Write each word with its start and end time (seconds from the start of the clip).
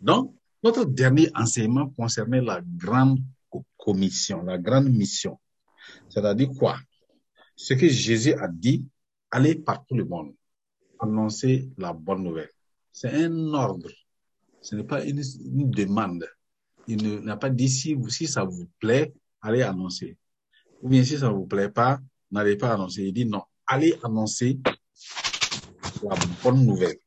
Donc, 0.00 0.34
notre 0.62 0.84
dernier 0.84 1.30
enseignement 1.34 1.88
concernait 1.90 2.40
la 2.40 2.60
grande 2.62 3.20
commission, 3.76 4.42
la 4.42 4.58
grande 4.58 4.90
mission. 4.90 5.38
C'est-à-dire 6.08 6.50
quoi? 6.58 6.78
Ce 7.54 7.74
que 7.74 7.88
Jésus 7.88 8.34
a 8.34 8.48
dit, 8.48 8.84
allez 9.30 9.54
par 9.54 9.84
tout 9.86 9.94
le 9.94 10.04
monde, 10.04 10.34
annoncer 10.98 11.70
la 11.78 11.92
bonne 11.92 12.22
nouvelle. 12.22 12.50
C'est 12.92 13.12
un 13.12 13.54
ordre. 13.54 13.90
Ce 14.60 14.74
n'est 14.74 14.84
pas 14.84 15.04
une, 15.04 15.22
demande. 15.70 16.26
Il 16.88 17.20
n'a 17.20 17.36
pas 17.36 17.50
dit 17.50 17.68
si, 17.68 17.96
si 18.08 18.26
ça 18.26 18.44
vous 18.44 18.66
plaît, 18.80 19.12
allez 19.40 19.62
annoncer. 19.62 20.16
Ou 20.82 20.88
bien 20.88 21.04
si 21.04 21.18
ça 21.18 21.28
ne 21.28 21.34
vous 21.34 21.46
plaît 21.46 21.70
pas, 21.70 22.00
n'allez 22.30 22.56
pas 22.56 22.72
annoncer. 22.72 23.04
Il 23.04 23.12
dit 23.12 23.24
non, 23.24 23.42
allez 23.66 23.94
annoncer 24.02 24.58
la 26.02 26.16
bonne 26.42 26.64
nouvelle. 26.64 26.98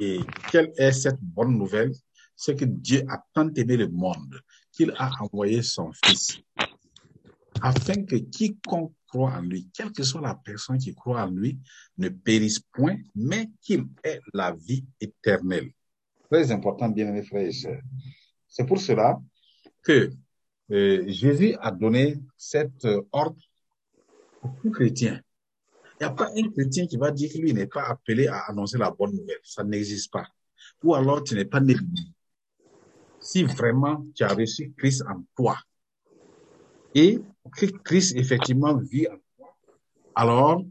Et 0.00 0.20
quelle 0.50 0.72
est 0.76 0.92
cette 0.92 1.20
bonne 1.20 1.56
nouvelle? 1.56 1.92
C'est 2.40 2.54
que 2.54 2.64
Dieu 2.64 3.02
a 3.08 3.20
tant 3.34 3.52
aimé 3.54 3.76
le 3.76 3.88
monde 3.88 4.40
qu'il 4.70 4.92
a 4.96 5.10
envoyé 5.20 5.60
son 5.62 5.90
Fils 6.04 6.38
afin 7.60 8.04
que 8.04 8.16
quiconque 8.16 8.92
croit 9.08 9.32
en 9.32 9.42
lui, 9.42 9.68
quelle 9.74 9.90
que 9.90 10.02
soit 10.02 10.20
la 10.20 10.34
personne 10.34 10.78
qui 10.78 10.94
croit 10.94 11.22
en 11.22 11.30
lui, 11.30 11.58
ne 11.96 12.08
périsse 12.08 12.60
point, 12.60 12.96
mais 13.14 13.50
qu'il 13.60 13.86
ait 14.04 14.20
la 14.32 14.52
vie 14.52 14.84
éternelle. 15.00 15.72
Très 16.30 16.52
important, 16.52 16.88
bien 16.88 17.08
aimés 17.08 17.22
frères 17.22 17.46
et 17.46 17.52
sœurs. 17.52 17.80
C'est 18.46 18.66
pour 18.66 18.78
cela 18.80 19.18
que 19.82 20.10
euh, 20.70 21.04
Jésus 21.08 21.54
a 21.60 21.72
donné 21.72 22.18
cet 22.36 22.84
euh, 22.84 23.02
ordre 23.12 23.40
à 24.42 24.48
tout 24.62 24.70
chrétien. 24.70 25.20
Il 26.00 26.04
n'y 26.04 26.06
a 26.06 26.10
pas 26.10 26.30
un 26.36 26.50
chrétien 26.50 26.86
qui 26.86 26.96
va 26.96 27.10
dire 27.10 27.32
que 27.32 27.38
lui 27.38 27.52
n'est 27.52 27.66
pas 27.66 27.88
appelé 27.88 28.28
à 28.28 28.40
annoncer 28.50 28.78
la 28.78 28.90
bonne 28.90 29.16
nouvelle. 29.16 29.40
Ça 29.42 29.64
n'existe 29.64 30.12
pas. 30.12 30.28
Ou 30.84 30.94
alors 30.94 31.24
tu 31.24 31.34
n'es 31.34 31.46
pas 31.46 31.60
né. 31.60 31.74
Si 33.28 33.44
vraiment 33.44 34.06
tu 34.14 34.24
as 34.24 34.32
reçu 34.32 34.72
Christ 34.74 35.02
en 35.02 35.22
toi 35.36 35.58
et 36.94 37.20
que 37.54 37.66
Christ 37.66 38.16
effectivement 38.16 38.74
vit 38.78 39.06
en 39.06 39.18
toi, 39.36 39.54
alors 40.14 40.62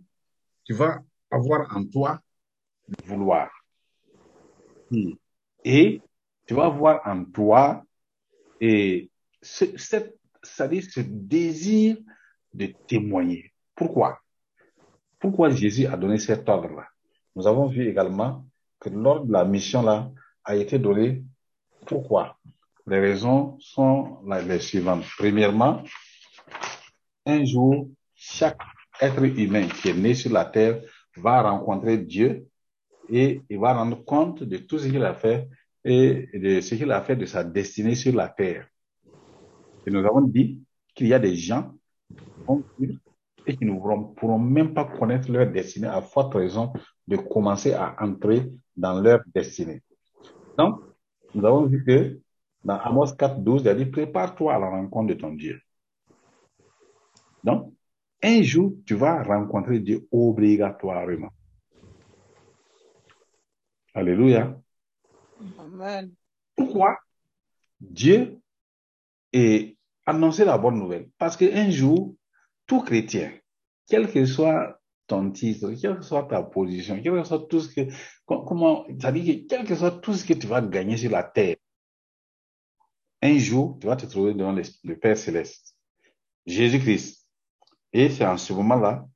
tu 0.63 0.73
vas 0.73 1.03
avoir 1.29 1.77
en 1.77 1.85
toi 1.85 2.19
le 2.87 2.95
vouloir. 3.05 3.51
Et 5.63 6.01
tu 6.47 6.55
vas 6.55 6.65
avoir 6.65 7.01
en 7.05 7.25
toi 7.25 7.83
et 8.59 9.11
ce, 9.39 9.65
cette, 9.77 10.17
ça 10.41 10.67
ce 10.67 11.01
désir 11.01 11.97
de 12.55 12.73
témoigner. 12.87 13.53
Pourquoi? 13.75 14.19
Pourquoi 15.19 15.51
Jésus 15.51 15.85
a 15.85 15.95
donné 15.95 16.17
cet 16.17 16.49
ordre-là? 16.49 16.87
Nous 17.35 17.45
avons 17.45 17.67
vu 17.67 17.87
également 17.87 18.47
que 18.79 18.89
l'ordre 18.89 19.27
de 19.27 19.33
la 19.33 19.45
mission-là 19.45 20.11
a 20.43 20.55
été 20.55 20.79
donné. 20.79 21.23
Pourquoi? 21.85 22.36
Les 22.87 22.99
raisons 22.99 23.57
sont 23.59 24.19
les 24.25 24.59
suivantes. 24.59 25.03
Premièrement, 25.17 25.83
un 27.25 27.43
jour, 27.43 27.89
chaque 28.15 28.61
être 29.01 29.23
humain 29.23 29.67
qui 29.67 29.89
est 29.89 29.93
né 29.93 30.13
sur 30.13 30.31
la 30.31 30.45
terre 30.45 30.81
va 31.17 31.41
rencontrer 31.41 31.97
Dieu 31.97 32.47
et 33.09 33.41
il 33.49 33.59
va 33.59 33.73
rendre 33.73 34.03
compte 34.05 34.43
de 34.43 34.57
tout 34.57 34.79
ce 34.79 34.87
qu'il 34.87 35.03
a 35.03 35.13
fait 35.13 35.49
et 35.83 36.29
de 36.33 36.61
ce 36.61 36.75
qu'il 36.75 36.91
a 36.91 37.01
fait 37.01 37.17
de 37.17 37.25
sa 37.25 37.43
destinée 37.43 37.95
sur 37.95 38.15
la 38.15 38.29
terre. 38.29 38.67
Et 39.85 39.91
nous 39.91 40.05
avons 40.05 40.21
dit 40.21 40.61
qu'il 40.95 41.07
y 41.07 41.13
a 41.13 41.19
des 41.19 41.35
gens 41.35 41.73
qui 42.77 42.99
et 43.47 43.55
qui 43.55 43.65
ne 43.65 43.79
pourront, 44.13 44.39
même 44.39 44.73
pas 44.73 44.85
connaître 44.85 45.31
leur 45.31 45.49
destinée 45.49 45.87
à 45.87 46.01
forte 46.01 46.33
raison 46.35 46.73
de 47.07 47.15
commencer 47.15 47.73
à 47.73 47.95
entrer 47.99 48.51
dans 48.75 48.99
leur 48.99 49.21
destinée. 49.33 49.81
Donc, 50.57 50.81
nous 51.33 51.45
avons 51.45 51.65
vu 51.65 51.83
que 51.85 52.19
dans 52.67 52.79
Amos 52.79 53.15
4, 53.17 53.39
12, 53.39 53.61
il 53.61 53.69
a 53.69 53.75
dit, 53.75 53.85
prépare-toi 53.85 54.53
à 54.53 54.59
la 54.59 54.69
rencontre 54.69 55.07
de 55.07 55.13
ton 55.13 55.31
Dieu. 55.31 55.61
Donc, 57.41 57.73
un 58.21 58.41
jour, 58.41 58.73
tu 58.85 58.93
vas 58.93 59.23
rencontrer 59.23 59.79
Dieu 59.79 60.05
obligatoirement. 60.11 61.29
Alléluia. 63.93 64.59
Amen. 65.57 66.11
Pourquoi 66.57 66.97
Dieu 67.79 68.37
est 69.31 69.77
annoncé 70.05 70.43
la 70.43 70.57
bonne 70.57 70.77
nouvelle? 70.77 71.09
Parce 71.17 71.37
qu'un 71.37 71.69
jour, 71.69 72.15
tout 72.65 72.81
chrétien, 72.81 73.31
quel 73.87 74.11
que 74.11 74.25
soit 74.25 74.77
ton 75.05 75.31
titre, 75.31 75.71
quelle 75.79 75.95
que 75.95 76.03
soit 76.03 76.23
ta 76.23 76.43
position, 76.43 76.99
quel 77.01 77.13
que 77.13 77.23
soit 77.23 77.47
tout 77.47 77.61
ce 77.61 77.73
que, 77.73 77.89
comment, 78.25 78.85
ça 78.99 79.13
dit 79.13 79.23
que 79.23 79.47
quel 79.47 79.65
que 79.65 79.75
soit 79.75 80.01
tout 80.01 80.15
ce 80.15 80.25
que 80.25 80.33
tu 80.33 80.47
vas 80.47 80.59
gagner 80.59 80.97
sur 80.97 81.11
la 81.11 81.23
terre, 81.23 81.55
un 83.21 83.37
jour, 83.37 83.77
tu 83.79 83.87
vas 83.87 83.95
te 83.95 84.05
trouver 84.05 84.33
devant 84.33 84.51
le, 84.51 84.95
Père 84.95 85.17
Céleste, 85.17 85.75
Jésus-Christ. 86.45 87.27
Et 87.93 88.09
c'est 88.09 88.25
en 88.25 88.37
ce 88.37 88.53
moment-là 88.53 89.07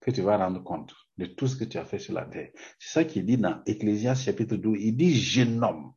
que 0.00 0.10
tu 0.10 0.22
vas 0.22 0.38
rendre 0.38 0.62
compte 0.62 0.94
de 1.16 1.26
tout 1.26 1.46
ce 1.46 1.56
que 1.56 1.64
tu 1.64 1.78
as 1.78 1.84
fait 1.84 1.98
sur 1.98 2.14
la 2.14 2.24
terre. 2.24 2.50
C'est 2.78 2.92
ça 2.92 3.04
qu'il 3.04 3.26
dit 3.26 3.36
dans 3.36 3.62
Ecclésias 3.66 4.14
chapitre 4.14 4.56
12. 4.56 4.78
Il 4.80 4.96
dit, 4.96 5.14
jeune 5.14 5.62
homme, 5.62 5.92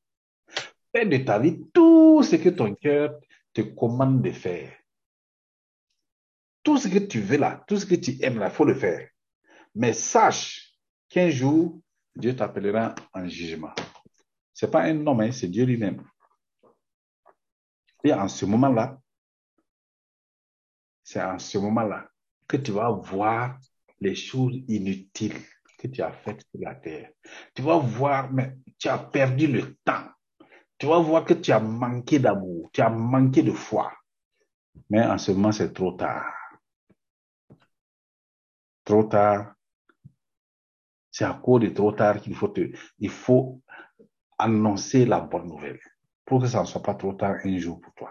fais 0.94 1.06
de 1.06 1.18
ta 1.18 1.40
vie 1.40 1.62
tout 1.74 2.24
ce 2.24 2.36
que 2.36 2.50
ton 2.50 2.76
cœur 2.76 3.20
te 3.54 3.62
commande 3.62 4.22
de 4.22 4.32
faire. 4.32 4.74
Tout 6.64 6.78
ce 6.78 6.88
que 6.88 7.00
tu 7.00 7.22
veux 7.22 7.38
là, 7.38 7.64
tout 7.68 7.78
ce 7.78 7.86
que 7.86 7.96
tu 7.96 8.18
aimes 8.22 8.40
là, 8.40 8.48
il 8.48 8.54
faut 8.54 8.66
le 8.66 8.76
faire. 8.76 9.08
Mais 9.74 9.94
sache 9.94 10.76
qu'un 11.10 11.30
jour, 11.30 11.82
Dieu 12.16 12.36
t'appellera 12.36 12.94
en 13.14 13.28
jugement. 13.28 13.74
Ce 14.54 14.66
n'est 14.66 14.72
pas 14.72 14.84
un 14.84 15.08
homme, 15.08 15.22
hein, 15.22 15.32
c'est 15.32 15.48
Dieu 15.48 15.66
lui-même. 15.66 16.04
Et 18.04 18.14
en 18.14 18.28
ce 18.28 18.46
moment-là, 18.46 19.00
c'est 21.04 21.22
en 21.22 21.40
ce 21.40 21.58
moment-là 21.58 22.08
que 22.48 22.58
tu 22.58 22.72
vas 22.72 22.90
voir 22.92 23.58
les 24.00 24.16
choses 24.16 24.56
inutiles 24.68 25.40
que 25.78 25.88
tu 25.88 26.02
as 26.02 26.12
faites 26.12 26.42
sur 26.42 26.62
la 26.62 26.76
terre. 26.76 27.12
Tu 27.54 27.62
vas 27.62 27.78
voir, 27.78 28.32
mais 28.32 28.58
tu 28.78 28.88
as 28.88 28.98
perdu 28.98 29.48
le 29.48 29.76
temps. 29.84 30.06
Tu 30.78 30.88
vas 30.88 31.00
voir 31.00 31.26
que 31.26 31.34
tu 31.34 31.52
as 31.52 31.60
manqué 31.60 32.20
d'amour, 32.20 32.70
tu 32.74 32.82
as 32.82 32.90
manqué 32.90 33.44
de 33.44 33.52
foi. 33.52 33.92
Mais 34.90 35.04
en 35.04 35.18
ce 35.18 35.32
moment, 35.32 35.52
c'est 35.52 35.74
trop 35.74 35.92
tard 35.94 36.32
trop 38.84 39.04
tard. 39.04 39.54
C'est 41.12 41.26
à 41.26 41.34
cause 41.34 41.62
de 41.62 41.70
trop 41.70 41.92
tard 41.92 42.22
qu'il 42.22 42.36
faut 42.36 42.48
te, 42.48 42.62
il 43.00 43.10
faut 43.10 43.62
annoncer 44.38 45.06
la 45.06 45.20
bonne 45.20 45.48
nouvelle 45.48 45.80
pour 46.32 46.42
que 46.42 46.48
ça 46.48 46.62
ne 46.62 46.66
soit 46.66 46.82
pas 46.82 46.94
trop 46.94 47.12
tard 47.12 47.36
un 47.44 47.58
jour 47.58 47.82
pour 47.82 47.94
toi. 47.94 48.10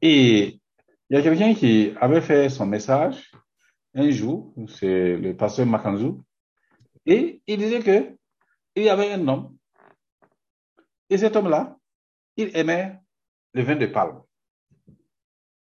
Et 0.00 0.60
il 1.08 1.16
y 1.16 1.18
a 1.18 1.20
quelqu'un 1.20 1.52
qui 1.52 1.92
avait 2.00 2.20
fait 2.20 2.48
son 2.48 2.64
message 2.64 3.32
un 3.94 4.08
jour, 4.12 4.54
c'est 4.68 5.16
le 5.16 5.36
pasteur 5.36 5.66
Makanzou, 5.66 6.22
et 7.04 7.42
il 7.44 7.58
disait 7.58 7.80
que 7.80 8.16
il 8.76 8.84
y 8.84 8.88
avait 8.88 9.10
un 9.14 9.26
homme, 9.26 9.56
et 11.08 11.18
cet 11.18 11.34
homme-là, 11.34 11.76
il 12.36 12.56
aimait 12.56 13.00
le 13.52 13.64
vin 13.64 13.74
de 13.74 13.86
palme. 13.86 14.22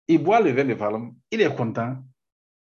Il 0.09 0.25
boit 0.25 0.41
le 0.41 0.51
vin 0.51 0.65
de 0.65 0.75
palme, 0.75 1.15
il 1.31 1.41
est 1.41 1.55
content, 1.55 2.03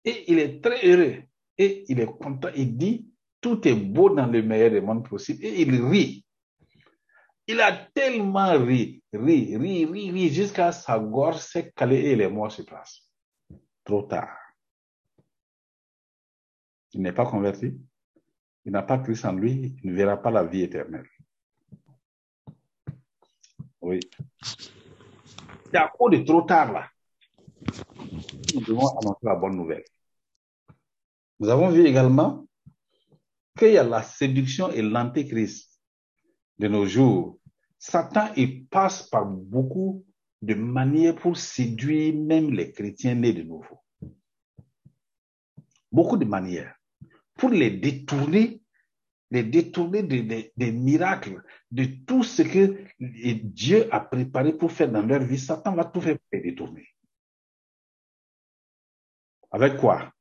et 0.05 0.31
il 0.31 0.39
est 0.41 0.63
très 0.63 0.87
heureux. 0.87 1.23
Et 1.57 1.87
il 1.89 2.01
est 2.01 2.19
content. 2.19 2.51
Il 2.55 2.77
dit, 2.77 3.09
tout 3.41 3.67
est 3.67 3.75
beau 3.75 4.11
dans 4.11 4.27
le 4.27 4.43
meilleur 4.43 4.71
des 4.71 4.83
mondes 4.83 5.09
possibles. 5.09 5.43
Et 5.43 5.63
il 5.63 5.83
rit. 5.83 6.26
Il 7.49 7.61
a 7.61 7.73
tellement 7.73 8.59
ri, 8.59 9.03
ri, 9.13 9.57
ri, 9.57 9.85
ri, 9.85 10.11
ri, 10.11 10.29
jusqu'à 10.31 10.73
sa 10.73 10.99
gorge 10.99 11.39
s'est 11.39 11.71
calée 11.73 12.11
et 12.11 12.17
les 12.17 12.29
morts 12.29 12.51
se 12.51 12.63
place. 12.63 13.09
Trop 13.85 14.03
tard. 14.03 14.37
Il 16.93 17.03
n'est 17.03 17.13
pas 17.13 17.27
converti. 17.27 17.79
Il 18.65 18.73
n'a 18.73 18.83
pas 18.83 18.99
Christ 18.99 19.25
en 19.25 19.33
lui. 19.33 19.77
Il 19.85 19.91
ne 19.91 19.97
verra 19.97 20.17
pas 20.17 20.31
la 20.31 20.43
vie 20.43 20.63
éternelle. 20.63 21.07
Oui. 23.81 24.01
C'est 25.71 25.77
à 25.77 25.89
cause 25.89 26.19
de 26.19 26.25
trop 26.25 26.43
tard 26.43 26.73
là. 26.73 26.89
Nous 28.55 28.61
devons 28.61 28.89
annoncer 28.99 29.21
la 29.23 29.37
bonne 29.37 29.57
nouvelle. 29.57 29.85
Nous 31.39 31.49
avons 31.49 31.69
vu 31.69 31.87
également 31.87 32.47
qu'il 33.57 33.73
y 33.73 33.79
a 33.79 33.85
la 33.85 34.03
séduction 34.03 34.71
et 34.73 34.83
l'antéchrist 34.83 35.76
de 36.59 36.69
nos 36.69 36.87
jours. 36.87 37.39
Satan, 37.79 38.33
il 38.37 38.67
passe 38.67 39.03
par 39.03 39.27
beaucoup 39.27 40.05
de 40.43 40.55
manières 40.55 41.17
pour 41.17 41.37
séduire 41.37 42.15
même 42.15 42.51
les 42.51 42.73
chrétiens 42.73 43.15
nés 43.15 43.33
de 43.33 43.43
nouveau. 43.43 43.81
Beaucoup 45.93 46.17
de 46.17 46.25
manières. 46.25 46.75
Pour 47.35 47.51
les 47.51 47.71
détourner, 47.71 48.63
les 49.31 49.43
détourner 49.43 50.03
des 50.03 50.73
miracles, 50.73 51.43
de 51.71 51.85
tout 52.07 52.23
ce 52.23 52.43
que 52.43 52.85
Dieu 52.99 53.93
a 53.93 54.01
préparé 54.01 54.53
pour 54.53 54.73
faire 54.73 54.91
dans 54.91 55.05
leur 55.05 55.23
vie. 55.23 55.39
Satan 55.39 55.75
va 55.75 55.85
tout 55.85 56.01
faire 56.01 56.19
pour 56.19 56.29
les 56.33 56.41
détourner. 56.41 56.89
Avec 59.51 59.77
quoi? 59.79 60.13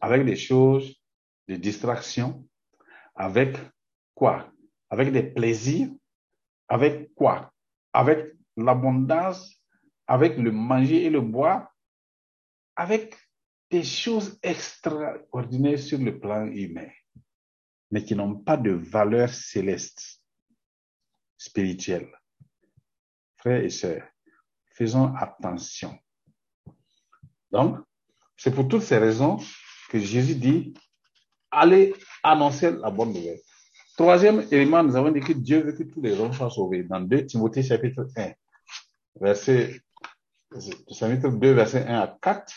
Avec 0.00 0.24
des 0.24 0.36
choses, 0.36 0.94
des 1.46 1.58
distractions, 1.58 2.46
avec 3.14 3.56
quoi? 4.14 4.52
Avec 4.90 5.12
des 5.12 5.22
plaisirs, 5.22 5.90
avec 6.68 7.14
quoi? 7.14 7.52
Avec 7.92 8.34
l'abondance, 8.56 9.62
avec 10.06 10.36
le 10.36 10.50
manger 10.50 11.04
et 11.04 11.10
le 11.10 11.20
boire, 11.20 11.74
avec 12.76 13.16
des 13.70 13.84
choses 13.84 14.38
extraordinaires 14.42 15.78
sur 15.78 15.98
le 15.98 16.18
plan 16.18 16.46
humain, 16.46 16.88
mais 17.90 18.04
qui 18.04 18.14
n'ont 18.14 18.36
pas 18.36 18.56
de 18.56 18.70
valeur 18.70 19.28
céleste, 19.28 20.22
spirituelle. 21.36 22.10
Frères 23.36 23.62
et 23.62 23.70
sœurs, 23.70 24.08
faisons 24.74 25.14
attention. 25.14 25.98
Donc, 27.50 27.78
c'est 28.36 28.54
pour 28.54 28.68
toutes 28.68 28.82
ces 28.82 28.98
raisons 28.98 29.38
que 29.90 29.98
Jésus 29.98 30.34
dit, 30.34 30.74
allez 31.50 31.94
annoncer 32.22 32.70
la 32.70 32.90
bonne 32.90 33.12
nouvelle. 33.12 33.40
Troisième 33.98 34.46
élément, 34.52 34.84
nous 34.84 34.94
avons 34.94 35.10
dit 35.10 35.18
que 35.18 35.32
Dieu 35.32 35.60
veut 35.60 35.72
que 35.72 35.82
tous 35.82 36.00
les 36.00 36.20
hommes 36.20 36.32
soient 36.32 36.50
sauvés. 36.50 36.84
Dans 36.84 37.00
2 37.00 37.26
Timothée 37.26 37.64
chapitre 37.64 38.06
1, 38.16 38.30
verset, 39.20 39.82
chapitre 40.88 41.30
2, 41.30 41.52
verset 41.52 41.84
1 41.84 41.98
à 41.98 42.18
4. 42.22 42.54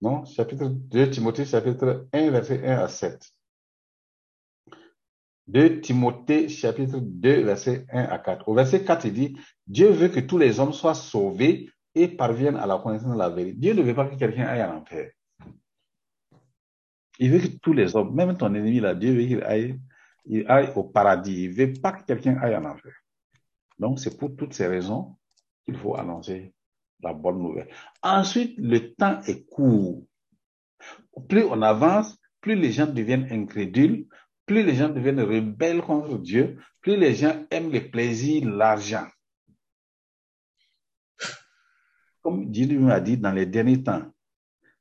Non, 0.00 0.24
chapitre 0.24 0.68
2 0.68 1.10
Timothée 1.10 1.44
chapitre 1.44 2.08
1, 2.14 2.30
verset 2.30 2.66
1 2.66 2.78
à 2.78 2.88
7. 2.88 3.30
2 5.48 5.82
Timothée 5.82 6.48
chapitre 6.48 6.98
2, 6.98 7.42
verset 7.42 7.84
1 7.92 8.04
à 8.04 8.18
4. 8.18 8.48
Au 8.48 8.54
verset 8.54 8.84
4, 8.86 9.04
il 9.04 9.12
dit, 9.12 9.36
Dieu 9.66 9.90
veut 9.90 10.08
que 10.08 10.20
tous 10.20 10.38
les 10.38 10.58
hommes 10.60 10.72
soient 10.72 10.94
sauvés 10.94 11.68
et 11.94 12.08
parviennent 12.08 12.56
à 12.56 12.64
la 12.64 12.78
connaissance 12.78 13.12
de 13.12 13.18
la 13.18 13.28
vérité. 13.28 13.58
Dieu 13.58 13.74
ne 13.74 13.82
veut 13.82 13.94
pas 13.94 14.06
que 14.06 14.16
quelqu'un 14.16 14.46
aille 14.46 14.64
en 14.64 14.78
enfer. 14.78 15.10
Il 17.18 17.32
veut 17.32 17.40
que 17.40 17.54
tous 17.58 17.74
les 17.74 17.94
hommes, 17.94 18.14
même 18.14 18.34
ton 18.38 18.54
ennemi 18.54 18.80
là, 18.80 18.94
Dieu 18.94 19.12
veut 19.12 19.26
qu'il 19.26 19.42
aille, 19.42 19.78
il 20.26 20.46
aille 20.48 20.72
au 20.74 20.84
paradis. 20.84 21.44
Il 21.44 21.52
veut 21.52 21.72
pas 21.72 21.92
que 21.92 22.04
quelqu'un 22.04 22.36
aille 22.38 22.56
en 22.56 22.64
enfer. 22.64 22.92
Donc, 23.78 24.00
c'est 24.00 24.16
pour 24.16 24.34
toutes 24.36 24.54
ces 24.54 24.66
raisons 24.66 25.16
qu'il 25.64 25.76
faut 25.76 25.96
annoncer 25.96 26.54
la 27.02 27.12
bonne 27.12 27.38
nouvelle. 27.38 27.68
Ensuite, 28.02 28.56
le 28.58 28.94
temps 28.94 29.20
est 29.22 29.46
court. 29.48 30.02
Plus 31.28 31.44
on 31.44 31.62
avance, 31.62 32.16
plus 32.40 32.54
les 32.54 32.72
gens 32.72 32.86
deviennent 32.86 33.28
incrédules, 33.30 34.06
plus 34.46 34.62
les 34.62 34.74
gens 34.76 34.88
deviennent 34.88 35.20
rebelles 35.20 35.82
contre 35.82 36.18
Dieu, 36.18 36.58
plus 36.80 36.96
les 36.96 37.14
gens 37.14 37.44
aiment 37.50 37.70
les 37.70 37.80
plaisirs, 37.80 38.48
l'argent. 38.48 39.06
Comme 42.22 42.50
Dieu 42.50 42.78
m'a 42.78 43.00
dit, 43.00 43.18
dans 43.18 43.32
les 43.32 43.46
derniers 43.46 43.82
temps, 43.82 44.02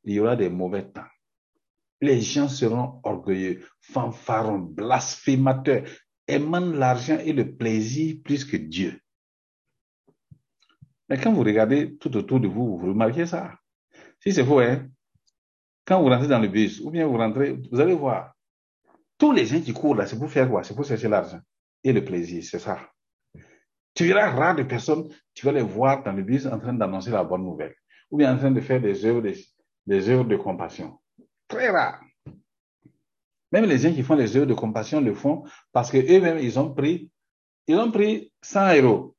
il 0.03 0.13
y 0.13 0.19
aura 0.19 0.35
des 0.35 0.49
mauvais 0.49 0.87
temps. 0.89 1.05
Les 2.01 2.21
gens 2.21 2.49
seront 2.49 2.99
orgueilleux, 3.03 3.65
fanfarons, 3.81 4.59
blasphémateurs, 4.59 5.83
aimant 6.27 6.59
l'argent 6.59 7.17
et 7.19 7.33
le 7.33 7.55
plaisir 7.55 8.17
plus 8.23 8.43
que 8.43 8.57
Dieu. 8.57 8.99
Mais 11.07 11.17
quand 11.19 11.31
vous 11.31 11.43
regardez 11.43 11.95
tout 11.97 12.15
autour 12.17 12.39
de 12.39 12.47
vous, 12.47 12.77
vous 12.77 12.87
remarquez 12.87 13.25
ça. 13.25 13.53
Si 14.19 14.33
c'est 14.33 14.43
faux, 14.43 14.59
hein, 14.59 14.87
quand 15.85 16.01
vous 16.01 16.09
rentrez 16.09 16.27
dans 16.27 16.39
le 16.39 16.47
bus, 16.47 16.79
ou 16.81 16.89
bien 16.89 17.05
vous 17.05 17.17
rentrez, 17.17 17.59
vous 17.71 17.79
allez 17.79 17.93
voir, 17.93 18.33
tous 19.17 19.31
les 19.31 19.45
gens 19.45 19.61
qui 19.61 19.71
courent 19.71 19.95
là, 19.95 20.05
c'est 20.07 20.17
pour 20.17 20.29
faire 20.31 20.49
quoi? 20.49 20.63
C'est 20.63 20.75
pour 20.75 20.83
chercher 20.83 21.07
l'argent 21.07 21.39
et 21.83 21.93
le 21.93 22.03
plaisir, 22.03 22.43
c'est 22.43 22.59
ça. 22.59 22.89
Tu 23.93 24.05
verras 24.05 24.31
rare 24.31 24.55
de 24.55 24.63
personnes, 24.63 25.07
tu 25.33 25.45
vas 25.45 25.53
les 25.53 25.61
voir 25.61 26.03
dans 26.03 26.11
le 26.11 26.23
bus 26.23 26.45
en 26.47 26.59
train 26.59 26.73
d'annoncer 26.73 27.11
la 27.11 27.23
bonne 27.23 27.43
nouvelle, 27.43 27.75
ou 28.09 28.17
bien 28.17 28.33
en 28.33 28.37
train 28.37 28.51
de 28.51 28.59
faire 28.59 28.81
des 28.81 29.05
œuvres 29.05 29.21
de 30.25 30.35
compassion. 30.35 30.99
Très 31.47 31.69
rare. 31.69 32.01
Même 33.51 33.65
les 33.65 33.77
gens 33.77 33.93
qui 33.93 34.03
font 34.03 34.15
les 34.15 34.35
œuvres 34.35 34.47
de 34.47 34.53
compassion 34.53 34.99
le 34.99 35.13
font 35.13 35.43
parce 35.71 35.91
que 35.91 35.97
eux-mêmes, 35.97 36.39
ils 36.39 36.59
ont 36.59 36.73
pris, 36.73 37.11
ils 37.67 37.75
ont 37.75 37.91
pris 37.91 38.31
100 38.41 38.81
euros 38.81 39.15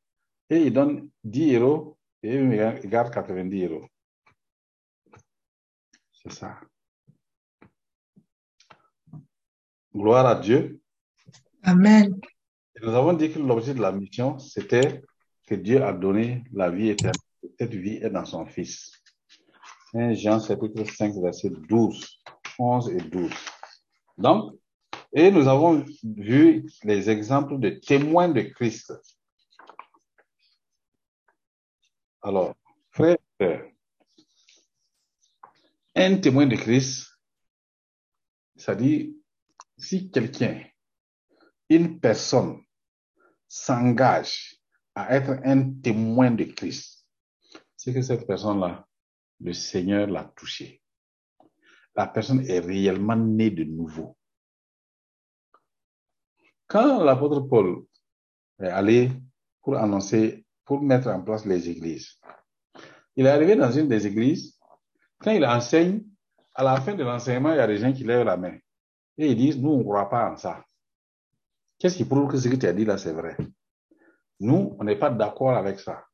et 0.50 0.66
ils 0.66 0.72
donnent 0.72 1.08
10 1.24 1.54
euros 1.56 1.96
et 2.22 2.36
eux, 2.36 2.78
ils 2.82 2.90
gardent 2.90 3.12
90 3.12 3.64
euros. 3.66 3.86
C'est 6.12 6.32
ça. 6.32 6.60
Gloire 9.94 10.26
à 10.26 10.34
Dieu. 10.34 10.80
Amen. 11.62 12.20
nous 12.82 12.94
avons 12.94 13.12
dit 13.14 13.32
que 13.32 13.38
l'objet 13.38 13.74
de 13.74 13.80
la 13.80 13.92
mission, 13.92 14.38
c'était 14.38 15.02
que 15.46 15.54
Dieu 15.54 15.82
a 15.82 15.92
donné 15.92 16.44
la 16.52 16.70
vie 16.70 16.90
éternelle. 16.90 17.14
Cette 17.58 17.74
vie 17.74 17.96
est 18.02 18.10
dans 18.10 18.24
son 18.24 18.44
Fils. 18.44 18.92
1 19.94 20.14
Jean 20.14 20.40
chapitre 20.40 20.84
5, 20.84 21.14
verset 21.22 21.50
12, 21.68 22.15
11 22.58 22.90
et 22.90 23.00
12. 23.00 23.30
Donc, 24.18 24.58
et 25.12 25.30
nous 25.30 25.48
avons 25.48 25.84
vu 26.02 26.66
les 26.82 27.08
exemples 27.08 27.58
de 27.58 27.70
témoins 27.70 28.28
de 28.28 28.42
Christ. 28.42 28.92
Alors, 32.22 32.54
frère, 32.90 33.18
un 35.94 36.16
témoin 36.18 36.46
de 36.46 36.56
Christ, 36.56 37.08
dit, 38.76 39.16
si 39.78 40.10
quelqu'un, 40.10 40.64
une 41.68 42.00
personne 42.00 42.60
s'engage 43.48 44.56
à 44.94 45.14
être 45.14 45.40
un 45.44 45.72
témoin 45.80 46.30
de 46.30 46.44
Christ, 46.44 47.06
c'est 47.76 47.94
que 47.94 48.02
cette 48.02 48.26
personne-là, 48.26 48.86
le 49.40 49.52
Seigneur 49.52 50.06
l'a 50.08 50.24
touché. 50.36 50.82
La 51.96 52.06
personne 52.06 52.44
est 52.46 52.60
réellement 52.60 53.16
née 53.16 53.50
de 53.50 53.64
nouveau. 53.64 54.16
Quand 56.66 57.02
l'apôtre 57.02 57.40
Paul 57.40 57.84
est 58.60 58.68
allé 58.68 59.10
pour 59.62 59.76
annoncer, 59.76 60.44
pour 60.64 60.82
mettre 60.82 61.08
en 61.08 61.22
place 61.22 61.46
les 61.46 61.70
églises, 61.70 62.20
il 63.14 63.24
est 63.24 63.30
arrivé 63.30 63.56
dans 63.56 63.70
une 63.70 63.88
des 63.88 64.06
églises, 64.06 64.58
quand 65.18 65.30
il 65.30 65.44
enseigne, 65.46 66.04
à 66.54 66.62
la 66.64 66.80
fin 66.80 66.94
de 66.94 67.02
l'enseignement, 67.02 67.52
il 67.52 67.56
y 67.56 67.60
a 67.60 67.66
des 67.66 67.78
gens 67.78 67.92
qui 67.92 68.04
lèvent 68.04 68.26
la 68.26 68.36
main 68.36 68.58
et 69.16 69.30
ils 69.30 69.36
disent, 69.36 69.58
nous, 69.58 69.70
on 69.70 69.78
ne 69.78 69.82
croit 69.82 70.10
pas 70.10 70.30
en 70.30 70.36
ça. 70.36 70.64
Qu'est-ce 71.78 71.96
qui 71.96 72.04
prouve 72.04 72.30
que 72.30 72.36
ce 72.36 72.48
que 72.48 72.56
tu 72.56 72.66
as 72.66 72.72
dit 72.72 72.84
là, 72.84 72.98
c'est 72.98 73.12
vrai? 73.12 73.36
Nous, 74.40 74.76
on 74.78 74.84
n'est 74.84 74.98
pas 74.98 75.10
d'accord 75.10 75.56
avec 75.56 75.80
ça. 75.80 76.04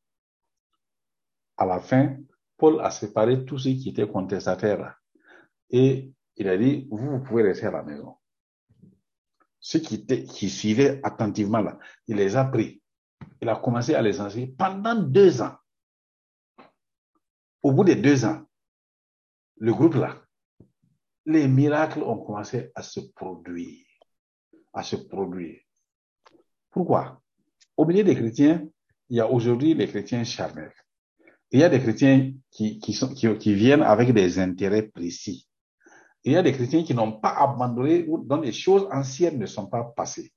À 1.57 1.67
la 1.67 1.81
fin, 1.81 2.17
Paul 2.57 2.81
a 2.81 2.91
séparé 2.91 3.45
tous 3.45 3.59
ceux 3.59 3.71
qui 3.71 3.89
étaient 3.89 4.07
contestataires 4.07 4.97
Et 5.73 6.13
il 6.37 6.49
a 6.49 6.57
dit, 6.57 6.87
vous, 6.91 7.19
vous 7.19 7.21
pouvez 7.25 7.43
rester 7.43 7.67
à 7.67 7.71
la 7.71 7.83
maison. 7.83 8.15
Ceux 9.59 9.79
qui, 9.79 10.05
qui 10.05 10.51
suivaient 10.51 11.01
attentivement 11.03 11.61
là, 11.61 11.79
il 12.07 12.17
les 12.17 12.37
a 12.37 12.45
pris. 12.45 12.83
Il 13.41 13.49
a 13.49 13.57
commencé 13.57 13.95
à 13.95 14.03
les 14.03 14.21
enseigner 14.21 14.49
pendant 14.49 14.95
deux 14.95 15.41
ans. 15.41 15.57
Au 17.63 17.73
bout 17.73 17.85
de 17.85 17.95
deux 17.95 18.25
ans, 18.25 18.43
le 19.59 19.73
groupe 19.73 19.95
là, 19.95 20.21
les 21.25 21.47
miracles 21.47 22.03
ont 22.03 22.19
commencé 22.19 22.73
à 22.75 22.83
se 22.83 23.01
produire. 23.01 23.87
À 24.73 24.83
se 24.83 24.97
produire. 24.97 25.61
Pourquoi? 26.71 27.23
Au 27.77 27.87
milieu 27.87 28.03
des 28.03 28.17
chrétiens, 28.17 28.67
il 29.09 29.19
y 29.19 29.21
a 29.21 29.31
aujourd'hui 29.31 29.75
les 29.75 29.87
chrétiens 29.87 30.25
charnels. 30.25 30.75
Il 31.53 31.61
y 31.61 31.65
a 31.65 31.69
des 31.69 31.81
chrétiens 31.81 32.33
qui, 32.51 32.79
qui, 32.81 32.93
sont, 32.93 33.15
qui, 33.15 33.37
qui 33.39 33.55
viennent 33.55 33.83
avec 33.83 34.13
des 34.13 34.39
intérêts 34.39 34.89
précis. 34.89 35.47
Il 36.25 36.33
y 36.33 36.37
a 36.37 36.43
des 36.43 36.53
chrétiens 36.53 36.85
qui 36.85 36.95
n'ont 36.95 37.21
pas 37.21 37.35
abandonné 37.35 38.05
dont 38.05 38.41
les 38.41 38.53
choses 38.53 38.89
anciennes 38.93 39.39
ne 39.39 39.47
sont 39.47 39.67
pas 39.67 39.85
passées. 39.85 40.33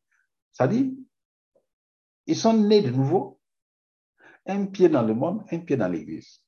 Ça 0.51 0.67
dit, 0.67 0.97
ils 2.25 2.35
sont 2.35 2.53
nés 2.53 2.81
de 2.81 2.89
nouveau, 2.89 3.39
un 4.47 4.65
pied 4.65 4.89
dans 4.89 5.03
le 5.03 5.13
monde, 5.13 5.43
un 5.51 5.59
pied 5.59 5.77
dans 5.77 5.87
l'église. 5.87 6.41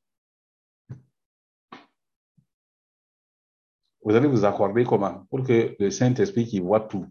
Vous 4.02 4.16
allez 4.16 4.28
vous 4.28 4.46
accorder 4.46 4.86
comment? 4.86 5.26
Pour 5.30 5.44
que 5.44 5.76
le 5.78 5.92
Saint-Esprit 5.92 6.48
qui 6.48 6.60
voit 6.60 6.82
tout, 6.82 7.06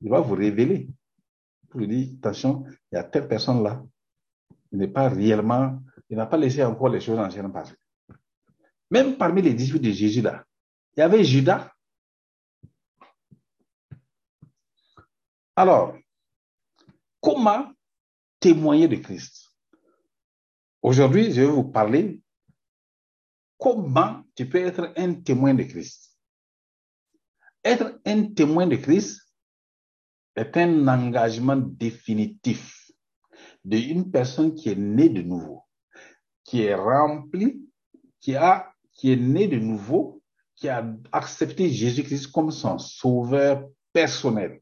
il 0.00 0.08
va 0.08 0.20
vous 0.20 0.34
révéler. 0.34 0.88
Pour 1.68 1.80
lui 1.80 1.88
dire, 1.88 2.16
attention, 2.18 2.64
il 2.92 2.94
y 2.94 2.98
a 2.98 3.04
telle 3.04 3.26
personne 3.26 3.62
là, 3.62 3.84
il 4.70 4.78
n'est 4.78 4.88
pas 4.88 5.08
réellement, 5.08 5.80
il 6.08 6.16
n'a 6.16 6.26
pas 6.26 6.36
laissé 6.36 6.62
encore 6.62 6.88
les 6.88 7.00
choses 7.00 7.18
anciennes 7.18 7.52
passer. 7.52 7.74
Même 8.90 9.16
parmi 9.16 9.42
les 9.42 9.54
disciples 9.54 9.80
de 9.80 9.90
Jésus 9.90 10.22
là, 10.22 10.44
il 10.96 11.00
y 11.00 11.02
avait 11.02 11.24
Judas. 11.24 11.72
Alors, 15.54 15.96
comment 17.20 17.72
témoigner 18.40 18.88
de 18.88 18.96
Christ? 18.96 19.52
Aujourd'hui, 20.82 21.32
je 21.32 21.40
vais 21.40 21.46
vous 21.46 21.64
parler 21.64 22.20
comment 23.58 24.22
tu 24.34 24.48
peux 24.48 24.58
être 24.58 24.92
un 24.96 25.14
témoin 25.14 25.54
de 25.54 25.64
Christ. 25.64 26.16
Être 27.64 27.98
un 28.04 28.32
témoin 28.34 28.66
de 28.66 28.76
Christ 28.76 29.22
est 30.36 30.56
un 30.56 30.86
engagement 30.86 31.56
définitif 31.56 32.90
d'une 33.64 34.10
personne 34.10 34.54
qui 34.54 34.68
est 34.68 34.76
née 34.76 35.08
de 35.08 35.22
nouveau, 35.22 35.64
qui 36.44 36.62
est 36.62 36.74
remplie, 36.74 37.68
qui, 38.20 38.36
a, 38.36 38.72
qui 38.96 39.12
est 39.12 39.16
née 39.16 39.48
de 39.48 39.58
nouveau, 39.58 40.22
qui 40.54 40.68
a 40.68 40.86
accepté 41.12 41.70
Jésus-Christ 41.70 42.28
comme 42.28 42.50
son 42.50 42.78
sauveur 42.78 43.68
personnel. 43.92 44.60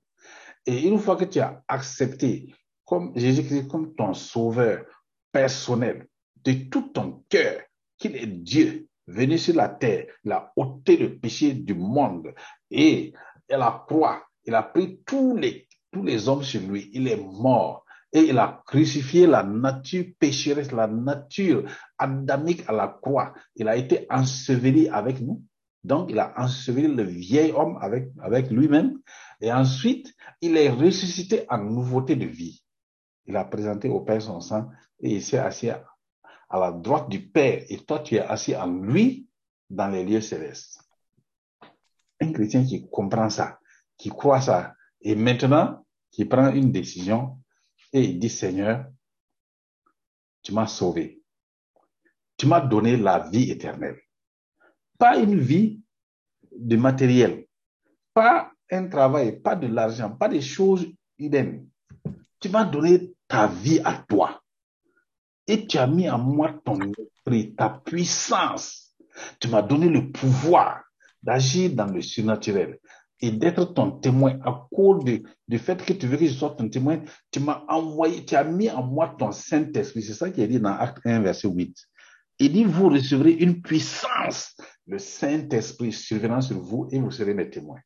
Et 0.67 0.89
une 0.89 0.99
fois 0.99 1.17
que 1.17 1.25
tu 1.25 1.41
as 1.41 1.63
accepté 1.69 2.55
comme 2.85 3.13
Jésus-Christ 3.17 3.69
comme 3.69 3.95
ton 3.95 4.13
sauveur 4.13 4.85
personnel 5.31 6.09
de 6.45 6.53
tout 6.71 6.91
ton 6.93 7.25
cœur, 7.29 7.61
qu'il 7.99 8.17
est 8.17 8.27
Dieu, 8.27 8.89
venu 9.07 9.39
sur 9.39 9.55
la 9.55 9.69
terre, 9.69 10.07
il 10.25 10.33
a 10.33 10.53
ôté 10.57 10.97
le 10.97 11.19
péché 11.19 11.53
du 11.53 11.75
monde 11.75 12.35
et 12.71 13.13
à 13.51 13.57
la 13.57 13.85
croix, 13.87 14.25
il 14.45 14.55
a 14.55 14.63
pris 14.63 15.01
tous 15.07 15.37
les, 15.37 15.69
tous 15.93 16.03
les 16.03 16.29
hommes 16.29 16.43
sur 16.43 16.61
lui, 16.63 16.91
il 16.93 17.09
est 17.09 17.17
mort 17.17 17.84
et 18.15 18.29
il 18.29 18.39
a 18.39 18.63
crucifié 18.65 19.27
la 19.27 19.43
nature 19.43 20.05
pécheresse, 20.21 20.71
la 20.71 20.87
nature 20.87 21.65
adamique 21.99 22.63
à 22.69 22.73
la 22.73 22.87
croix. 23.03 23.35
Il 23.57 23.67
a 23.67 23.77
été 23.77 24.07
enseveli 24.09 24.89
avec 24.89 25.21
nous. 25.21 25.43
Donc, 25.83 26.11
il 26.11 26.19
a 26.21 26.33
enseveli 26.37 26.87
le 26.87 27.03
vieil 27.03 27.51
homme 27.51 27.77
avec, 27.81 28.09
avec 28.23 28.51
lui-même. 28.51 29.01
Et 29.41 29.53
ensuite, 29.53 30.15
il 30.41 30.57
est 30.57 30.71
ressuscité 30.71 31.45
en 31.49 31.59
nouveauté 31.59 32.15
de 32.15 32.25
vie. 32.25 32.63
Il 33.27 33.37
a 33.37 33.45
présenté 33.45 33.89
au 33.89 34.01
Père 34.01 34.23
son 34.23 34.41
sang 34.41 34.71
et 35.01 35.17
il 35.17 35.23
s'est 35.23 35.39
assis 35.39 35.71
à 35.71 35.83
la 36.53 36.71
droite 36.71 37.09
du 37.09 37.29
Père. 37.29 37.65
Et 37.69 37.79
toi, 37.79 37.99
tu 37.99 38.15
es 38.15 38.21
assis 38.21 38.55
en 38.55 38.69
lui 38.69 39.27
dans 39.69 39.89
les 39.89 40.05
lieux 40.05 40.21
célestes. 40.21 40.81
Un 42.21 42.33
chrétien 42.33 42.65
qui 42.65 42.89
comprend 42.89 43.29
ça, 43.29 43.59
qui 43.99 44.09
croit 44.11 44.41
ça, 44.41 44.75
et 45.01 45.17
maintenant, 45.17 45.85
qui 46.13 46.25
prend 46.25 46.53
une 46.53 46.71
décision 46.71 47.39
et 47.95 48.03
il 48.03 48.19
dit, 48.19 48.29
Seigneur, 48.29 48.87
tu 50.43 50.53
m'as 50.53 50.67
sauvé. 50.67 51.23
Tu 52.37 52.47
m'as 52.47 52.61
donné 52.61 52.97
la 52.97 53.21
vie 53.21 53.53
éternelle. 53.53 54.01
Pas 54.99 55.17
une 55.17 55.39
vie 55.39 55.81
de 56.51 56.77
matériel, 56.77 57.47
pas 58.13 58.51
un 58.71 58.89
travail, 58.89 59.41
pas 59.41 59.55
de 59.55 59.69
l'argent, 59.69 60.11
pas 60.11 60.29
des 60.29 60.41
choses 60.41 60.87
humaines. 61.19 61.69
Tu 62.41 62.49
m'as 62.49 62.65
donné 62.65 63.15
ta 63.29 63.47
vie 63.47 63.81
à 63.85 64.05
toi. 64.09 64.43
Et 65.47 65.67
tu 65.67 65.79
as 65.79 65.87
mis 65.87 66.11
en 66.11 66.19
moi 66.19 66.53
ton 66.65 66.79
esprit, 66.81 67.55
ta 67.55 67.69
puissance. 67.71 68.97
Tu 69.39 69.47
m'as 69.49 69.63
donné 69.63 69.89
le 69.89 70.11
pouvoir 70.11 70.83
d'agir 71.23 71.71
dans 71.73 71.87
le 71.87 72.03
surnaturel 72.03 72.81
et 73.25 73.31
d'être 73.31 73.65
ton 73.73 73.91
témoin 73.91 74.39
à 74.45 74.69
cause 74.71 75.03
du 75.49 75.59
fait 75.59 75.83
que 75.83 75.95
tu 75.95 76.07
veux 76.07 76.19
que 76.19 76.27
je 76.27 76.35
sois 76.35 76.51
ton 76.51 76.69
témoin, 76.69 77.03
tu 77.31 77.41
m'as 77.41 77.65
envoyé, 77.69 78.23
tu 78.27 78.37
as 78.37 78.45
mis 78.45 78.69
en 78.71 78.83
moi 78.83 79.17
ton 79.19 79.33
Saint-Esprit. 79.33 80.03
C'est 80.03 80.13
ça 80.13 80.31
qui 80.31 80.43
est 80.43 80.47
dit 80.47 80.61
dans 80.61 80.77
Acte 80.77 81.07
1, 81.07 81.21
verset 81.21 81.49
8. 81.49 81.75
Il 82.41 82.53
dit, 82.53 82.65
vous 82.65 82.91
recevrez 82.91 83.33
une 83.33 83.63
puissance. 83.63 84.55
Le 84.87 84.99
Saint-Esprit 84.99 85.93
survenant 85.93 86.43
sur 86.43 86.61
vous 86.61 86.87
et 86.91 87.01
vous 87.01 87.11
serez 87.11 87.33
mes 87.33 87.49
témoins. 87.49 87.81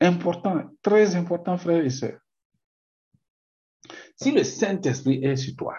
Important, 0.00 0.64
très 0.82 1.14
important, 1.14 1.56
frères 1.56 1.84
et 1.84 1.90
sœurs. 1.90 2.18
Si 4.16 4.32
le 4.32 4.42
Saint-Esprit 4.42 5.22
est 5.22 5.36
sur 5.36 5.54
toi, 5.54 5.76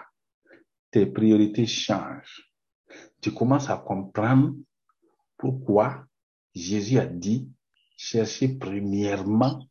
tes 0.90 1.04
priorités 1.04 1.66
changent. 1.66 2.50
Tu 3.20 3.30
commences 3.30 3.68
à 3.68 3.76
comprendre 3.76 4.54
pourquoi 5.36 6.06
Jésus 6.54 6.98
a 6.98 7.04
dit, 7.04 7.50
cherchez 7.98 8.48
premièrement, 8.48 9.66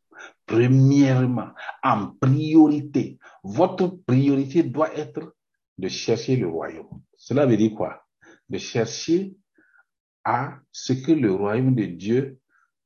premièrement, 0.46 1.48
en 1.82 2.12
priorité. 2.20 3.18
Votre 3.42 3.88
priorité 4.06 4.62
doit 4.62 4.94
être 4.94 5.34
de 5.78 5.88
chercher 5.88 6.36
le 6.36 6.46
royaume. 6.46 7.02
Cela 7.16 7.46
veut 7.46 7.56
dire 7.56 7.74
quoi? 7.74 8.04
De 8.48 8.58
chercher 8.58 9.34
à 10.24 10.58
ce 10.70 10.92
que 10.92 11.12
le 11.12 11.32
royaume 11.32 11.74
de 11.74 11.86
Dieu 11.86 12.38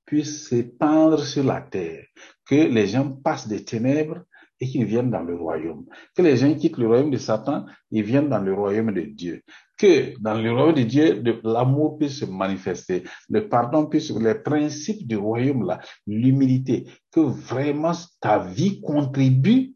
puisse 0.07 0.49
s'épandre 0.49 1.25
sur 1.25 1.45
la 1.45 1.61
terre, 1.61 2.05
que 2.47 2.55
les 2.55 2.87
gens 2.87 3.11
passent 3.11 3.49
des 3.49 3.65
ténèbres 3.65 4.25
et 4.63 4.69
qu'ils 4.69 4.85
viennent 4.85 5.11
dans 5.11 5.25
le 5.25 5.35
royaume. 5.35 5.85
Que 6.15 6.23
les 6.23 6.37
gens 6.37 6.55
quittent 6.55 6.79
le 6.79 6.87
royaume 6.87 7.11
de 7.11 7.17
Satan, 7.17 7.67
ils 7.91 8.05
viennent 8.05 8.29
dans 8.29 8.39
le 8.39 8.55
royaume 8.55 8.93
de 8.93 9.01
Dieu. 9.01 9.43
Que 9.77 10.17
dans 10.21 10.35
le 10.35 10.53
royaume 10.53 10.77
de 10.77 10.85
Dieu, 10.85 11.21
l'amour 11.43 11.99
puisse 11.99 12.21
se 12.21 12.27
manifester, 12.27 13.03
le 13.29 13.49
pardon 13.49 13.87
puisse, 13.87 14.17
les 14.17 14.37
principes 14.37 15.05
du 15.05 15.17
royaume 15.17 15.67
là, 15.67 15.81
l'humilité, 16.07 16.87
que 17.11 17.19
vraiment 17.19 17.91
ta 18.21 18.39
vie 18.39 18.81
contribue 18.81 19.75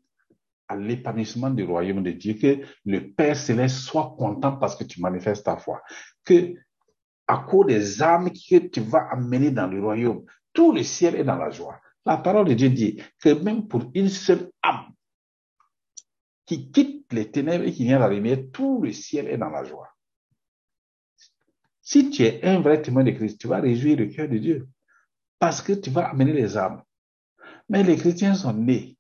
à 0.69 0.77
l'épanouissement 0.77 1.51
du 1.51 1.65
royaume 1.65 2.05
de 2.05 2.13
Dieu, 2.13 2.35
que 2.35 2.61
le 2.85 3.11
Père 3.11 3.37
céleste 3.37 3.79
soit 3.79 4.15
content 4.17 4.53
parce 4.57 4.77
que 4.77 4.85
tu 4.85 5.01
manifestes 5.01 5.47
ta 5.47 5.57
foi, 5.57 5.83
que 6.25 6.55
à 7.27 7.39
cause 7.39 7.67
des 7.67 8.03
âmes 8.05 8.31
que 8.31 8.59
tu 8.69 8.81
vas 8.83 9.09
amener 9.11 9.51
dans 9.51 9.67
le 9.67 9.83
royaume, 9.83 10.23
tout 10.53 10.71
le 10.71 10.85
ciel 10.85 11.17
est 11.17 11.25
dans 11.25 11.39
la 11.39 11.51
joie. 11.51 11.81
La 12.07 12.17
parole 12.19 12.49
de 12.49 12.55
Dieu 12.55 12.71
dit 12.71 13.03
que 13.21 13.31
même 13.31 13.67
pour 13.67 13.91
une 13.95 14.09
seule 14.09 14.51
âme 14.63 14.93
qui 16.47 16.71
quitte 16.71 17.13
les 17.13 17.31
ténèbres 17.31 17.65
et 17.65 17.73
qui 17.73 17.85
vient 17.85 17.97
à 17.97 18.09
la 18.09 18.15
lumière, 18.15 18.39
tout 18.53 18.81
le 18.81 18.93
ciel 18.93 19.27
est 19.27 19.37
dans 19.37 19.51
la 19.51 19.65
joie. 19.65 19.91
Si 21.83 22.09
tu 22.11 22.23
es 22.23 22.45
un 22.45 22.61
vrai 22.61 22.81
témoin 22.81 23.03
de 23.05 23.11
Christ, 23.11 23.41
tu 23.41 23.49
vas 23.49 23.61
réjouir 23.61 23.97
le 23.97 24.07
cœur 24.07 24.29
de 24.29 24.39
Dieu 24.39 24.69
parce 25.39 25.61
que 25.61 25.73
tu 25.73 25.91
vas 25.91 26.09
amener 26.09 26.33
les 26.33 26.57
âmes. 26.57 26.83
Mais 27.69 27.83
les 27.83 27.97
chrétiens 27.97 28.35
sont 28.35 28.55
nés 28.55 28.97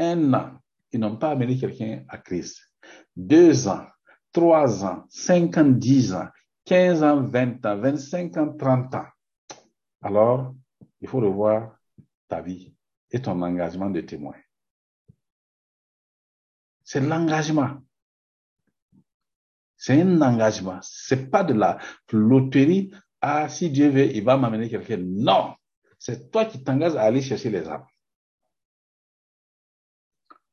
un 0.00 0.34
an, 0.34 0.58
ils 0.92 1.00
n'ont 1.00 1.16
pas 1.16 1.30
amené 1.30 1.56
quelqu'un 1.58 2.04
à 2.08 2.18
Christ. 2.18 2.60
Deux 3.16 3.66
ans, 3.68 3.86
trois 4.32 4.84
ans, 4.84 5.04
cinq 5.08 5.56
ans, 5.58 5.64
dix 5.64 6.12
ans, 6.12 6.28
quinze 6.64 7.02
ans, 7.02 7.22
vingt 7.22 7.64
ans, 7.66 7.78
vingt-cinq 7.78 8.36
ans, 8.36 8.52
trente 8.56 8.94
ans. 8.94 9.06
Alors, 10.02 10.54
il 11.00 11.08
faut 11.08 11.20
revoir 11.20 11.78
ta 12.28 12.40
vie 12.40 12.74
et 13.10 13.20
ton 13.20 13.40
engagement 13.42 13.90
de 13.90 14.00
témoin. 14.00 14.34
C'est 16.84 17.00
l'engagement. 17.00 17.82
C'est 19.76 20.00
un 20.00 20.20
engagement. 20.20 20.78
C'est 20.82 21.30
pas 21.30 21.44
de 21.44 21.54
la 21.54 21.78
loterie. 22.12 22.92
Ah, 23.20 23.48
si 23.48 23.70
Dieu 23.70 23.90
veut, 23.90 24.14
il 24.14 24.24
va 24.24 24.36
m'amener 24.36 24.68
quelqu'un. 24.68 24.98
Non. 24.98 25.54
C'est 25.98 26.30
toi 26.30 26.44
qui 26.44 26.62
t'engages 26.62 26.96
à 26.96 27.02
aller 27.02 27.22
chercher 27.22 27.50
les 27.50 27.66
âmes. 27.68 27.86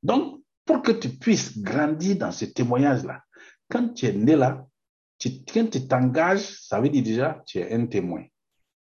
Donc, 0.04 0.44
pour 0.66 0.82
que 0.82 0.92
tu 0.92 1.10
puisses 1.10 1.58
grandir 1.58 2.18
dans 2.18 2.32
ce 2.32 2.46
témoignage-là, 2.46 3.24
quand 3.70 3.94
tu 3.94 4.06
es 4.06 4.14
né 4.14 4.36
là, 4.36 4.68
quand 5.22 5.70
tu 5.70 5.88
t'engages, 5.88 6.60
ça 6.62 6.80
veut 6.80 6.90
dire 6.90 7.04
déjà, 7.04 7.42
tu 7.48 7.60
es 7.60 7.74
un 7.74 7.88
témoin 7.88 8.26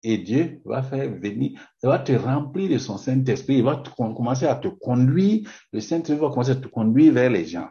et 0.02 0.18
Dieu 0.18 0.60
va 0.64 0.82
faire 0.82 1.10
venir, 1.10 1.60
va 1.82 1.98
te 1.98 2.12
remplir 2.12 2.70
de 2.70 2.78
son 2.78 2.98
Saint-Esprit, 2.98 3.58
il 3.58 3.64
va 3.64 3.82
commencer 3.96 4.46
à 4.46 4.56
te 4.56 4.68
conduire, 4.68 5.48
le 5.72 5.80
Saint-Esprit 5.80 6.16
va 6.16 6.30
commencer 6.30 6.50
à 6.50 6.56
te 6.56 6.68
conduire 6.68 7.12
vers 7.12 7.30
les 7.30 7.44
gens. 7.44 7.68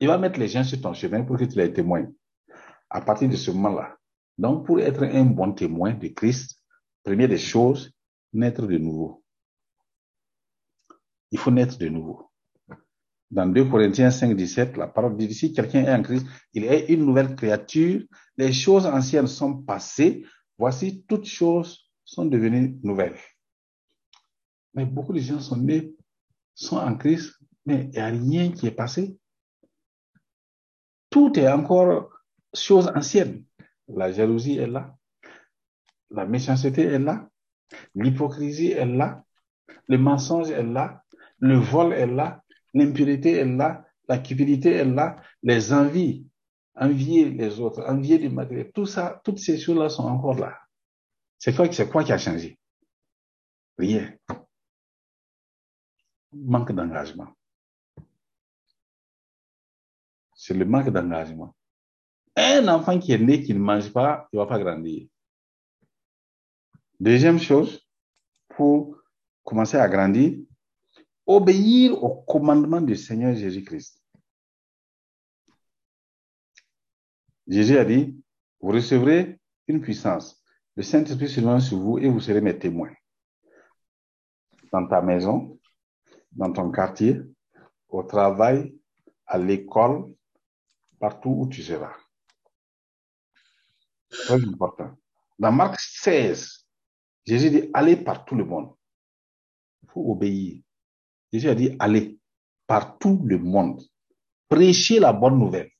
Il 0.00 0.08
va 0.08 0.18
mettre 0.18 0.38
les 0.38 0.48
gens 0.48 0.64
sur 0.64 0.80
ton 0.80 0.94
chemin 0.94 1.22
pour 1.22 1.36
que 1.36 1.44
tu 1.44 1.56
les 1.56 1.72
témoignes. 1.72 2.12
À 2.90 3.00
partir 3.00 3.28
de 3.28 3.36
ce 3.36 3.50
moment-là. 3.52 3.96
Donc, 4.36 4.66
pour 4.66 4.80
être 4.80 5.04
un 5.04 5.24
bon 5.24 5.52
témoin 5.52 5.94
de 5.94 6.08
Christ, 6.08 6.58
première 7.04 7.28
des 7.28 7.38
choses, 7.38 7.92
naître 8.32 8.66
de 8.66 8.78
nouveau. 8.78 9.22
Il 11.30 11.38
faut 11.38 11.50
naître 11.50 11.78
de 11.78 11.88
nouveau. 11.88 12.30
Dans 13.30 13.46
2 13.46 13.64
Corinthiens 13.64 14.10
5, 14.10 14.36
17, 14.36 14.76
la 14.76 14.88
parole 14.88 15.16
dit, 15.16 15.32
si 15.32 15.52
quelqu'un 15.52 15.84
est 15.84 15.92
en 15.92 16.02
Christ, 16.02 16.26
il 16.52 16.64
est 16.64 16.92
une 16.92 17.06
nouvelle 17.06 17.34
créature, 17.34 18.02
les 18.36 18.52
choses 18.52 18.84
anciennes 18.84 19.26
sont 19.26 19.62
passées, 19.62 20.24
Voici, 20.58 21.04
toutes 21.08 21.26
choses 21.26 21.90
sont 22.04 22.26
devenues 22.26 22.78
nouvelles. 22.82 23.18
Mais 24.74 24.86
beaucoup 24.86 25.12
de 25.12 25.18
gens 25.18 25.40
sont 25.40 25.56
nés, 25.56 25.94
sont 26.54 26.76
en 26.76 26.96
Christ, 26.96 27.38
mais 27.66 27.84
il 27.84 27.90
n'y 27.90 27.98
a 27.98 28.06
rien 28.06 28.52
qui 28.52 28.66
est 28.66 28.72
passé. 28.72 29.18
Tout 31.10 31.38
est 31.38 31.48
encore 31.48 32.10
chose 32.54 32.90
ancienne. 32.94 33.44
La 33.88 34.12
jalousie 34.12 34.58
est 34.58 34.66
là, 34.66 34.96
la 36.10 36.26
méchanceté 36.26 36.82
est 36.82 36.98
là, 36.98 37.28
l'hypocrisie 37.94 38.72
est 38.72 38.86
là, 38.86 39.24
le 39.88 39.98
mensonge 39.98 40.50
est 40.50 40.62
là, 40.62 41.02
le 41.38 41.56
vol 41.56 41.92
est 41.92 42.06
là, 42.06 42.42
l'impurité 42.74 43.32
est 43.32 43.44
là, 43.44 43.84
la 44.08 44.18
cupidité 44.18 44.72
est 44.72 44.84
là, 44.84 45.16
les 45.42 45.72
envies 45.72 46.26
envier 46.74 47.30
les 47.30 47.60
autres, 47.60 47.82
envier 47.88 48.18
du 48.18 48.28
matériel, 48.28 48.72
tout 48.72 48.86
ça, 48.86 49.20
toutes 49.24 49.38
ces 49.38 49.58
choses-là 49.58 49.88
sont 49.88 50.04
encore 50.04 50.34
là. 50.34 50.58
C'est 51.38 51.54
quoi, 51.54 51.70
c'est 51.72 51.88
quoi 51.88 52.04
qui 52.04 52.12
a 52.12 52.18
changé? 52.18 52.58
Rien. 53.78 54.14
Manque 56.32 56.72
d'engagement. 56.72 57.28
C'est 60.34 60.54
le 60.54 60.64
manque 60.64 60.90
d'engagement. 60.90 61.54
Un 62.34 62.66
enfant 62.68 62.98
qui 62.98 63.12
est 63.12 63.18
né, 63.18 63.42
qui 63.42 63.54
ne 63.54 63.58
mange 63.58 63.92
pas, 63.92 64.28
il 64.32 64.36
ne 64.36 64.42
va 64.42 64.48
pas 64.48 64.58
grandir. 64.58 65.06
Deuxième 66.98 67.38
chose, 67.38 67.86
pour 68.48 68.96
commencer 69.44 69.76
à 69.76 69.88
grandir, 69.88 70.38
obéir 71.26 72.02
au 72.02 72.22
commandement 72.22 72.80
du 72.80 72.96
Seigneur 72.96 73.34
Jésus-Christ. 73.34 74.01
Jésus 77.46 77.76
a 77.76 77.84
dit, 77.84 78.16
vous 78.60 78.70
recevrez 78.70 79.40
une 79.66 79.80
puissance. 79.80 80.42
Le 80.76 80.82
Saint-Esprit 80.82 81.28
sera 81.28 81.60
sur 81.60 81.78
vous 81.78 81.98
et 81.98 82.08
vous 82.08 82.20
serez 82.20 82.40
mes 82.40 82.58
témoins. 82.58 82.92
Dans 84.72 84.86
ta 84.86 85.02
maison, 85.02 85.58
dans 86.30 86.52
ton 86.52 86.70
quartier, 86.70 87.20
au 87.88 88.02
travail, 88.02 88.74
à 89.26 89.38
l'école, 89.38 90.14
partout 90.98 91.34
où 91.38 91.48
tu 91.48 91.62
seras. 91.62 91.94
Très 94.08 94.42
important. 94.44 94.96
Dans 95.38 95.52
Marc 95.52 95.80
16, 95.80 96.66
Jésus 97.26 97.50
dit, 97.50 97.70
allez 97.74 97.96
par 97.96 98.24
tout 98.24 98.34
le 98.34 98.44
monde. 98.44 98.74
Il 99.82 99.90
faut 99.90 100.10
obéir. 100.10 100.62
Jésus 101.32 101.48
a 101.48 101.54
dit, 101.54 101.76
allez 101.78 102.18
par 102.66 102.98
tout 102.98 103.20
le 103.24 103.38
monde. 103.38 103.82
Prêchez 104.48 105.00
la 105.00 105.12
bonne 105.12 105.38
nouvelle. 105.38 105.70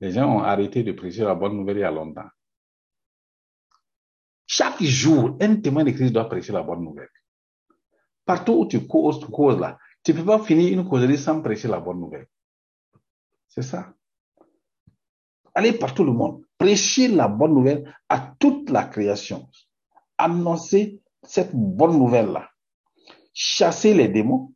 Les 0.00 0.12
gens 0.12 0.36
ont 0.36 0.42
arrêté 0.42 0.82
de 0.82 0.92
prêcher 0.92 1.24
la 1.24 1.34
bonne 1.34 1.56
nouvelle 1.56 1.78
il 1.78 1.80
y 1.80 1.84
a 1.84 1.90
longtemps. 1.90 2.28
Chaque 4.46 4.82
jour, 4.82 5.36
un 5.40 5.56
témoin 5.56 5.84
de 5.84 5.90
Christ 5.90 6.12
doit 6.12 6.28
prêcher 6.28 6.52
la 6.52 6.62
bonne 6.62 6.82
nouvelle. 6.82 7.10
Partout 8.24 8.52
où 8.52 8.66
tu 8.66 8.86
causes, 8.86 9.20
tu 9.20 9.26
causes 9.26 9.58
là. 9.58 9.78
Tu 10.02 10.12
ne 10.12 10.18
peux 10.18 10.24
pas 10.24 10.42
finir 10.42 10.72
une 10.72 10.88
causerie 10.88 11.18
sans 11.18 11.40
prêcher 11.42 11.68
la 11.68 11.80
bonne 11.80 12.00
nouvelle. 12.00 12.26
C'est 13.48 13.62
ça. 13.62 13.92
Allez 15.54 15.72
par 15.72 15.94
tout 15.94 16.04
le 16.04 16.12
monde. 16.12 16.42
Prêchez 16.58 17.08
la 17.08 17.28
bonne 17.28 17.54
nouvelle 17.54 17.94
à 18.08 18.34
toute 18.38 18.70
la 18.70 18.84
création. 18.84 19.48
Annoncez 20.16 21.00
cette 21.22 21.54
bonne 21.54 21.98
nouvelle-là. 21.98 22.50
Chassez 23.32 23.94
les 23.94 24.08
démons. 24.08 24.54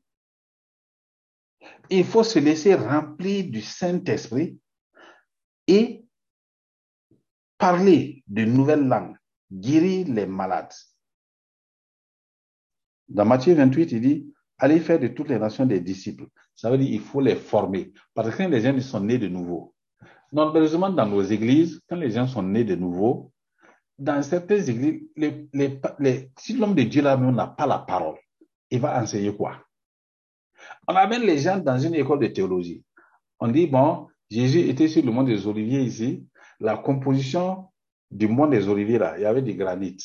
Il 1.91 2.05
faut 2.05 2.23
se 2.23 2.39
laisser 2.39 2.75
remplir 2.75 3.51
du 3.51 3.61
Saint-Esprit 3.61 4.59
et 5.67 6.05
parler 7.59 8.23
de 8.27 8.45
nouvelles 8.45 8.87
langues, 8.87 9.17
guérir 9.51 10.07
les 10.09 10.27
malades. 10.27 10.73
Dans 13.09 13.25
Matthieu 13.25 13.55
28, 13.55 13.93
il 13.93 14.01
dit, 14.01 14.35
allez 14.59 14.81
faire 14.81 14.99
de 14.99 15.09
toutes 15.09 15.29
les 15.29 15.39
nations 15.39 15.67
des 15.67 15.81
disciples. 15.81 16.27
Ça 16.55 16.71
veut 16.71 16.79
dire 16.79 16.89
qu'il 16.89 17.01
faut 17.01 17.21
les 17.21 17.37
former. 17.37 17.93
Parce 18.15 18.35
que 18.35 18.43
les 18.45 18.61
gens 18.61 18.79
sont 18.81 19.01
nés 19.01 19.19
de 19.19 19.29
nouveau. 19.29 19.75
Non, 20.33 20.47
malheureusement, 20.47 20.91
dans 20.91 21.07
nos 21.07 21.23
églises, 21.23 21.81
quand 21.89 21.97
les 21.97 22.11
gens 22.11 22.27
sont 22.27 22.43
nés 22.43 22.65
de 22.65 22.75
nouveau, 22.75 23.33
dans 23.99 24.23
certaines 24.23 24.69
églises, 24.69 25.03
si 26.39 26.55
l'homme 26.55 26.75
de 26.75 26.83
Dieu 26.83 27.03
là 27.03 27.17
n'a 27.17 27.47
pas 27.47 27.67
la 27.67 27.79
parole, 27.79 28.19
il 28.71 28.81
va 28.81 29.01
enseigner 29.01 29.35
quoi? 29.35 29.65
On 30.89 30.97
amène 30.97 31.23
les 31.23 31.39
gens 31.39 31.59
dans 31.59 31.79
une 31.79 31.95
école 31.95 32.21
de 32.21 32.27
théologie. 32.29 32.83
On 33.39 33.49
dit, 33.49 33.67
bon, 33.67 34.09
Jésus 34.35 34.69
était 34.69 34.89
sur 34.89 35.05
le 35.05 35.13
mont 35.13 35.23
des 35.23 35.47
Oliviers 35.47 35.83
ici. 35.83 36.27
La 36.59 36.77
composition 36.77 37.69
du 38.11 38.27
mont 38.27 38.49
des 38.49 38.67
Oliviers 38.67 38.99
là, 38.99 39.17
il 39.17 39.23
y 39.23 39.27
avait 39.27 39.43
du 39.43 39.55
granit, 39.55 39.97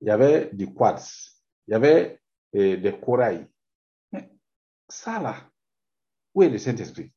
il 0.00 0.08
y 0.08 0.10
avait 0.10 0.48
du 0.54 0.72
quartz, 0.72 1.42
il 1.68 1.72
y 1.72 1.74
avait 1.74 2.18
eh, 2.54 2.78
des 2.78 2.98
corail. 2.98 3.46
Mais 4.10 4.30
ça 4.88 5.20
là, 5.20 5.36
où 6.34 6.42
est 6.42 6.48
le 6.48 6.56
Saint-Esprit? 6.56 7.12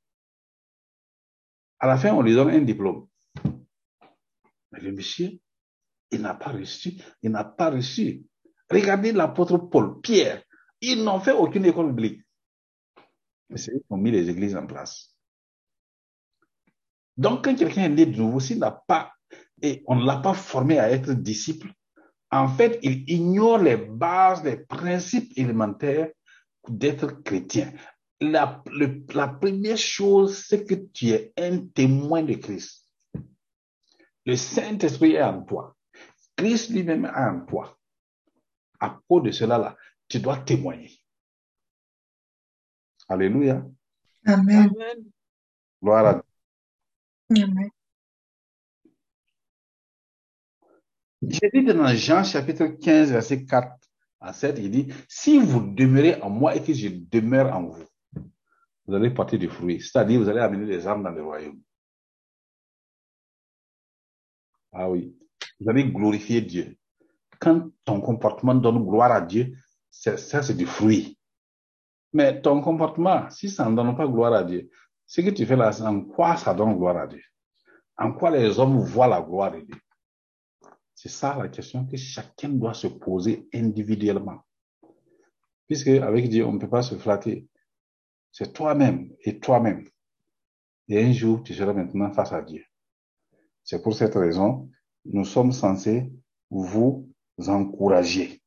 À 1.80 1.88
la 1.88 1.98
fin, 1.98 2.14
on 2.14 2.22
lui 2.22 2.34
donne 2.34 2.50
un 2.50 2.62
diplôme. 2.62 3.08
Mais 4.74 4.82
le 4.82 4.92
monsieur, 4.92 5.40
il 6.12 6.22
n'a 6.22 6.34
pas 6.34 6.52
reçu, 6.52 6.96
il 7.22 7.32
n'a 7.32 7.46
pas 7.46 7.70
reçu. 7.70 8.26
Regardez 8.70 9.14
l'apôtre 9.14 9.58
Paul, 9.58 10.02
Pierre, 10.02 10.44
ils 10.82 11.02
n'ont 11.02 11.22
fait 11.22 11.32
aucune 11.32 11.64
école 11.64 11.94
biblique. 11.94 12.24
Mais 13.50 13.58
c'est 13.58 13.72
eux 13.72 13.80
qui 13.80 13.94
ont 13.94 13.98
mis 13.98 14.12
les 14.12 14.30
églises 14.30 14.58
en 14.58 14.68
place. 14.68 15.17
Donc, 17.18 17.44
quand 17.44 17.56
quelqu'un 17.56 17.86
est 17.86 17.90
né 17.90 18.06
de 18.06 18.16
nouveau, 18.18 18.40
s'il 18.40 18.60
n'a 18.60 18.72
pas, 18.72 19.14
et 19.62 19.84
on 19.88 19.96
ne 19.96 20.06
l'a 20.06 20.18
pas 20.18 20.34
formé 20.34 20.78
à 20.80 20.92
être 20.92 21.14
disciple, 21.14 21.72
en 22.30 22.48
fait, 22.48 22.80
il 22.84 23.10
ignore 23.10 23.58
les 23.60 23.78
bases, 23.78 24.44
les 24.44 24.58
principes 24.58 25.32
élémentaires 25.36 26.10
d'être 26.68 27.24
chrétien. 27.24 27.74
La, 28.20 28.64
la 29.14 29.28
première 29.30 29.78
chose, 29.78 30.44
c'est 30.46 30.66
que 30.66 30.76
tu 30.76 31.10
es 31.10 31.34
un 31.38 31.66
témoin 31.68 32.24
de 32.24 32.34
Christ. 32.34 32.88
Le 34.26 34.36
Saint-Esprit 34.36 35.14
est 35.14 35.24
en 35.24 35.44
toi. 35.44 35.76
Christ 36.36 36.70
lui-même 36.70 37.06
est 37.06 37.16
en 37.16 37.46
toi. 37.46 37.78
À 38.80 39.00
cause 39.08 39.24
de 39.24 39.32
cela, 39.32 39.58
là, 39.58 39.76
tu 40.08 40.20
dois 40.20 40.38
témoigner. 40.38 40.92
Alléluia. 43.08 43.66
Amen. 44.26 44.70
Gloire 45.82 46.06
à 46.06 46.27
Jésus 51.22 51.66
dit 51.66 51.74
dans 51.74 51.88
Jean 51.88 52.24
chapitre 52.24 52.66
15, 52.66 53.12
verset 53.12 53.46
4 53.46 53.76
à 54.22 54.34
7, 54.34 54.58
il 54.60 54.72
dit, 54.72 54.94
si 55.10 55.40
vous 55.40 55.60
demeurez 55.60 56.22
en 56.22 56.30
moi 56.30 56.56
et 56.56 56.64
que 56.64 56.74
je 56.74 56.88
demeure 56.90 57.54
en 57.56 57.64
vous, 57.64 57.86
vous 58.86 58.94
allez 58.94 59.10
porter 59.10 59.38
du 59.38 59.50
fruit, 59.50 59.82
c'est-à-dire 59.82 60.22
vous 60.22 60.30
allez 60.30 60.40
amener 60.40 60.66
des 60.66 60.88
âmes 60.88 61.04
dans 61.04 61.12
le 61.12 61.24
royaume. 61.24 61.60
Ah 64.72 64.90
oui, 64.90 65.18
vous 65.60 65.70
allez 65.70 65.84
glorifier 65.84 66.42
Dieu. 66.42 66.78
Quand 67.40 67.70
ton 67.84 68.00
comportement 68.00 68.56
donne 68.56 68.86
gloire 68.86 69.12
à 69.12 69.22
Dieu, 69.22 69.54
ça 69.90 70.18
c'est 70.18 70.56
du 70.56 70.66
fruit. 70.66 71.18
Mais 72.14 72.42
ton 72.42 72.62
comportement, 72.62 73.30
si 73.30 73.50
ça 73.50 73.70
ne 73.70 73.76
donne 73.76 73.96
pas 73.98 74.08
gloire 74.08 74.34
à 74.34 74.44
Dieu, 74.44 74.70
ce 75.08 75.22
que 75.22 75.30
tu 75.30 75.46
fais 75.46 75.56
là, 75.56 75.72
en 75.82 76.02
quoi 76.02 76.36
ça 76.36 76.54
donne 76.54 76.78
gloire 76.78 76.98
à 76.98 77.08
Dieu? 77.08 77.24
En 77.98 78.12
quoi 78.12 78.30
les 78.30 78.60
hommes 78.60 78.80
voient 78.80 79.08
la 79.08 79.22
gloire 79.22 79.54
de 79.54 79.62
Dieu? 79.62 79.82
C'est 80.94 81.10
ça 81.10 81.36
la 81.38 81.48
question 81.48 81.86
que 81.86 81.96
chacun 81.96 82.50
doit 82.50 82.74
se 82.74 82.88
poser 82.88 83.48
individuellement. 83.54 84.42
Puisque 85.66 85.88
avec 85.88 86.30
Dieu, 86.30 86.46
on 86.46 86.54
ne 86.54 86.60
peut 86.60 86.70
pas 86.70 86.82
se 86.82 86.96
flatter. 86.96 87.48
C'est 88.32 88.52
toi-même 88.54 89.14
et 89.22 89.40
toi-même. 89.40 89.90
Et 90.90 91.04
un 91.04 91.12
jour, 91.12 91.42
tu 91.42 91.54
seras 91.54 91.74
maintenant 91.74 92.12
face 92.12 92.34
à 92.34 92.42
Dieu. 92.42 92.66
C'est 93.64 93.82
pour 93.82 93.94
cette 93.94 94.16
raison, 94.16 94.70
nous 95.06 95.26
sommes 95.26 95.52
censés 95.52 96.12
vous 96.50 97.10
encourager. 97.48 98.42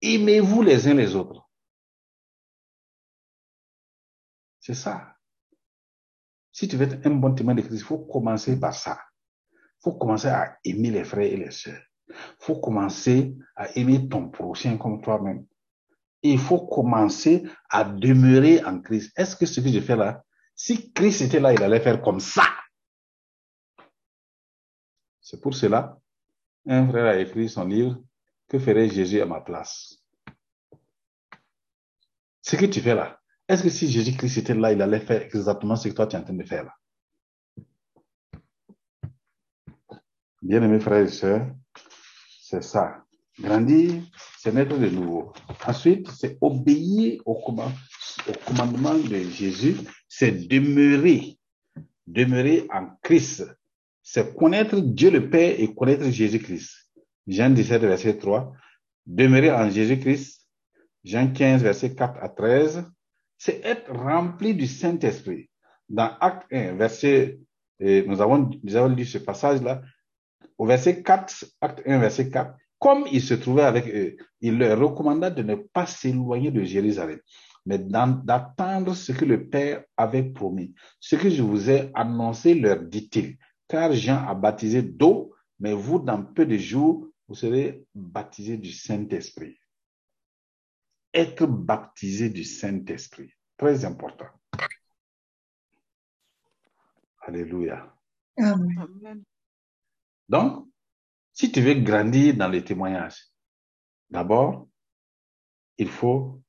Aimez-vous 0.00 0.62
les 0.62 0.88
uns 0.88 0.94
les 0.94 1.14
autres. 1.14 1.48
C'est 4.60 4.74
ça. 4.74 5.15
Si 6.56 6.68
tu 6.68 6.78
veux 6.78 6.90
être 6.90 7.06
un 7.06 7.10
bon 7.10 7.34
témoin 7.34 7.54
de 7.54 7.60
Christ, 7.60 7.80
il 7.80 7.84
faut 7.84 7.98
commencer 7.98 8.58
par 8.58 8.72
ça. 8.72 8.98
Il 9.52 9.82
faut 9.82 9.92
commencer 9.92 10.28
à 10.28 10.56
aimer 10.64 10.90
les 10.90 11.04
frères 11.04 11.30
et 11.30 11.36
les 11.36 11.50
sœurs. 11.50 11.82
Il 12.08 12.14
faut 12.38 12.58
commencer 12.58 13.36
à 13.54 13.76
aimer 13.76 14.08
ton 14.08 14.30
prochain 14.30 14.78
comme 14.78 15.02
toi-même. 15.02 15.44
Il 16.22 16.38
faut 16.38 16.66
commencer 16.66 17.46
à 17.68 17.84
demeurer 17.84 18.64
en 18.64 18.80
Christ. 18.80 19.12
Est-ce 19.18 19.36
que 19.36 19.44
ce 19.44 19.60
que 19.60 19.68
je 19.68 19.80
fais 19.80 19.96
là, 19.96 20.24
si 20.54 20.94
Christ 20.94 21.20
était 21.20 21.40
là, 21.40 21.52
il 21.52 21.62
allait 21.62 21.78
faire 21.78 22.00
comme 22.00 22.20
ça? 22.20 22.44
C'est 25.20 25.42
pour 25.42 25.54
cela, 25.54 26.00
un 26.66 26.88
frère 26.88 27.04
a 27.04 27.18
écrit 27.18 27.50
son 27.50 27.66
livre, 27.66 28.02
Que 28.48 28.58
ferait 28.58 28.88
Jésus 28.88 29.20
à 29.20 29.26
ma 29.26 29.42
place? 29.42 30.02
Ce 32.40 32.56
que 32.56 32.64
tu 32.64 32.80
fais 32.80 32.94
là, 32.94 33.20
est-ce 33.48 33.62
que 33.62 33.70
si 33.70 33.90
Jésus-Christ 33.90 34.38
était 34.38 34.54
là, 34.54 34.72
il 34.72 34.82
allait 34.82 35.00
faire 35.00 35.22
exactement 35.22 35.76
ce 35.76 35.88
que 35.88 35.94
toi 35.94 36.06
tu 36.06 36.16
es 36.16 36.18
en 36.18 36.22
train 36.22 36.34
de 36.34 36.44
faire 36.44 36.64
là? 36.64 36.74
Bien-aimés 40.42 40.80
frères 40.80 41.04
et 41.04 41.08
sœurs, 41.08 41.46
c'est 42.40 42.62
ça. 42.62 43.04
Grandir, 43.40 44.02
c'est 44.38 44.52
naître 44.52 44.78
de 44.78 44.88
nouveau. 44.88 45.32
Ensuite, 45.66 46.10
c'est 46.10 46.38
obéir 46.40 47.20
au, 47.24 47.34
command, 47.34 47.72
au 48.28 48.32
commandement 48.46 48.94
de 48.94 49.16
Jésus, 49.30 49.76
c'est 50.08 50.48
demeurer, 50.48 51.38
demeurer 52.06 52.66
en 52.72 52.88
Christ. 53.02 53.46
C'est 54.02 54.36
connaître 54.36 54.78
Dieu 54.80 55.10
le 55.10 55.28
Père 55.28 55.58
et 55.58 55.74
connaître 55.74 56.08
Jésus-Christ. 56.08 56.70
Jean 57.26 57.50
17, 57.50 57.82
verset 57.82 58.18
3. 58.18 58.52
Demeurer 59.04 59.50
en 59.50 59.68
Jésus-Christ. 59.68 60.46
Jean 61.04 61.32
15, 61.32 61.62
verset 61.62 61.94
4 61.94 62.18
à 62.22 62.28
13 62.28 62.84
c'est 63.38 63.64
être 63.64 63.92
rempli 63.92 64.54
du 64.54 64.66
Saint-Esprit. 64.66 65.48
Dans 65.88 66.12
Acte 66.20 66.46
1, 66.52 66.74
verset, 66.74 67.38
nous 67.80 68.20
avons, 68.20 68.50
nous 68.62 68.94
lu 68.94 69.04
ce 69.04 69.18
passage-là, 69.18 69.82
au 70.58 70.66
verset 70.66 71.02
4, 71.02 71.44
Acte 71.60 71.82
1, 71.86 71.98
verset 71.98 72.30
4, 72.30 72.54
comme 72.78 73.04
il 73.10 73.22
se 73.22 73.34
trouvait 73.34 73.62
avec 73.62 73.86
eux, 73.88 74.16
il 74.40 74.58
leur 74.58 74.78
recommanda 74.78 75.30
de 75.30 75.42
ne 75.42 75.54
pas 75.54 75.86
s'éloigner 75.86 76.50
de 76.50 76.62
Jérusalem, 76.62 77.20
mais 77.64 77.78
d'attendre 77.78 78.94
ce 78.94 79.12
que 79.12 79.24
le 79.24 79.48
Père 79.48 79.84
avait 79.96 80.24
promis. 80.24 80.74
Ce 81.00 81.16
que 81.16 81.30
je 81.30 81.42
vous 81.42 81.70
ai 81.70 81.90
annoncé, 81.94 82.54
leur 82.54 82.80
dit-il, 82.80 83.36
car 83.68 83.92
Jean 83.92 84.26
a 84.26 84.34
baptisé 84.34 84.82
d'eau, 84.82 85.34
mais 85.58 85.72
vous, 85.72 85.98
dans 85.98 86.22
peu 86.22 86.44
de 86.46 86.56
jours, 86.56 87.08
vous 87.28 87.34
serez 87.34 87.84
baptisés 87.94 88.56
du 88.56 88.72
Saint-Esprit 88.72 89.56
être 91.16 91.46
baptisé 91.46 92.28
du 92.28 92.44
Saint-Esprit. 92.44 93.32
Très 93.56 93.84
important. 93.84 94.28
Alléluia. 97.22 97.92
Amen. 98.38 99.24
Donc, 100.28 100.68
Si 101.38 101.52
tu 101.52 101.60
veux 101.60 101.74
grandir 101.74 102.34
dans 102.34 102.48
le 102.48 102.64
témoignage, 102.64 103.18
d'abord, 104.08 104.68
il 105.76 105.88
faut 105.88 106.40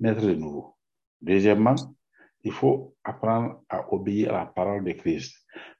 naître 0.00 0.22
de 0.26 0.34
nouveau. 0.34 0.76
Deuxièmement, 1.20 1.76
il 2.42 2.50
faut 2.50 2.96
apprendre 3.04 3.62
à 3.68 3.92
obéir 3.92 4.34
à 4.34 4.38
la 4.40 4.46
parole 4.46 4.82
de 4.82 4.92
Christ. 4.92 5.36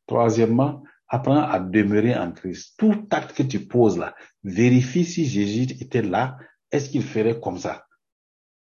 Troisièmement, 0.06 0.84
apprends 1.08 1.42
à 1.42 1.58
demeurer 1.58 2.16
en 2.16 2.30
Christ. 2.30 2.74
Tout 2.78 3.08
acte 3.10 3.36
que 3.36 3.42
tu 3.42 3.66
poses 3.66 3.98
là, 3.98 4.14
vérifie 4.44 5.04
si 5.04 5.26
Jésus 5.26 5.74
était 5.80 6.02
là, 6.02 6.38
est-ce 6.70 6.88
qu'il 6.90 7.02
ferait 7.02 7.40
comme 7.40 7.58
ça? 7.58 7.85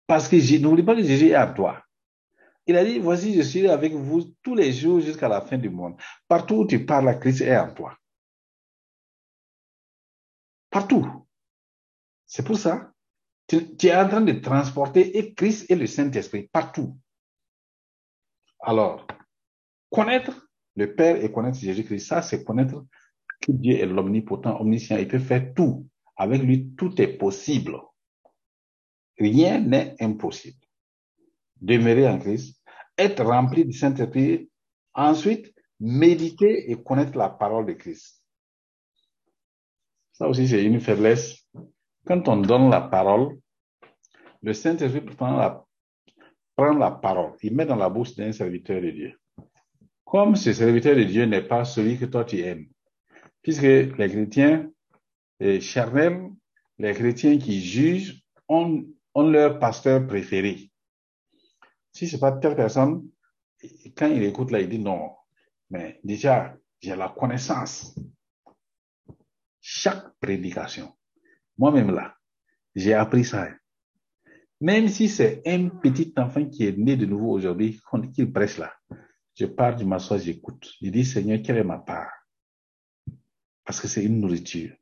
Parce 0.06 0.28
que 0.28 0.58
n'oublie 0.58 0.82
pas 0.82 0.94
que 0.94 1.02
Jésus 1.02 1.28
est 1.28 1.34
à 1.34 1.46
toi. 1.46 1.82
Il 2.66 2.76
a 2.76 2.84
dit, 2.84 2.98
voici, 2.98 3.34
je 3.34 3.42
suis 3.42 3.68
avec 3.68 3.92
vous 3.92 4.34
tous 4.42 4.54
les 4.54 4.72
jours 4.72 5.00
jusqu'à 5.00 5.28
la 5.28 5.40
fin 5.42 5.58
du 5.58 5.68
monde. 5.68 5.96
Partout 6.28 6.56
où 6.56 6.66
tu 6.66 6.84
parles, 6.84 7.18
Christ 7.18 7.42
est 7.42 7.56
en 7.56 7.72
toi. 7.74 7.96
Partout. 10.70 11.06
C'est 12.26 12.44
pour 12.44 12.56
ça. 12.56 12.92
Tu, 13.46 13.76
tu, 13.76 13.86
es 13.88 13.96
en 13.96 14.08
train 14.08 14.22
de 14.22 14.32
transporter 14.32 15.18
et 15.18 15.34
Christ 15.34 15.70
et 15.70 15.74
le 15.74 15.86
Saint-Esprit 15.86 16.48
partout. 16.50 16.98
Alors, 18.60 19.06
connaître 19.90 20.48
le 20.76 20.94
Père 20.94 21.22
et 21.22 21.30
connaître 21.30 21.58
Jésus-Christ, 21.58 22.06
ça, 22.06 22.22
c'est 22.22 22.42
connaître 22.42 22.86
que 23.40 23.52
Dieu 23.52 23.74
est 23.74 23.86
l'omnipotent, 23.86 24.58
omniscient. 24.58 24.96
Il 24.96 25.06
peut 25.06 25.18
faire 25.18 25.52
tout. 25.54 25.86
Avec 26.16 26.42
lui, 26.42 26.70
tout 26.76 27.00
est 27.00 27.18
possible. 27.18 27.78
Rien 29.18 29.60
n'est 29.60 29.94
impossible. 30.00 30.58
Demeurer 31.60 32.08
en 32.08 32.18
Christ, 32.18 32.60
être 32.98 33.24
rempli 33.24 33.64
du 33.64 33.72
Saint-Esprit, 33.72 34.50
ensuite 34.92 35.54
méditer 35.80 36.70
et 36.70 36.82
connaître 36.82 37.16
la 37.16 37.28
parole 37.28 37.66
de 37.66 37.72
Christ. 37.72 38.22
Ça 40.12 40.28
aussi, 40.28 40.46
c'est 40.46 40.64
une 40.64 40.80
faiblesse. 40.80 41.48
Quand 42.06 42.28
on 42.28 42.36
donne 42.36 42.70
la 42.70 42.80
parole, 42.80 43.38
le 44.42 44.52
Saint-Esprit 44.52 45.00
prend 45.00 45.36
la, 45.36 45.64
prend 46.54 46.74
la 46.74 46.90
parole, 46.90 47.32
il 47.42 47.54
met 47.54 47.66
dans 47.66 47.76
la 47.76 47.88
bouche 47.88 48.14
d'un 48.14 48.32
serviteur 48.32 48.80
de 48.80 48.90
Dieu. 48.90 49.18
Comme 50.04 50.36
ce 50.36 50.52
serviteur 50.52 50.94
de 50.94 51.02
Dieu 51.02 51.24
n'est 51.24 51.42
pas 51.42 51.64
celui 51.64 51.98
que 51.98 52.04
toi 52.04 52.24
tu 52.24 52.40
aimes, 52.40 52.66
puisque 53.42 53.62
les 53.62 54.08
chrétiens 54.08 54.70
charnels, 55.60 56.30
les 56.78 56.94
chrétiens 56.94 57.38
qui 57.38 57.60
jugent, 57.60 58.22
ont 58.48 58.84
ont 59.14 59.30
leur 59.30 59.58
pasteur 59.58 60.06
préféré. 60.06 60.70
Si 61.92 62.08
c'est 62.08 62.18
pas 62.18 62.32
telle 62.32 62.56
personne, 62.56 63.08
quand 63.96 64.08
il 64.08 64.22
écoute 64.24 64.50
là, 64.50 64.60
il 64.60 64.68
dit 64.68 64.78
non. 64.78 65.12
Mais 65.70 66.00
déjà, 66.04 66.56
j'ai 66.80 66.96
la 66.96 67.08
connaissance. 67.08 67.98
Chaque 69.60 70.18
prédication. 70.18 70.94
Moi-même 71.56 71.90
là, 71.90 72.16
j'ai 72.74 72.94
appris 72.94 73.24
ça. 73.24 73.48
Même 74.60 74.88
si 74.88 75.08
c'est 75.08 75.42
un 75.46 75.68
petit 75.68 76.12
enfant 76.16 76.44
qui 76.46 76.66
est 76.66 76.76
né 76.76 76.96
de 76.96 77.06
nouveau 77.06 77.32
aujourd'hui, 77.32 77.80
qu'il 78.12 78.32
presse 78.32 78.58
là, 78.58 78.72
je 79.34 79.46
pars 79.46 79.74
du 79.74 79.84
m'assois, 79.84 80.18
j'écoute. 80.18 80.72
Je 80.80 80.90
dis, 80.90 81.04
Seigneur, 81.04 81.40
quelle 81.42 81.58
est 81.58 81.64
ma 81.64 81.78
part? 81.78 82.12
Parce 83.64 83.80
que 83.80 83.88
c'est 83.88 84.04
une 84.04 84.20
nourriture. 84.20 84.76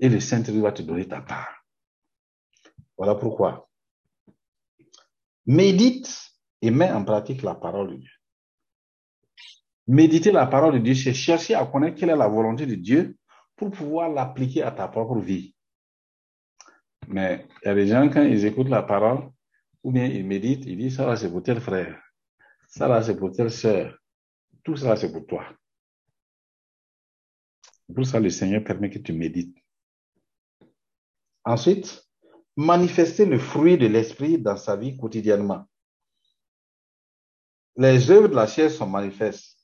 Et 0.00 0.08
le 0.08 0.18
Saint-Esprit 0.20 0.60
va 0.60 0.72
te 0.72 0.82
donner 0.82 1.06
ta 1.06 1.20
part. 1.20 1.63
Voilà 2.96 3.14
pourquoi. 3.14 3.68
Médite 5.46 6.32
et 6.62 6.70
mets 6.70 6.90
en 6.90 7.04
pratique 7.04 7.42
la 7.42 7.54
parole 7.54 7.90
de 7.90 7.96
Dieu. 7.96 8.10
Méditer 9.86 10.32
la 10.32 10.46
parole 10.46 10.74
de 10.74 10.78
Dieu, 10.78 10.94
c'est 10.94 11.12
chercher 11.12 11.54
à 11.54 11.66
connaître 11.66 11.98
quelle 11.98 12.10
est 12.10 12.16
la 12.16 12.28
volonté 12.28 12.64
de 12.64 12.74
Dieu 12.74 13.18
pour 13.56 13.70
pouvoir 13.70 14.08
l'appliquer 14.08 14.62
à 14.62 14.70
ta 14.70 14.88
propre 14.88 15.18
vie. 15.18 15.54
Mais 17.08 17.46
il 17.62 17.66
y 17.66 17.70
a 17.70 17.74
des 17.74 17.86
gens, 17.86 18.08
quand 18.08 18.22
ils 18.22 18.46
écoutent 18.46 18.70
la 18.70 18.82
parole, 18.82 19.30
ou 19.82 19.92
bien 19.92 20.06
ils 20.06 20.24
méditent, 20.24 20.64
ils 20.64 20.78
disent, 20.78 20.96
ça 20.96 21.06
là, 21.06 21.16
c'est 21.16 21.30
pour 21.30 21.42
tel 21.42 21.60
frère. 21.60 22.00
Ça 22.68 22.88
là, 22.88 23.02
c'est 23.02 23.16
pour 23.16 23.30
telle 23.30 23.50
sœur. 23.50 23.98
Tout 24.62 24.76
ça, 24.76 24.96
c'est 24.96 25.12
pour 25.12 25.26
toi. 25.26 25.44
Pour 27.94 28.06
ça, 28.06 28.18
le 28.18 28.30
Seigneur 28.30 28.64
permet 28.64 28.88
que 28.88 28.98
tu 28.98 29.12
médites. 29.12 29.56
Ensuite, 31.44 32.03
manifester 32.56 33.26
le 33.26 33.38
fruit 33.38 33.78
de 33.78 33.86
l'esprit 33.86 34.38
dans 34.38 34.56
sa 34.56 34.76
vie 34.76 34.96
quotidiennement. 34.96 35.64
Les 37.76 38.10
œuvres 38.10 38.28
de 38.28 38.34
la 38.34 38.46
chair 38.46 38.70
sont 38.70 38.86
manifestes, 38.86 39.58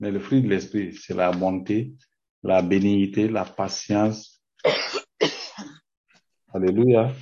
mais 0.00 0.10
le 0.10 0.18
fruit 0.18 0.42
de 0.42 0.48
l'esprit, 0.48 0.94
c'est 0.94 1.14
la 1.14 1.30
bonté, 1.30 1.94
la 2.42 2.62
bénignité, 2.62 3.28
la 3.28 3.44
patience. 3.44 4.42
Alléluia. 6.54 7.12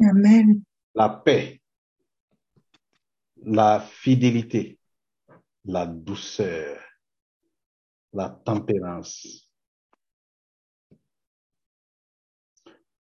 Amen. 0.00 0.62
La 0.94 1.08
paix, 1.08 1.60
la 3.36 3.80
fidélité, 3.80 4.78
la 5.64 5.86
douceur, 5.86 6.80
la 8.12 8.30
tempérance, 8.30 9.49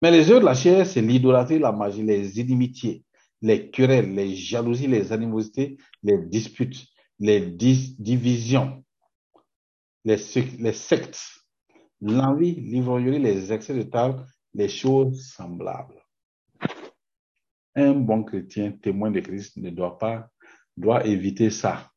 Mais 0.03 0.11
les 0.11 0.29
œuvres 0.31 0.41
de 0.41 0.45
la 0.47 0.53
chair, 0.53 0.85
c'est 0.85 1.01
l'idolâtrie, 1.01 1.59
la 1.59 1.71
magie, 1.71 2.03
les 2.03 2.37
inimitiés, 2.37 3.05
les 3.41 3.71
querelles, 3.71 4.13
les 4.13 4.35
jalousies, 4.35 4.87
les 4.87 5.13
animosités, 5.13 5.77
les 6.03 6.17
disputes, 6.17 6.89
les 7.19 7.39
divisions, 7.39 8.83
les, 10.03 10.17
sectes, 10.17 11.21
l'envie, 12.01 12.51
l'ivrognerie, 12.53 13.19
les 13.19 13.53
excès 13.53 13.73
de 13.73 13.83
table, 13.83 14.25
les 14.53 14.67
choses 14.67 15.25
semblables. 15.25 16.03
Un 17.73 17.93
bon 17.93 18.25
chrétien, 18.25 18.73
témoin 18.73 19.09
de 19.09 19.21
Christ, 19.21 19.55
ne 19.55 19.69
doit 19.69 19.97
pas, 19.97 20.27
doit 20.75 21.07
éviter 21.07 21.49
ça. 21.49 21.89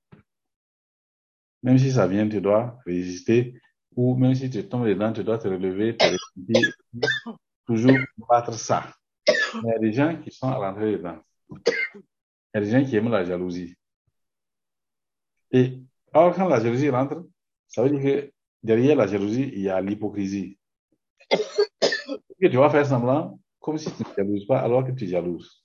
Même 1.64 1.77
si 1.77 1.90
ça 1.90 2.07
vient, 2.07 2.29
tu 2.29 2.40
dois 2.40 2.79
résister, 2.87 3.61
ou 3.97 4.14
même 4.14 4.37
si 4.37 4.49
tu 4.49 4.62
tombes 4.69 4.87
dedans, 4.87 5.12
tu 5.12 5.25
dois 5.25 5.38
te 5.38 5.49
relever, 5.49 5.97
te 5.97 6.07
toujours 7.67 7.97
battre 8.29 8.55
ça. 8.55 8.93
il 9.27 9.69
y 9.69 9.73
a 9.73 9.79
des 9.79 9.93
gens 9.93 10.17
qui 10.17 10.31
sont 10.31 10.51
rentrés 10.51 10.93
dedans. 10.93 11.19
Il 11.51 11.63
y 12.55 12.57
a 12.59 12.61
des 12.61 12.71
gens 12.71 12.85
qui 12.85 12.97
aiment 12.97 13.11
la 13.11 13.25
jalousie. 13.25 13.77
Et 15.51 15.81
alors, 16.13 16.35
quand 16.35 16.49
la 16.49 16.61
jalousie 16.61 16.89
rentre, 16.89 17.27
ça 17.69 17.83
veut 17.83 17.91
dire 17.91 18.03
que 18.03 18.33
derrière 18.63 18.97
la 18.97 19.07
jalousie, 19.07 19.51
il 19.53 19.61
y 19.61 19.69
a 19.69 19.81
l'hypocrisie. 19.81 20.59
que 21.31 22.47
tu 22.47 22.57
vas 22.57 22.71
faire 22.71 22.87
semblant 22.87 23.39
comme 23.61 23.79
si 23.79 23.93
tu 23.93 24.03
ne 24.03 24.15
jalouses 24.17 24.47
pas 24.47 24.61
alors 24.61 24.85
que 24.85 24.93
tu 24.93 25.07
jalouses. 25.07 25.65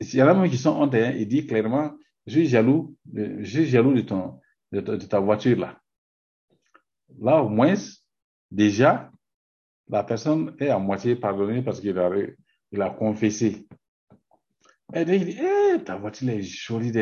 Il 0.00 0.14
y 0.14 0.22
en 0.22 0.28
a 0.28 0.34
même 0.34 0.50
qui 0.50 0.56
sont 0.56 0.70
honte, 0.70 0.94
hein, 0.94 1.12
il 1.16 1.28
dit 1.28 1.46
clairement, 1.46 1.94
je 2.26 2.32
suis 2.32 2.46
jaloux, 2.46 2.96
je 3.12 3.44
suis 3.44 3.66
jaloux 3.66 3.92
de, 3.94 4.00
ton, 4.00 4.40
de 4.72 4.80
ta 4.80 5.20
voiture 5.20 5.58
là. 5.58 5.80
Là, 7.18 7.42
au 7.42 7.48
moins, 7.48 7.74
déjà, 8.50 9.10
la 9.90 10.04
personne 10.04 10.54
est 10.58 10.68
à 10.68 10.78
moitié 10.78 11.16
pardonnée 11.16 11.62
parce 11.62 11.80
qu'il 11.80 11.98
a, 11.98 12.10
il 12.70 12.82
a 12.82 12.90
confessé. 12.90 13.66
Et 14.94 15.00
il 15.02 15.24
dit, 15.24 15.38
eh, 15.40 15.82
ta 15.82 15.96
voiture 15.96 16.28
est 16.30 16.42
jolie. 16.42 16.92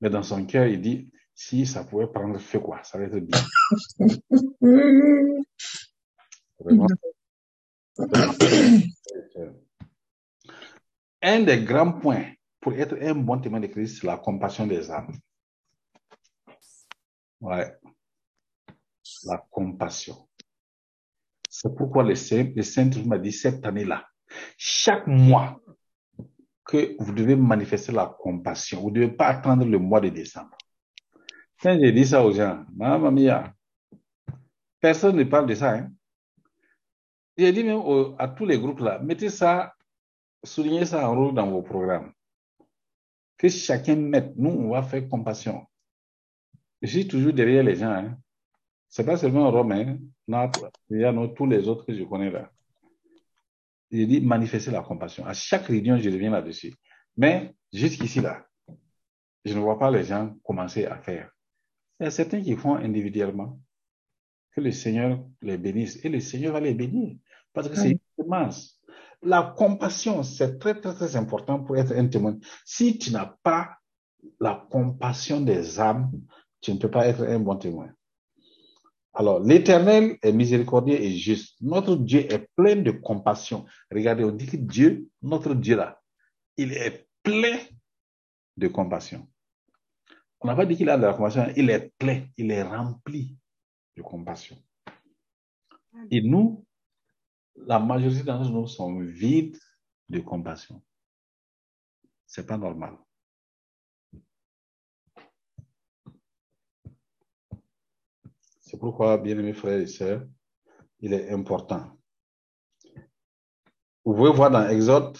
Mais 0.00 0.10
dans 0.10 0.22
son 0.22 0.44
cœur, 0.46 0.66
il 0.66 0.80
dit, 0.80 1.10
si 1.34 1.66
ça 1.66 1.84
pouvait 1.84 2.08
prendre 2.08 2.38
feu, 2.38 2.60
quoi, 2.60 2.82
ça 2.82 2.98
va 2.98 3.04
être 3.04 3.18
bien. 3.18 3.38
un 11.22 11.40
des 11.40 11.64
grands 11.64 11.92
points 11.92 12.32
pour 12.60 12.74
être 12.74 12.96
un 13.00 13.14
bon 13.14 13.40
témoin 13.40 13.60
de 13.60 13.68
Christ, 13.68 14.00
c'est 14.00 14.06
la 14.06 14.16
compassion 14.16 14.66
des 14.66 14.90
âmes. 14.90 15.12
Ouais. 17.40 17.72
La 19.24 19.38
compassion. 19.50 20.25
C'est 21.58 21.74
pourquoi 21.74 22.02
le 22.02 22.14
Saint, 22.14 22.52
le 22.54 22.62
Saint 22.62 22.90
m'a 23.06 23.16
dit 23.16 23.32
cette 23.32 23.64
année-là, 23.64 24.06
chaque 24.58 25.06
mois 25.06 25.58
que 26.66 26.94
vous 26.98 27.14
devez 27.14 27.34
manifester 27.34 27.92
la 27.92 28.14
compassion, 28.20 28.82
vous 28.82 28.90
ne 28.90 28.96
devez 28.96 29.08
pas 29.08 29.28
attendre 29.28 29.64
le 29.64 29.78
mois 29.78 30.02
de 30.02 30.10
décembre. 30.10 30.54
Quand 31.62 31.78
j'ai 31.80 31.92
dit 31.92 32.04
ça 32.04 32.22
aux 32.22 32.32
gens, 32.32 32.62
maman 32.74 33.10
mia, 33.10 33.54
personne 34.80 35.16
ne 35.16 35.24
parle 35.24 35.46
de 35.46 35.54
ça. 35.54 35.72
Hein? 35.72 35.90
J'ai 37.38 37.52
dit 37.52 37.64
même 37.64 37.80
à 38.18 38.28
tous 38.28 38.44
les 38.44 38.58
groupes 38.58 38.80
là, 38.80 38.98
mettez 38.98 39.30
ça, 39.30 39.72
soulignez 40.44 40.84
ça 40.84 41.08
en 41.08 41.16
rouge 41.16 41.32
dans 41.32 41.50
vos 41.50 41.62
programmes. 41.62 42.12
Que 43.38 43.48
chacun 43.48 43.96
mette, 43.96 44.36
nous, 44.36 44.50
on 44.50 44.72
va 44.72 44.82
faire 44.82 45.08
compassion. 45.08 45.64
Je 46.82 46.88
suis 46.88 47.08
toujours 47.08 47.32
derrière 47.32 47.62
les 47.62 47.76
gens. 47.76 47.92
Hein? 47.92 48.18
C'est 48.88 49.04
pas 49.04 49.16
seulement 49.16 49.50
Romain, 49.50 49.98
il 50.28 51.00
y 51.00 51.04
a 51.04 51.28
tous 51.34 51.46
les 51.46 51.68
autres 51.68 51.84
que 51.84 51.94
je 51.94 52.04
connais 52.04 52.30
là. 52.30 52.50
Il 53.90 54.08
dit 54.08 54.20
manifester 54.20 54.70
la 54.70 54.82
compassion. 54.82 55.26
À 55.26 55.34
chaque 55.34 55.66
réunion, 55.66 55.96
je 55.98 56.10
reviens 56.10 56.30
là-dessus. 56.30 56.74
Mais 57.16 57.54
jusqu'ici 57.72 58.20
là, 58.20 58.46
je 59.44 59.54
ne 59.54 59.60
vois 59.60 59.78
pas 59.78 59.90
les 59.90 60.04
gens 60.04 60.34
commencer 60.42 60.86
à 60.86 60.96
faire. 60.98 61.30
Il 62.00 62.04
y 62.04 62.06
a 62.06 62.10
certains 62.10 62.42
qui 62.42 62.56
font 62.56 62.76
individuellement. 62.76 63.58
que 64.56 64.62
le 64.62 64.72
Seigneur 64.72 65.22
les 65.42 65.58
bénisse. 65.58 66.02
Et 66.04 66.08
le 66.08 66.18
Seigneur 66.20 66.54
va 66.54 66.60
les 66.60 66.74
bénir. 66.74 67.16
Parce 67.52 67.68
que 67.68 67.76
c'est 67.76 67.90
une 67.90 67.98
semence. 68.18 68.80
La 69.22 69.54
compassion, 69.56 70.22
c'est 70.22 70.58
très, 70.58 70.80
très, 70.80 70.94
très 70.94 71.16
important 71.16 71.62
pour 71.62 71.76
être 71.76 71.92
un 71.92 72.06
témoin. 72.08 72.36
Si 72.64 72.98
tu 72.98 73.12
n'as 73.12 73.34
pas 73.42 73.76
la 74.40 74.66
compassion 74.70 75.40
des 75.42 75.78
âmes, 75.78 76.10
tu 76.60 76.72
ne 76.72 76.78
peux 76.78 76.90
pas 76.90 77.06
être 77.06 77.22
un 77.24 77.38
bon 77.38 77.56
témoin. 77.56 77.88
Alors, 79.18 79.40
l'éternel 79.40 80.18
est 80.20 80.30
miséricordieux 80.30 81.00
et 81.00 81.16
juste. 81.16 81.56
Notre 81.62 81.96
Dieu 81.96 82.30
est 82.30 82.50
plein 82.54 82.76
de 82.76 82.90
compassion. 82.90 83.64
Regardez, 83.90 84.24
on 84.24 84.30
dit 84.30 84.44
que 84.44 84.58
Dieu, 84.58 85.08
notre 85.22 85.54
Dieu 85.54 85.74
là, 85.74 86.02
il 86.58 86.74
est 86.74 87.08
plein 87.22 87.58
de 88.58 88.68
compassion. 88.68 89.26
On 90.42 90.48
n'a 90.48 90.54
pas 90.54 90.66
dit 90.66 90.76
qu'il 90.76 90.90
a 90.90 90.98
de 90.98 91.02
la 91.02 91.14
compassion, 91.14 91.46
il 91.56 91.70
est 91.70 91.94
plein, 91.98 92.26
il 92.36 92.50
est 92.50 92.62
rempli 92.62 93.34
de 93.96 94.02
compassion. 94.02 94.62
Et 96.10 96.20
nous, 96.20 96.66
la 97.56 97.78
majorité 97.78 98.22
d'entre 98.22 98.50
nous 98.50 98.66
sommes 98.66 99.02
vides 99.06 99.58
de 100.10 100.20
compassion. 100.20 100.82
C'est 102.26 102.46
pas 102.46 102.58
normal. 102.58 102.98
C'est 108.68 108.78
pourquoi, 108.78 109.16
bien 109.16 109.38
aimés 109.38 109.52
frères 109.52 109.78
et 109.78 109.86
sœurs, 109.86 110.26
il 110.98 111.12
est 111.12 111.30
important. 111.30 111.84
Vous 114.04 114.12
pouvez 114.12 114.32
voir 114.32 114.50
dans 114.50 114.68
Exode, 114.68 115.16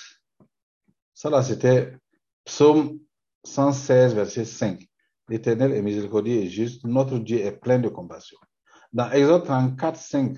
ça 1.15 1.31
là 1.31 1.45
c'était 1.45 1.97
Psaume 2.45 2.99
116, 3.45 4.15
verset 4.15 4.45
5. 4.45 4.85
L'Éternel 5.29 5.73
est 5.73 5.83
miséricordieux 5.83 6.35
et 6.35 6.49
juste, 6.49 6.85
notre 6.85 7.19
Dieu 7.19 7.39
est 7.39 7.53
plein 7.53 7.79
de 7.79 7.89
compassion. 7.89 8.39
Dans 8.93 9.11
Exode 9.13 9.45
34, 9.45 9.97
5, 9.97 10.37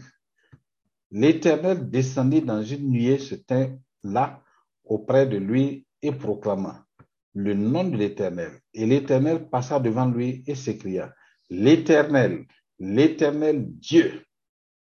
l'Éternel 1.10 1.88
descendit 1.88 2.42
dans 2.42 2.62
une 2.62 2.90
nuée, 2.90 3.18
se 3.18 3.36
tint 3.36 3.74
là 4.02 4.42
auprès 4.84 5.26
de 5.26 5.38
lui 5.38 5.86
et 6.02 6.12
proclama 6.12 6.84
le 7.32 7.54
nom 7.54 7.84
de 7.84 7.96
l'Éternel. 7.96 8.60
Et 8.74 8.84
l'Éternel 8.84 9.48
passa 9.48 9.80
devant 9.80 10.06
lui 10.06 10.42
et 10.46 10.54
s'écria, 10.54 11.14
l'Éternel, 11.48 12.46
l'Éternel 12.78 13.66
Dieu, 13.78 14.24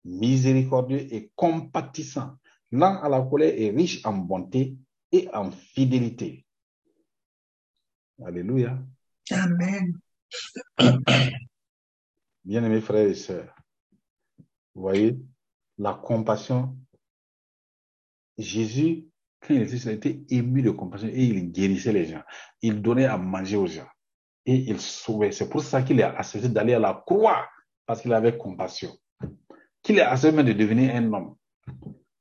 miséricordieux 0.04 1.12
et 1.12 1.30
compatissant, 1.34 2.36
lent 2.70 3.00
à 3.02 3.08
la 3.08 3.22
colère 3.22 3.54
et 3.56 3.70
riche 3.70 4.04
en 4.04 4.14
bonté 4.14 4.76
et 5.12 5.28
en 5.32 5.50
fidélité. 5.50 6.44
Alléluia. 8.24 8.78
Amen. 9.30 9.98
Bien-aimés 12.44 12.80
frères 12.80 13.08
et 13.08 13.14
sœurs, 13.14 13.54
vous 14.74 14.82
voyez, 14.82 15.18
la 15.78 15.94
compassion, 15.94 16.76
Jésus, 18.38 19.06
quand 19.40 19.54
il 19.54 19.62
était, 19.62 19.76
il 19.76 19.88
était 19.90 20.20
ému 20.30 20.62
de 20.62 20.70
compassion 20.70 21.08
et 21.08 21.24
il 21.24 21.50
guérissait 21.50 21.92
les 21.92 22.06
gens. 22.06 22.22
Il 22.62 22.82
donnait 22.82 23.06
à 23.06 23.16
manger 23.16 23.56
aux 23.56 23.66
gens 23.66 23.88
et 24.44 24.54
il 24.54 24.80
sauvait. 24.80 25.32
C'est 25.32 25.48
pour 25.48 25.62
ça 25.62 25.82
qu'il 25.82 26.00
a 26.02 26.16
accepté 26.16 26.48
d'aller 26.48 26.74
à 26.74 26.78
la 26.78 27.02
croix 27.06 27.48
parce 27.86 28.02
qu'il 28.02 28.12
avait 28.12 28.36
compassion. 28.36 28.90
Qu'il 29.82 30.00
a 30.00 30.10
accepté 30.10 30.42
de 30.42 30.52
devenir 30.52 30.94
un 30.94 31.12
homme. 31.12 31.36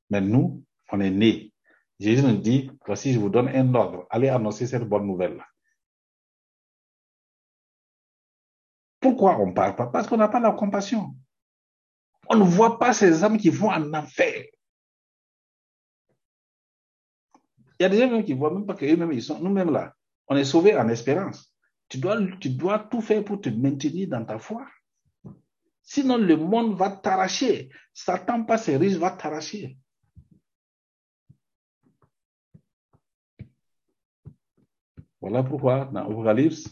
Mais 0.10 0.22
nous, 0.22 0.64
on 0.92 1.00
est 1.02 1.10
nés. 1.10 1.52
Jésus 2.00 2.24
nous 2.24 2.38
dit, 2.38 2.70
voici, 2.86 3.14
je 3.14 3.20
vous 3.20 3.30
donne 3.30 3.50
un 3.50 3.74
ordre. 3.74 4.06
Allez 4.10 4.30
annoncer 4.30 4.68
cette 4.68 4.84
bonne 4.84 5.08
nouvelle-là. 5.08 5.46
Pourquoi 9.00 9.40
on 9.40 9.48
ne 9.48 9.54
parle 9.54 9.76
pas? 9.76 9.88
Parce 9.88 10.08
qu'on 10.08 10.18
n'a 10.18 10.28
pas 10.28 10.40
la 10.40 10.52
compassion. 10.52 11.16
On 12.28 12.36
ne 12.36 12.44
voit 12.44 12.80
pas 12.80 12.94
ces 12.94 13.24
âmes 13.24 13.38
qui 13.38 13.50
vont 13.50 13.70
en 13.70 13.94
enfer. 13.94 14.46
Il 17.80 17.84
y 17.84 17.86
a 17.86 17.90
des 17.90 18.00
gens 18.00 18.24
qui 18.24 18.34
ne 18.34 18.40
voient 18.40 18.54
même 18.54 18.66
pas 18.66 18.74
qu'eux-mêmes, 18.74 19.12
ils 19.12 19.22
sont, 19.22 19.40
nous-mêmes 19.40 19.72
là, 19.72 19.94
on 20.28 20.36
est 20.36 20.46
sauvés 20.46 20.76
en 20.78 20.88
espérance. 20.88 21.54
Tu 21.88 21.98
dois, 21.98 22.18
tu 22.40 22.50
dois 22.50 22.80
tout 22.80 23.02
faire 23.02 23.24
pour 23.24 23.42
te 23.42 23.50
maintenir 23.50 24.08
dans 24.08 24.26
ta 24.26 24.40
foi. 24.40 24.66
Sinon, 25.86 26.18
le 26.18 26.36
monde 26.36 26.76
va 26.76 26.90
t'arracher. 26.90 27.70
Satan, 27.94 28.44
pas 28.44 28.58
ses 28.58 28.76
risques, 28.76 29.00
va 29.00 29.12
t'arracher. 29.12 29.78
Voilà 35.22 35.44
pourquoi 35.44 35.86
dans 35.86 36.08
l'Apocalypse, 36.08 36.68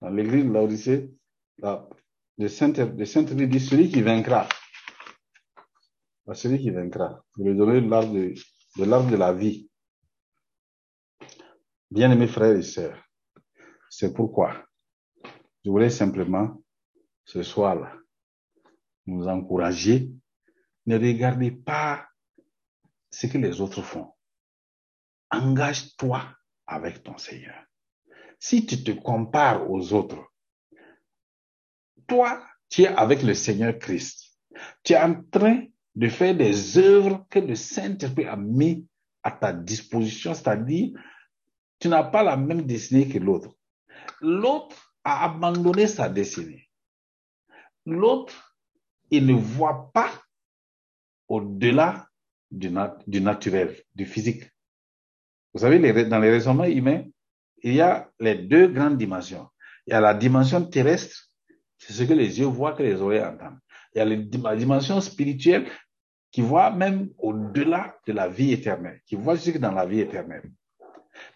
dans 0.00 0.08
l'église 0.08 0.44
de 0.44 0.50
l'Odyssée, 0.50 1.14
le 1.58 2.48
Saint-Esprit 2.48 3.48
dit 3.48 3.60
celui 3.60 3.90
qui 3.90 4.02
vaincra. 4.02 4.48
Celui 6.32 6.58
qui 6.58 6.70
vaincra. 6.70 7.22
Je 7.38 7.44
vais 7.44 7.54
donner 7.54 7.80
l'arbre 7.80 8.12
de, 8.12 8.34
de 8.78 9.10
de 9.10 9.16
la 9.16 9.32
vie. 9.32 9.70
Bien-aimés 11.90 12.26
frères 12.26 12.56
et 12.56 12.62
sœurs, 12.62 13.02
c'est 13.88 14.12
pourquoi 14.12 14.66
je 15.64 15.70
voulais 15.70 15.90
simplement 15.90 16.60
ce 17.24 17.42
soir-là 17.42 17.92
nous 19.06 19.26
encourager. 19.26 20.10
Ne 20.86 20.98
regardez 20.98 21.50
pas 21.50 22.06
ce 23.10 23.26
que 23.26 23.38
les 23.38 23.60
autres 23.60 23.82
font. 23.82 24.12
Engage-toi 25.30 26.22
avec 26.66 27.02
ton 27.02 27.16
Seigneur. 27.18 27.64
Si 28.38 28.66
tu 28.66 28.82
te 28.84 28.90
compares 28.92 29.70
aux 29.70 29.92
autres, 29.92 30.32
toi, 32.06 32.44
tu 32.68 32.82
es 32.82 32.88
avec 32.88 33.22
le 33.22 33.34
Seigneur 33.34 33.78
Christ. 33.78 34.38
Tu 34.82 34.92
es 34.92 34.98
en 34.98 35.22
train 35.24 35.64
de 35.94 36.08
faire 36.08 36.36
des 36.36 36.78
œuvres 36.78 37.26
que 37.30 37.38
le 37.38 37.54
Saint-Esprit 37.54 38.26
a 38.26 38.36
mis 38.36 38.86
à 39.22 39.30
ta 39.32 39.52
disposition, 39.52 40.34
c'est-à-dire, 40.34 40.92
tu 41.80 41.88
n'as 41.88 42.04
pas 42.04 42.22
la 42.22 42.36
même 42.36 42.62
destinée 42.62 43.08
que 43.08 43.18
l'autre. 43.18 43.56
L'autre 44.20 44.94
a 45.02 45.24
abandonné 45.24 45.86
sa 45.86 46.08
destinée. 46.08 46.68
L'autre, 47.84 48.45
il 49.10 49.26
ne 49.26 49.34
voit 49.34 49.90
pas 49.92 50.10
au-delà 51.28 52.08
du, 52.50 52.70
naturel, 53.20 53.76
du 53.94 54.06
physique. 54.06 54.44
Vous 55.52 55.60
savez, 55.60 56.04
dans 56.04 56.18
les 56.18 56.30
raisonnements 56.30 56.64
humains, 56.64 57.04
il 57.62 57.74
y 57.74 57.80
a 57.80 58.10
les 58.20 58.34
deux 58.34 58.68
grandes 58.68 58.98
dimensions. 58.98 59.48
Il 59.86 59.92
y 59.92 59.94
a 59.94 60.00
la 60.00 60.14
dimension 60.14 60.64
terrestre, 60.64 61.30
c'est 61.78 61.92
ce 61.92 62.02
que 62.04 62.12
les 62.12 62.38
yeux 62.38 62.46
voient, 62.46 62.74
que 62.74 62.82
les 62.82 63.00
oreilles 63.00 63.24
entendent. 63.24 63.58
Il 63.94 63.98
y 63.98 64.00
a 64.00 64.04
la 64.04 64.56
dimension 64.56 65.00
spirituelle 65.00 65.66
qui 66.30 66.42
voit 66.42 66.70
même 66.70 67.10
au-delà 67.18 67.96
de 68.06 68.12
la 68.12 68.28
vie 68.28 68.52
éternelle, 68.52 69.00
qui 69.06 69.16
voit 69.16 69.36
jusque 69.36 69.58
dans 69.58 69.72
la 69.72 69.86
vie 69.86 70.00
éternelle. 70.00 70.50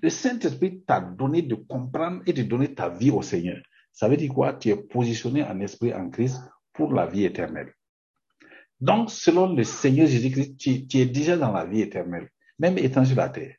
Le 0.03 0.11
Saint-Esprit 0.11 0.83
t'a 0.83 1.01
donné 1.01 1.43
de 1.43 1.55
comprendre 1.55 2.23
et 2.27 2.33
de 2.33 2.43
donner 2.43 2.75
ta 2.75 2.89
vie 2.89 3.11
au 3.11 3.23
Seigneur. 3.23 3.63
Ça 3.93 4.09
veut 4.09 4.17
dire 4.17 4.33
quoi? 4.33 4.53
Tu 4.55 4.69
es 4.69 4.77
positionné 4.77 5.43
en 5.43 5.59
esprit 5.61 5.95
en 5.95 6.11
Christ 6.11 6.41
pour 6.81 6.95
la 6.95 7.05
vie 7.05 7.27
éternelle. 7.27 7.75
Donc, 8.81 9.11
selon 9.11 9.55
le 9.55 9.65
Seigneur 9.65 10.07
Jésus-Christ, 10.07 10.57
tu, 10.57 10.99
es 10.99 11.05
déjà 11.05 11.37
dans 11.37 11.53
la 11.53 11.67
vie 11.67 11.83
éternelle, 11.83 12.31
même 12.59 12.79
étant 12.79 13.05
sur 13.05 13.17
la 13.17 13.29
terre. 13.29 13.55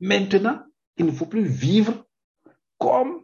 Maintenant, 0.00 0.62
il 0.96 1.04
ne 1.04 1.12
faut 1.12 1.26
plus 1.26 1.44
vivre 1.44 2.06
comme 2.78 3.20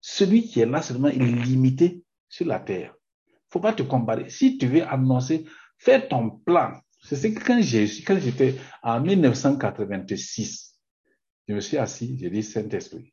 celui 0.00 0.44
qui 0.44 0.60
est 0.60 0.66
là 0.66 0.82
seulement 0.82 1.08
illimité 1.08 2.04
sur 2.28 2.46
la 2.46 2.60
terre. 2.60 2.94
Il 3.26 3.32
ne 3.32 3.50
faut 3.50 3.60
pas 3.60 3.72
te 3.72 3.82
comparer. 3.82 4.30
Si 4.30 4.56
tu 4.56 4.68
veux 4.68 4.84
annoncer, 4.84 5.44
fais 5.76 6.06
ton 6.06 6.30
plan. 6.30 6.80
C'est 7.02 7.16
ce 7.16 7.26
que 7.26 7.44
quand 7.44 8.20
j'étais 8.20 8.54
en 8.84 9.00
1986, 9.00 10.78
je 11.48 11.54
me 11.54 11.60
suis 11.60 11.76
assis, 11.76 12.16
j'ai 12.20 12.30
dit 12.30 12.44
Saint-Esprit. 12.44 13.12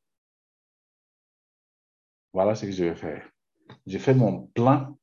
Voilà 2.32 2.54
ce 2.54 2.68
que 2.68 2.72
je 2.72 2.84
vais 2.84 2.96
faire. 2.96 3.28
J'ai 3.88 4.00
fait 4.00 4.14
mon 4.14 4.48
plan, 4.48 4.96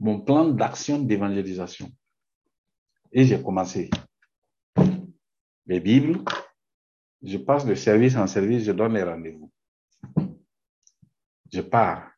mon 0.00 0.20
plan 0.20 0.48
d'action 0.48 0.98
d'évangélisation. 0.98 1.90
Et 3.12 3.24
j'ai 3.24 3.40
commencé. 3.42 3.90
Les 5.66 5.78
Bibles, 5.78 6.24
je 7.22 7.36
passe 7.36 7.66
de 7.66 7.74
service 7.74 8.16
en 8.16 8.26
service, 8.26 8.64
je 8.64 8.72
donne 8.72 8.94
les 8.94 9.02
rendez-vous. 9.02 9.52
Je 11.52 11.60
pars, 11.60 12.10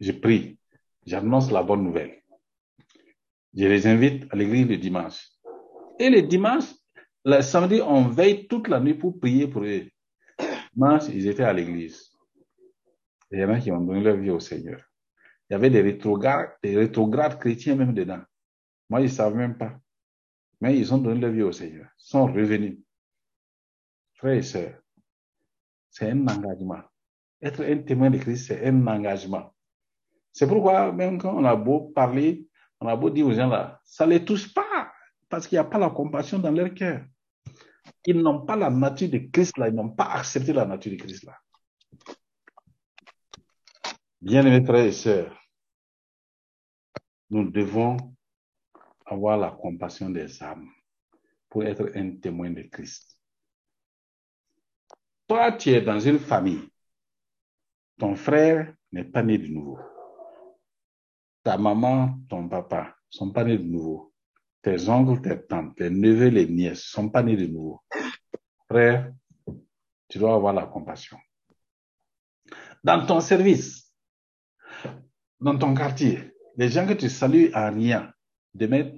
je 0.00 0.12
prie, 0.12 0.58
j'annonce 1.04 1.50
la 1.50 1.62
bonne 1.62 1.84
nouvelle. 1.84 2.22
Je 3.54 3.66
les 3.66 3.86
invite 3.86 4.24
à 4.32 4.36
l'église 4.36 4.66
le 4.66 4.76
dimanche. 4.78 5.28
Et 5.98 6.08
le 6.08 6.22
dimanche, 6.22 6.72
le 7.24 7.42
samedi, 7.42 7.80
on 7.82 8.08
veille 8.08 8.46
toute 8.46 8.68
la 8.68 8.80
nuit 8.80 8.94
pour 8.94 9.18
prier 9.18 9.48
pour 9.48 9.64
eux. 9.64 9.88
Dimanche, 10.72 11.08
ils 11.12 11.26
étaient 11.26 11.42
à 11.42 11.52
l'église. 11.52 12.10
Il 13.30 13.40
y 13.40 13.44
en 13.44 13.50
a 13.50 13.60
qui 13.60 13.70
ont 13.70 13.80
donné 13.80 14.00
leur 14.00 14.16
vie 14.16 14.30
au 14.30 14.40
Seigneur. 14.40 14.87
Il 15.48 15.54
y 15.54 15.56
avait 15.56 15.70
des 15.70 15.82
rétrogrades, 15.82 16.50
des 16.62 16.76
rétrogrades 16.76 17.38
chrétiens 17.38 17.76
même 17.76 17.94
dedans. 17.94 18.20
Moi, 18.90 19.00
ils 19.00 19.04
ne 19.04 19.08
savent 19.08 19.34
même 19.34 19.56
pas. 19.56 19.78
Mais 20.60 20.76
ils 20.76 20.92
ont 20.92 20.98
donné 20.98 21.20
leur 21.20 21.30
vie 21.30 21.42
au 21.42 21.52
Seigneur. 21.52 21.86
Ils 21.98 22.08
sont 22.10 22.26
revenus. 22.26 22.78
Frères 24.14 24.34
et 24.34 24.42
sœurs, 24.42 24.80
c'est 25.90 26.10
un 26.10 26.26
engagement. 26.26 26.82
Être 27.40 27.64
un 27.64 27.78
témoin 27.78 28.10
de 28.10 28.18
Christ, 28.18 28.48
c'est 28.48 28.66
un 28.66 28.86
engagement. 28.86 29.54
C'est 30.32 30.48
pourquoi, 30.48 30.92
même 30.92 31.18
quand 31.18 31.36
on 31.36 31.44
a 31.44 31.54
beau 31.54 31.92
parler, 31.94 32.48
On 32.80 32.86
a 32.86 32.96
beau 32.96 33.10
dire 33.10 33.26
aux 33.26 33.32
gens 33.32 33.48
là, 33.48 33.80
ça 33.84 34.06
ne 34.06 34.12
les 34.12 34.24
touche 34.24 34.52
pas 34.54 34.92
parce 35.28 35.46
qu'il 35.46 35.56
n'y 35.56 35.60
a 35.60 35.64
pas 35.64 35.78
la 35.78 35.90
compassion 35.90 36.38
dans 36.38 36.50
leur 36.50 36.72
cœur. 36.74 37.04
Ils 38.06 38.20
n'ont 38.20 38.46
pas 38.46 38.56
la 38.56 38.70
nature 38.70 39.08
de 39.08 39.18
Christ 39.18 39.58
là, 39.58 39.68
ils 39.68 39.74
n'ont 39.74 39.90
pas 39.90 40.04
accepté 40.04 40.52
la 40.52 40.64
nature 40.64 40.92
de 40.92 40.96
Christ 40.96 41.24
là. 41.24 41.36
Bien-aimés 44.20 44.64
frères 44.64 44.84
et 44.84 44.92
sœurs, 44.92 45.37
nous 47.30 47.50
devons 47.50 47.96
avoir 49.04 49.38
la 49.38 49.50
compassion 49.50 50.10
des 50.10 50.42
âmes 50.42 50.68
pour 51.48 51.64
être 51.64 51.90
un 51.94 52.16
témoin 52.16 52.50
de 52.50 52.62
Christ. 52.62 53.18
Toi, 55.26 55.52
tu 55.52 55.70
es 55.70 55.82
dans 55.82 56.00
une 56.00 56.18
famille. 56.18 56.68
Ton 57.98 58.14
frère 58.14 58.74
n'est 58.92 59.04
pas 59.04 59.22
né 59.22 59.38
de 59.38 59.48
nouveau. 59.48 59.78
Ta 61.42 61.58
maman, 61.58 62.18
ton 62.28 62.48
papa 62.48 62.94
sont 63.10 63.32
pas 63.32 63.44
nés 63.44 63.58
de 63.58 63.64
nouveau. 63.64 64.12
Tes 64.62 64.88
oncles, 64.88 65.20
tes 65.22 65.46
tantes, 65.46 65.76
tes 65.76 65.90
neveux, 65.90 66.28
les 66.28 66.46
nièces 66.46 66.82
sont 66.82 67.10
pas 67.10 67.22
nés 67.22 67.36
de 67.36 67.46
nouveau. 67.46 67.82
Frère, 68.68 69.12
tu 70.08 70.18
dois 70.18 70.34
avoir 70.34 70.52
la 70.52 70.66
compassion. 70.66 71.18
Dans 72.82 73.04
ton 73.06 73.20
service, 73.20 73.92
dans 75.40 75.58
ton 75.58 75.74
quartier, 75.74 76.32
les 76.58 76.68
gens 76.70 76.86
que 76.86 76.92
tu 76.92 77.08
salues 77.08 77.54
en 77.54 77.72
rien, 77.72 78.12
demain, 78.52 78.90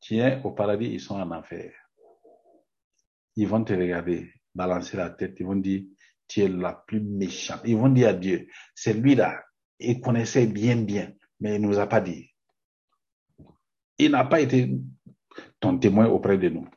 tu 0.00 0.16
es 0.16 0.40
au 0.42 0.52
paradis, 0.52 0.86
ils 0.86 1.00
sont 1.00 1.16
en 1.20 1.30
enfer. 1.30 1.70
Ils 3.36 3.46
vont 3.46 3.62
te 3.62 3.74
regarder, 3.74 4.32
balancer 4.54 4.96
la 4.96 5.10
tête, 5.10 5.36
ils 5.38 5.46
vont 5.46 5.56
dire, 5.56 5.84
tu 6.26 6.40
es 6.40 6.48
la 6.48 6.72
plus 6.72 7.02
méchante. 7.02 7.60
Ils 7.66 7.76
vont 7.76 7.90
dire 7.90 8.08
à 8.08 8.12
Dieu, 8.14 8.48
c'est 8.74 8.94
lui-là, 8.94 9.44
il 9.78 10.00
connaissait 10.00 10.46
bien, 10.46 10.76
bien, 10.76 11.12
mais 11.40 11.56
il 11.56 11.60
ne 11.60 11.68
nous 11.68 11.78
a 11.78 11.86
pas 11.86 12.00
dit. 12.00 12.30
Il 13.98 14.12
n'a 14.12 14.24
pas 14.24 14.40
été 14.40 14.74
ton 15.60 15.78
témoin 15.78 16.06
auprès 16.06 16.38
de 16.38 16.48
nous. 16.48 16.68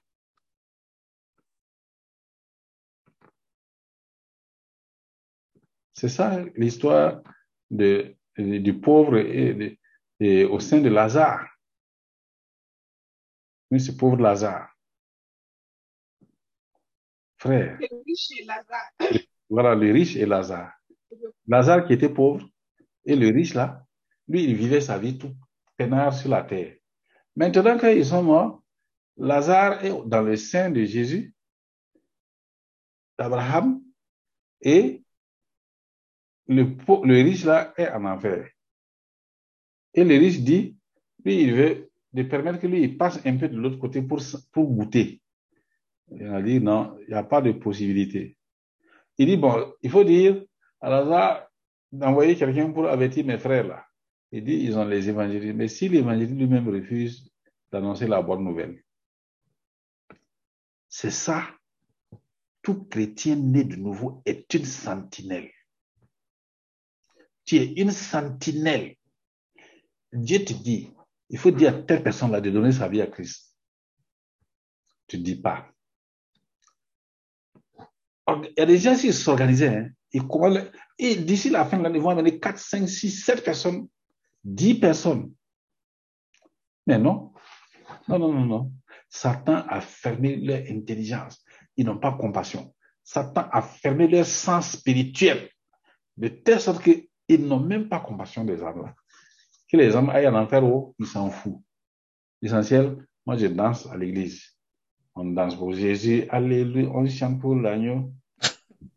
C'est 5.94 6.10
ça 6.10 6.44
l'histoire 6.56 7.22
du 7.70 8.80
pauvre 8.82 9.18
et, 9.18 9.80
au 10.22 10.60
sein 10.60 10.80
de 10.80 10.90
Lazare. 10.90 11.48
Oui, 13.72 13.80
ce 13.80 13.92
pauvre 13.92 14.18
Lazare. 14.18 14.70
Frère. 17.38 17.78
Le 17.80 18.04
riche 18.06 18.32
et 18.40 18.44
Lazare. 18.46 18.92
Voilà, 19.50 19.76
le 19.76 19.92
riche 19.92 20.16
et 20.16 20.26
Lazare. 20.26 20.74
Lazare 21.48 21.86
qui 21.86 21.94
était 21.94 22.14
pauvre 22.14 22.48
et 23.04 23.16
le 23.16 23.30
riche 23.30 23.56
là, 23.56 23.84
lui, 24.28 24.44
il 24.44 24.56
vivait 24.56 24.82
sa 24.82 24.98
vie 25.00 25.18
tout 25.18 25.36
peinard 25.76 26.14
sur 26.14 26.30
la 26.30 26.44
terre. 26.44 26.76
Maintenant 27.36 27.78
qu'ils 27.78 28.06
sont 28.06 28.24
morts, 28.24 28.62
Lazare 29.18 29.84
est 29.84 29.92
dans 30.06 30.22
le 30.22 30.36
sein 30.36 30.70
de 30.70 30.84
Jésus, 30.84 31.34
d'Abraham, 33.18 33.82
et 34.62 35.04
le, 36.48 36.64
le 36.64 37.24
riche 37.24 37.44
là 37.44 37.74
est 37.76 37.90
en 37.90 38.06
enfer. 38.06 38.48
Et 39.94 40.04
le 40.04 40.18
riche 40.18 40.40
dit, 40.40 40.78
lui, 41.24 41.42
il 41.44 41.54
veut 41.54 41.92
de 42.14 42.24
permettre 42.24 42.60
que 42.60 42.68
lui, 42.68 42.82
il 42.84 42.98
passe 42.98 43.20
un 43.26 43.38
peu 43.38 43.48
de 43.48 43.58
l'autre 43.58 43.78
côté 43.78 44.02
pour, 44.02 44.22
pour 44.52 44.68
goûter. 44.68 45.22
Il 46.12 46.28
a 46.28 46.42
dit, 46.42 46.60
non, 46.60 46.98
il 47.02 47.08
n'y 47.10 47.14
a 47.14 47.24
pas 47.24 47.42
de 47.42 47.52
possibilité. 47.52 48.38
Il 49.18 49.28
dit, 49.28 49.38
bon, 49.38 49.74
il 49.82 49.90
faut 49.90 50.04
dire 50.04 50.44
à 50.80 50.90
Lazare 50.90 51.48
d'envoyer 51.92 52.36
quelqu'un 52.36 52.72
pour 52.72 52.88
avertir 52.88 53.26
mes 53.26 53.38
frères 53.38 53.68
là. 53.68 53.86
Il 54.32 54.44
dit, 54.44 54.56
ils 54.64 54.78
ont 54.78 54.86
les 54.86 55.10
évangélistes. 55.10 55.56
Mais 55.56 55.68
si 55.68 55.90
l'évangéliste 55.90 56.38
lui-même 56.38 56.68
refuse 56.70 57.30
d'annoncer 57.72 58.08
la 58.08 58.22
bonne 58.22 58.44
nouvelle, 58.44 58.82
c'est 60.88 61.12
ça. 61.12 61.48
Tout 62.62 62.86
chrétien 62.86 63.36
né 63.36 63.64
de 63.64 63.76
nouveau 63.76 64.22
est 64.26 64.54
une 64.54 64.66
sentinelle. 64.66 65.50
Tu 67.46 67.56
es 67.58 67.74
une 67.74 67.92
sentinelle. 67.92 68.96
Dieu 70.14 70.44
te 70.44 70.54
dit, 70.54 70.92
il 71.30 71.38
faut 71.38 71.52
dire 71.52 71.76
à 71.76 71.82
telle 71.82 72.04
personne-là 72.04 72.42
de 72.42 72.50
donner 72.50 72.72
sa 72.72 72.88
vie 72.88 73.02
à 73.02 73.08
Christ. 73.08 73.56
Tu 75.08 75.18
ne 75.18 75.24
dis 75.24 75.36
pas. 75.36 75.68
Il 78.28 78.54
y 78.58 78.62
a 78.62 78.66
des 78.66 78.78
gens 78.78 78.96
qui 78.96 79.12
s'organisaient. 79.12 79.76
Hein, 79.78 79.90
et 80.98 81.16
d'ici 81.16 81.50
la 81.50 81.66
fin 81.66 81.78
de 81.78 81.84
l'année, 81.84 81.98
ils 81.98 82.02
vont 82.02 82.10
amener 82.10 82.40
4, 82.40 82.58
5, 82.58 82.88
6, 82.88 83.24
7 83.24 83.44
personnes 83.44 83.88
dix 84.44 84.76
personnes. 84.76 85.34
Mais 86.88 86.98
non, 86.98 87.34
non, 88.08 88.20
non, 88.20 88.34
non, 88.34 88.46
non. 88.46 88.72
Satan 89.10 89.66
a 89.68 89.82
fermé 89.82 90.38
leur 90.38 90.62
intelligence. 90.70 91.44
Ils 91.78 91.86
n'ont 91.86 92.00
pas 92.00 92.14
compassion. 92.14 92.74
Satan 93.04 93.48
a 93.52 93.62
fermé 93.62 94.08
leur 94.08 94.26
sens 94.26 94.72
spirituel 94.72 95.50
de 96.18 96.28
telle 96.28 96.60
sorte 96.60 96.84
qu'ils 96.84 97.46
n'ont 97.46 97.60
même 97.60 97.90
pas 97.90 98.00
compassion 98.00 98.44
des 98.46 98.64
âmes. 98.64 98.94
Que 99.72 99.78
les 99.78 99.96
hommes 99.96 100.10
aillent 100.10 100.28
en 100.28 100.36
enfer, 100.36 100.62
ils 101.00 101.06
s'en 101.06 101.30
foutent. 101.30 101.64
L'essentiel, 102.42 103.08
moi 103.26 103.38
je 103.38 103.48
danse 103.48 103.86
à 103.88 103.96
l'église. 103.96 104.58
On 105.16 105.26
danse 105.26 105.56
pour 105.56 105.72
Jésus. 105.72 106.26
Alléluia. 106.30 106.90
On 106.90 107.08
chante 107.08 107.40
pour 107.40 107.56
l'agneau. 107.56 108.12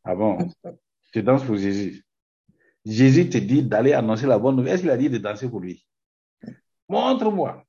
Ah 0.02 0.16
bon? 0.16 0.50
Je 1.12 1.20
danse 1.20 1.44
pour 1.44 1.56
Jésus. 1.56 2.04
Jésus 2.84 3.28
te 3.28 3.38
dit 3.38 3.62
d'aller 3.62 3.92
annoncer 3.92 4.26
la 4.26 4.38
bonne 4.38 4.56
nouvelle. 4.56 4.74
Est-ce 4.74 4.82
qu'il 4.82 4.90
a 4.90 4.96
dit 4.96 5.08
de 5.08 5.18
danser 5.18 5.48
pour 5.48 5.60
lui? 5.60 5.86
Montre-moi. 6.88 7.64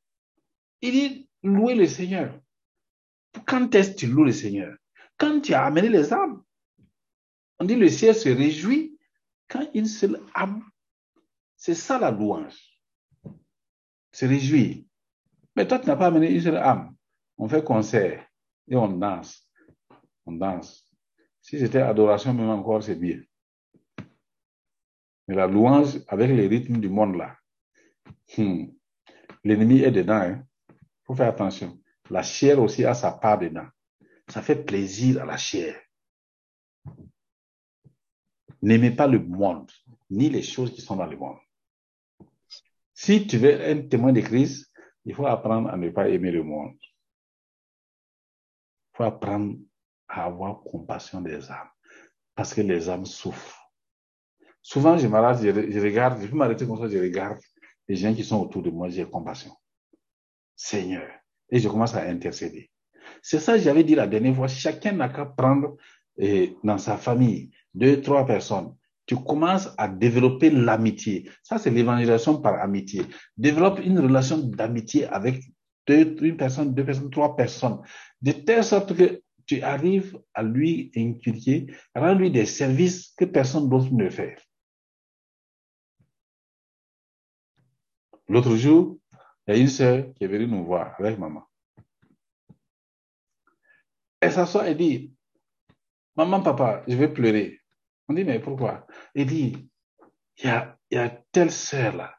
Il 0.82 0.92
dit 0.92 1.30
louer 1.44 1.76
le 1.76 1.86
Seigneur. 1.86 2.40
Quand 3.46 3.74
est-ce 3.76 3.92
que 3.92 3.96
tu 3.98 4.08
loues 4.08 4.24
le 4.24 4.32
Seigneur? 4.32 4.76
Quand 5.18 5.42
tu 5.42 5.54
as 5.54 5.64
amené 5.64 5.90
les 5.90 6.12
âmes. 6.12 6.42
On 7.60 7.66
dit 7.66 7.76
le 7.76 7.88
ciel 7.88 8.16
se 8.16 8.30
réjouit 8.30 8.98
quand 9.48 9.70
une 9.74 9.86
seule 9.86 10.22
âme. 10.34 10.64
C'est 11.56 11.76
ça 11.76 12.00
la 12.00 12.12
louange. 12.12 12.75
Se 14.16 14.26
réjouir. 14.26 14.78
Mais 15.58 15.68
toi, 15.68 15.78
tu 15.78 15.88
n'as 15.88 15.98
pas 15.98 16.08
amené 16.08 16.32
une 16.32 16.40
seule 16.40 16.56
âme. 16.56 16.96
On 17.38 17.50
fait 17.50 17.62
concert 17.62 18.26
et 18.66 18.76
on 18.78 18.88
danse. 18.88 19.46
On 20.26 20.32
danse. 20.32 20.90
Si 21.42 21.60
c'était 21.60 21.82
adoration, 21.82 22.34
même 22.34 22.50
encore, 22.50 22.82
c'est 22.82 22.96
bien. 22.96 23.22
Mais 25.28 25.36
la 25.36 25.48
louange 25.48 26.00
avec 26.08 26.30
les 26.30 26.48
rythmes 26.48 26.80
du 26.80 26.88
monde 26.88 27.18
là, 27.18 27.36
hmm, 28.38 28.68
l'ennemi 29.44 29.82
est 29.82 29.92
dedans. 29.92 30.24
Il 30.24 30.32
hein. 30.32 30.48
faut 31.04 31.14
faire 31.14 31.28
attention. 31.28 31.78
La 32.10 32.24
chair 32.24 32.62
aussi 32.62 32.86
a 32.86 32.94
sa 32.94 33.12
part 33.12 33.40
dedans. 33.40 33.68
Ça 34.30 34.42
fait 34.42 34.64
plaisir 34.64 35.24
à 35.24 35.26
la 35.26 35.36
chair. 35.36 35.76
N'aimez 38.62 38.92
pas 38.92 39.08
le 39.08 39.20
monde, 39.20 39.70
ni 40.10 40.30
les 40.30 40.42
choses 40.42 40.74
qui 40.74 40.80
sont 40.80 40.96
dans 40.96 41.06
le 41.06 41.18
monde. 41.18 41.36
Si 42.96 43.28
tu 43.28 43.38
veux 43.38 43.62
un 43.62 43.82
témoin 43.88 44.14
de 44.14 44.22
Christ, 44.22 44.72
il 45.04 45.14
faut 45.14 45.28
apprendre 45.28 45.70
à 45.70 45.78
ne 45.78 45.90
pas 45.90 46.10
aimer 46.10 46.32
le 46.32 46.44
monde. 46.44 46.78
Il 48.94 48.98
faut 48.98 49.04
apprendre 49.04 49.58
à 50.08 50.26
avoir 50.26 50.62
compassion 50.62 51.22
des 51.22 51.52
âmes, 51.52 51.70
parce 52.36 52.54
que 52.54 52.62
les 52.62 52.90
âmes 52.90 53.06
souffrent. 53.06 53.70
Souvent, 54.62 54.98
je 54.98 55.08
m'arrête, 55.08 55.44
je, 55.44 55.80
regarde, 55.80 56.22
je 56.22 56.28
peux 56.28 56.38
m'arrêter 56.38 56.66
comme 56.66 56.80
ça, 56.80 56.88
je 56.88 56.98
regarde 56.98 57.38
les 57.88 57.98
gens 57.98 58.14
qui 58.16 58.24
sont 58.24 58.42
autour 58.42 58.64
de 58.64 58.72
moi, 58.72 58.90
j'ai 58.90 59.06
compassion. 59.06 59.52
Seigneur. 60.56 61.12
Et 61.50 61.60
je 61.60 61.68
commence 61.68 61.96
à 61.96 62.04
intercéder. 62.04 62.72
C'est 63.22 63.40
ça 63.40 63.58
j'avais 63.58 63.84
dit 63.84 63.94
la 63.94 64.08
dernière 64.08 64.36
fois. 64.36 64.48
Chacun 64.48 64.94
n'a 64.94 65.10
qu'à 65.10 65.26
prendre 65.26 65.78
eh, 66.18 66.56
dans 66.64 66.78
sa 66.78 66.98
famille 66.98 67.52
deux, 67.74 68.02
trois 68.02 68.26
personnes. 68.26 68.76
Tu 69.06 69.16
commences 69.16 69.70
à 69.78 69.88
développer 69.88 70.50
l'amitié. 70.50 71.30
Ça, 71.44 71.58
c'est 71.58 71.70
l'évangélisation 71.70 72.42
par 72.42 72.60
amitié. 72.60 73.04
Développe 73.38 73.80
une 73.84 74.00
relation 74.00 74.38
d'amitié 74.38 75.06
avec 75.06 75.44
une 75.88 76.38
personne, 76.38 76.74
deux 76.74 76.86
personnes, 76.86 77.12
trois 77.12 77.36
personnes. 77.36 77.82
De 78.22 78.32
telle 78.32 78.64
sorte 78.64 78.96
que 78.96 79.22
tu 79.46 79.62
arrives 79.62 80.20
à 80.34 80.42
lui 80.42 80.92
inculquer, 80.96 81.68
à 81.94 82.14
lui 82.14 82.32
des 82.32 82.46
services 82.46 83.14
que 83.16 83.26
personne 83.26 83.70
d'autre 83.70 83.94
ne 83.94 84.10
fait. 84.10 84.38
L'autre 88.28 88.56
jour, 88.56 88.98
il 89.48 89.54
y 89.54 89.58
a 89.58 89.62
une 89.62 89.68
sœur 89.68 90.12
qui 90.16 90.24
est 90.24 90.28
venue 90.28 90.48
nous 90.48 90.66
voir 90.66 90.96
avec 91.00 91.20
maman. 91.20 91.44
Elle 94.20 94.32
s'assoit 94.32 94.68
et 94.68 94.74
dit, 94.74 95.14
maman, 96.16 96.42
papa, 96.42 96.84
je 96.88 96.96
vais 96.96 97.14
pleurer. 97.14 97.60
On 98.08 98.14
dit, 98.14 98.24
mais 98.24 98.40
pourquoi? 98.40 98.86
Elle 99.14 99.28
dit, 99.28 99.70
il 100.38 100.46
y 100.46 100.50
a, 100.50 100.78
il 100.92 100.96
y 100.96 101.00
a 101.00 101.10
telle 101.32 101.52
sœur 101.52 101.96
là, 101.96 102.16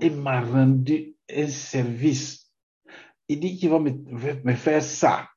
elle 0.00 0.16
m'a 0.16 0.40
rendu 0.40 1.16
un 1.28 1.48
service. 1.48 2.52
Il 3.28 3.40
dit 3.40 3.56
qu'il 3.56 3.70
va 3.70 3.78
me, 3.78 3.90
me 3.90 4.54
faire 4.54 4.82
ça. 4.82 5.28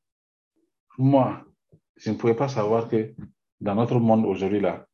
Moi, 0.98 1.44
je 1.96 2.12
ne 2.12 2.16
pouvais 2.16 2.36
pas 2.36 2.48
savoir 2.48 2.88
que 2.88 3.16
dans 3.60 3.76
notre 3.76 4.00
monde 4.00 4.26
aujourd'hui 4.26 4.60
là, 4.60 4.88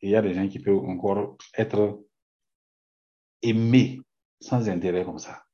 il 0.00 0.10
y 0.10 0.16
a 0.16 0.22
des 0.22 0.34
gens 0.34 0.48
qui 0.48 0.58
peuvent 0.58 0.84
encore 0.84 1.38
être 1.56 2.04
aimés 3.40 4.00
sans 4.40 4.68
intérêt 4.68 5.04
comme 5.04 5.18
ça. 5.18 5.44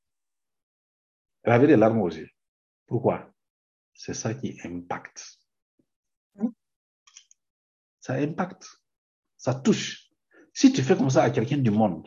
Elle 1.43 1.53
avait 1.53 1.69
des 1.69 1.77
larmes 1.77 2.01
aux 2.01 2.09
yeux. 2.09 2.31
Pourquoi? 2.87 3.31
C'est 3.95 4.15
ça 4.15 4.35
qui 4.35 4.59
impacte. 4.65 5.39
Ça 8.01 8.15
impacte. 8.15 8.80
Ça 9.41 9.55
touche. 9.55 10.11
Si 10.53 10.71
tu 10.71 10.83
fais 10.83 10.95
comme 10.95 11.09
ça 11.09 11.23
à 11.23 11.31
quelqu'un 11.31 11.57
du 11.57 11.71
monde, 11.71 12.07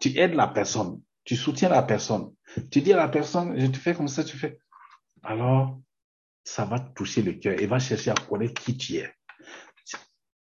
tu 0.00 0.16
aides 0.16 0.34
la 0.34 0.46
personne, 0.46 1.02
tu 1.24 1.34
soutiens 1.34 1.68
la 1.68 1.82
personne, 1.82 2.32
tu 2.70 2.80
dis 2.80 2.92
à 2.92 2.96
la 2.96 3.08
personne, 3.08 3.58
je 3.58 3.66
te 3.66 3.76
fais 3.76 3.92
comme 3.92 4.06
ça, 4.06 4.22
tu 4.22 4.38
fais. 4.38 4.60
Alors, 5.24 5.80
ça 6.44 6.64
va 6.64 6.78
toucher 6.78 7.22
le 7.22 7.32
cœur 7.32 7.60
et 7.60 7.66
va 7.66 7.80
chercher 7.80 8.12
à 8.12 8.14
connaître 8.14 8.62
qui 8.62 8.76
tu 8.76 8.94
es. 8.94 9.12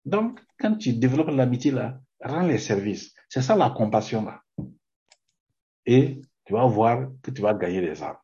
Donc, 0.04 0.40
quand 0.58 0.76
tu 0.78 0.94
développes 0.94 1.30
l'amitié 1.30 1.70
là, 1.70 2.00
rends 2.20 2.48
les 2.48 2.58
services. 2.58 3.14
C'est 3.28 3.44
ça 3.44 3.56
la 3.56 3.70
compassion 3.70 4.26
là. 4.26 4.42
Et 5.86 6.22
tu 6.44 6.54
vas 6.54 6.66
voir 6.66 7.08
que 7.22 7.30
tu 7.30 7.44
vas 7.44 7.54
gagner 7.54 7.82
des 7.82 8.02
âmes. 8.02 8.18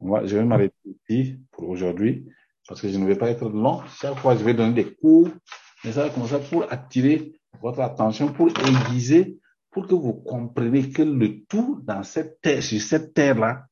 Moi, 0.00 0.26
je 0.26 0.36
vais 0.36 0.44
m'arrêter 0.44 0.74
ici 0.84 1.38
pour 1.52 1.68
aujourd'hui 1.68 2.26
parce 2.66 2.80
que 2.80 2.88
je 2.88 2.98
ne 2.98 3.06
vais 3.06 3.16
pas 3.16 3.30
être 3.30 3.48
long. 3.48 3.84
Chaque 4.00 4.18
fois, 4.18 4.34
je 4.34 4.42
vais 4.42 4.54
donner 4.54 4.74
des 4.82 4.94
cours, 4.94 5.28
mais 5.84 5.92
ça 5.92 6.04
va 6.04 6.10
comme 6.10 6.26
ça 6.26 6.38
pour 6.38 6.70
attirer 6.72 7.32
votre 7.60 7.80
attention, 7.80 8.32
pour 8.32 8.48
aiguiser, 8.48 9.38
pour 9.70 9.86
que 9.86 9.94
vous 9.94 10.14
compreniez 10.14 10.90
que 10.90 11.02
le 11.02 11.44
tout 11.44 11.80
dans 11.84 12.02
cette 12.02 12.40
terre, 12.40 12.62
sur 12.62 12.80
cette 12.80 13.12
terre-là, 13.12 13.66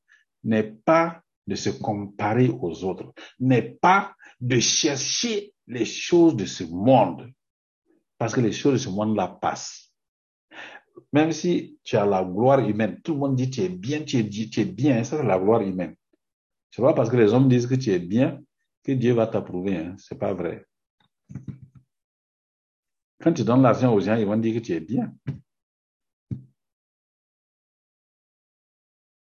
n'est 0.45 0.73
pas 0.85 1.23
de 1.47 1.55
se 1.55 1.71
comparer 1.71 2.49
aux 2.49 2.85
autres, 2.85 3.13
n'est 3.41 3.63
pas 3.63 4.15
de 4.41 4.59
chercher 4.59 5.55
les 5.67 5.85
choses 5.85 6.37
de 6.37 6.45
ce 6.45 6.65
monde, 6.65 7.31
parce 8.19 8.35
que 8.35 8.41
les 8.41 8.53
choses 8.53 8.75
de 8.75 8.79
ce 8.79 8.89
monde-là 8.89 9.29
passent. 9.29 9.93
Même 11.13 11.33
si 11.33 11.79
tu 11.85 11.97
as 11.97 12.05
la 12.05 12.23
gloire 12.23 12.61
humaine, 12.61 13.01
tout 13.03 13.15
le 13.15 13.21
monde 13.21 13.37
dit 13.37 13.51
tu 13.51 13.63
es 13.63 13.69
bien, 13.69 14.03
tu 14.03 14.19
es, 14.19 14.29
tu 14.29 14.61
es 14.61 14.65
bien, 14.65 15.03
ça 15.05 15.19
c'est 15.19 15.27
la 15.27 15.39
gloire 15.39 15.63
humaine. 15.63 15.95
C'est 16.71 16.83
pas 16.83 16.95
parce 16.95 17.11
que 17.11 17.17
les 17.17 17.33
hommes 17.33 17.49
disent 17.49 17.67
que 17.67 17.75
tu 17.75 17.91
es 17.91 17.99
bien 17.99 18.41
que 18.85 18.93
Dieu 18.93 19.13
va 19.13 19.27
t'approuver, 19.27 19.77
hein. 19.77 19.95
c'est 19.99 20.19
pas 20.19 20.35
vrai. 20.35 20.67
Quand 23.23 23.33
tu 23.33 23.45
donnes 23.45 23.62
l'argent 23.62 23.95
aux 23.95 24.01
gens, 24.01 24.16
ils 24.16 24.27
vont 24.27 24.37
dire 24.37 24.55
que 24.55 24.66
tu 24.66 24.73
es 24.73 24.81
bien. 24.81 25.14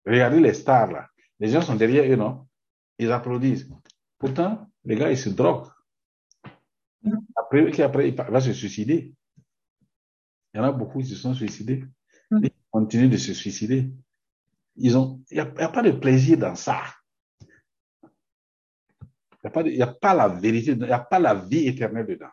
Regardez 0.07 0.41
les 0.41 0.55
stars 0.55 0.93
là. 0.93 1.09
Les 1.41 1.49
gens 1.49 1.61
sont 1.61 1.75
derrière 1.75 2.11
eux, 2.11 2.17
non? 2.17 2.47
Ils 2.99 3.11
applaudissent. 3.11 3.67
Pourtant, 4.19 4.71
les 4.85 4.97
gars, 4.97 5.11
ils 5.11 5.19
se 5.19 5.31
droguent. 5.31 5.71
Après, 7.35 7.81
après, 7.81 8.09
il 8.11 8.15
va 8.15 8.41
se 8.41 8.53
suicider. 8.53 9.15
Il 10.53 10.59
y 10.59 10.61
en 10.61 10.65
a 10.65 10.73
beaucoup 10.73 11.01
qui 11.01 11.07
se 11.07 11.17
sont 11.17 11.35
suicidés. 11.35 11.85
Mm. 12.31 12.45
Ils 12.45 12.53
continuent 12.71 13.11
de 13.11 13.17
se 13.17 13.35
suicider. 13.35 13.91
Ils 14.77 14.97
ont, 14.97 15.21
il 15.31 15.35
n'y 15.35 15.41
a, 15.41 15.69
pas 15.69 15.83
de 15.83 15.93
plaisir 15.93 16.39
dans 16.39 16.55
ça. 16.55 16.83
Il 19.43 19.47
n'y 19.73 19.83
a, 19.83 19.87
pas 19.87 19.91
a 19.91 19.95
pas 19.95 20.15
la 20.15 20.29
vérité, 20.29 20.73
il 20.73 20.79
n'y 20.79 20.91
a 20.91 20.99
pas 20.99 21.19
la 21.19 21.35
vie 21.35 21.67
éternelle 21.67 22.07
dedans. 22.07 22.31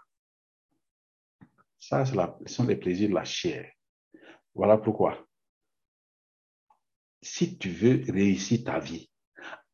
Ça, 1.88 2.04
ce 2.04 2.14
sont 2.48 2.66
les 2.66 2.76
plaisirs 2.76 3.08
de 3.08 3.14
la 3.14 3.24
chair. 3.24 3.72
Voilà 4.54 4.78
pourquoi. 4.78 5.26
Si 7.22 7.58
tu 7.58 7.70
veux 7.70 8.04
réussir 8.12 8.66
ta 8.66 8.78
vie, 8.78 9.10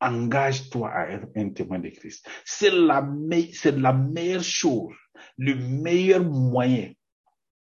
engage-toi 0.00 0.88
à 0.92 1.08
être 1.08 1.26
un 1.34 1.48
témoin 1.48 1.80
de 1.80 1.88
Christ. 1.88 2.24
C'est 2.44 2.70
la, 2.70 3.00
la 3.00 3.92
meilleure 3.92 4.44
chose, 4.44 4.94
le 5.38 5.56
meilleur 5.56 6.22
moyen 6.22 6.92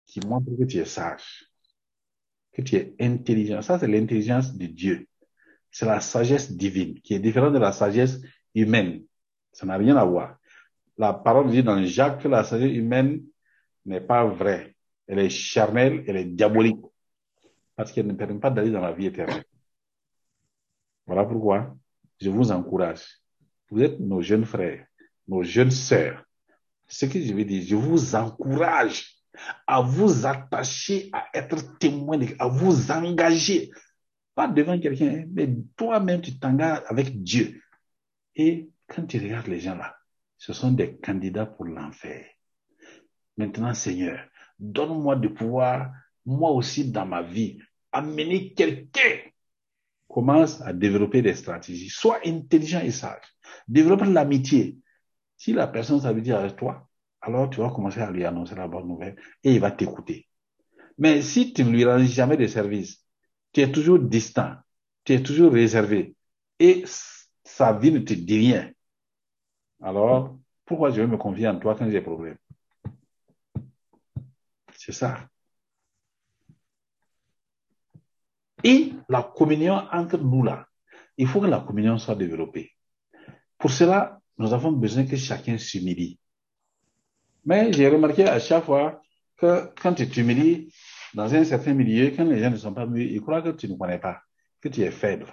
qui 0.04 0.20
montre 0.20 0.50
que 0.58 0.64
tu 0.64 0.76
es 0.76 0.84
sage, 0.84 1.46
que 2.52 2.60
tu 2.60 2.76
es 2.76 2.94
intelligent. 3.00 3.62
Ça, 3.62 3.78
c'est 3.78 3.88
l'intelligence 3.88 4.54
de 4.54 4.66
Dieu. 4.66 5.08
C'est 5.70 5.86
la 5.86 6.00
sagesse 6.00 6.52
divine 6.52 7.00
qui 7.00 7.14
est 7.14 7.20
différente 7.20 7.54
de 7.54 7.58
la 7.58 7.72
sagesse 7.72 8.20
humaine. 8.54 9.02
Ça 9.50 9.64
n'a 9.64 9.78
rien 9.78 9.96
à 9.96 10.04
voir. 10.04 10.36
La 10.98 11.14
parole 11.14 11.50
dit 11.50 11.62
dans 11.62 11.82
Jacques 11.86 12.22
que 12.22 12.28
la 12.28 12.44
sagesse 12.44 12.76
humaine 12.76 13.22
n'est 13.84 14.00
pas 14.00 14.24
vraie. 14.24 14.74
Elle 15.06 15.18
est 15.18 15.30
charnelle, 15.30 16.04
elle 16.06 16.16
est 16.16 16.24
diabolique. 16.24 16.80
Parce 17.76 17.92
qu'elle 17.92 18.06
ne 18.06 18.12
permet 18.12 18.38
pas 18.38 18.50
d'aller 18.50 18.70
dans 18.70 18.80
la 18.80 18.92
vie 18.92 19.06
éternelle. 19.06 19.44
Voilà 21.06 21.24
pourquoi 21.24 21.76
je 22.20 22.30
vous 22.30 22.52
encourage. 22.52 23.04
Vous 23.70 23.82
êtes 23.82 23.98
nos 23.98 24.20
jeunes 24.20 24.44
frères, 24.44 24.86
nos 25.26 25.42
jeunes 25.42 25.70
sœurs. 25.70 26.24
Ce 26.86 27.06
que 27.06 27.20
je 27.20 27.32
veux 27.32 27.44
dire, 27.44 27.62
je 27.66 27.74
vous 27.74 28.14
encourage 28.14 29.22
à 29.66 29.80
vous 29.80 30.26
attacher 30.26 31.08
à 31.12 31.26
être 31.34 31.78
témoin, 31.78 32.20
à 32.38 32.48
vous 32.48 32.90
engager. 32.90 33.70
Pas 34.34 34.48
devant 34.48 34.78
quelqu'un, 34.78 35.24
mais 35.30 35.48
toi-même, 35.76 36.20
tu 36.20 36.38
t'engages 36.38 36.82
avec 36.86 37.22
Dieu. 37.22 37.62
Et 38.36 38.70
quand 38.86 39.06
tu 39.06 39.18
regardes 39.18 39.48
les 39.48 39.60
gens 39.60 39.76
là, 39.76 39.96
ce 40.38 40.52
sont 40.52 40.72
des 40.72 40.96
candidats 40.96 41.46
pour 41.46 41.66
l'enfer. 41.66 42.26
Maintenant, 43.36 43.74
Seigneur, 43.74 44.18
donne-moi 44.58 45.16
de 45.16 45.28
pouvoir, 45.28 45.92
moi 46.24 46.50
aussi 46.50 46.90
dans 46.90 47.06
ma 47.06 47.22
vie, 47.22 47.58
amener 47.90 48.52
quelqu'un. 48.54 49.18
Commence 50.08 50.60
à 50.60 50.72
développer 50.72 51.22
des 51.22 51.34
stratégies. 51.34 51.88
Sois 51.88 52.20
intelligent 52.26 52.80
et 52.80 52.90
sage. 52.90 53.24
Développe 53.66 54.02
l'amitié. 54.02 54.78
Si 55.36 55.52
la 55.52 55.66
personne 55.66 56.00
s'habitue 56.00 56.32
avec 56.32 56.56
toi, 56.56 56.88
alors 57.20 57.48
tu 57.48 57.60
vas 57.60 57.70
commencer 57.70 58.00
à 58.00 58.10
lui 58.10 58.24
annoncer 58.24 58.54
la 58.54 58.68
bonne 58.68 58.86
nouvelle 58.86 59.16
et 59.42 59.54
il 59.54 59.60
va 59.60 59.70
t'écouter. 59.70 60.28
Mais 60.98 61.22
si 61.22 61.52
tu 61.52 61.64
ne 61.64 61.70
lui 61.70 61.84
rends 61.84 62.04
jamais 62.04 62.36
de 62.36 62.46
service, 62.46 63.04
tu 63.52 63.60
es 63.60 63.72
toujours 63.72 63.98
distant, 63.98 64.54
tu 65.04 65.14
es 65.14 65.22
toujours 65.22 65.52
réservé 65.52 66.14
et 66.58 66.84
sa 67.44 67.72
vie 67.72 67.92
ne 67.92 68.00
te 68.00 68.12
dit 68.12 68.38
rien, 68.38 68.70
alors 69.80 70.38
pourquoi 70.64 70.90
je 70.90 71.00
vais 71.00 71.06
me 71.06 71.16
confier 71.16 71.48
en 71.48 71.58
toi 71.58 71.74
quand 71.74 71.86
j'ai 71.86 71.92
des 71.92 72.00
problèmes 72.00 72.38
C'est 74.84 74.90
ça. 74.90 75.28
Et 78.64 78.92
la 79.08 79.22
communion 79.22 79.74
entre 79.74 80.18
nous 80.18 80.42
là, 80.42 80.66
il 81.16 81.28
faut 81.28 81.40
que 81.40 81.46
la 81.46 81.60
communion 81.60 81.98
soit 81.98 82.16
développée. 82.16 82.72
Pour 83.58 83.70
cela, 83.70 84.20
nous 84.38 84.52
avons 84.52 84.72
besoin 84.72 85.06
que 85.06 85.14
chacun 85.14 85.56
s'humilie. 85.56 86.18
Mais 87.44 87.72
j'ai 87.72 87.86
remarqué 87.88 88.24
à 88.24 88.40
chaque 88.40 88.64
fois 88.64 89.00
que 89.36 89.72
quand 89.80 89.94
tu 89.94 90.08
t'humilies 90.08 90.74
dans 91.14 91.32
un 91.32 91.44
certain 91.44 91.74
milieu, 91.74 92.10
quand 92.10 92.24
les 92.24 92.40
gens 92.40 92.50
ne 92.50 92.56
sont 92.56 92.74
pas 92.74 92.86
mieux, 92.86 93.04
ils 93.04 93.20
croient 93.20 93.42
que 93.42 93.50
tu 93.50 93.68
ne 93.68 93.76
connais 93.76 94.00
pas, 94.00 94.20
que 94.60 94.68
tu 94.68 94.80
es 94.80 94.90
faible. 94.90 95.32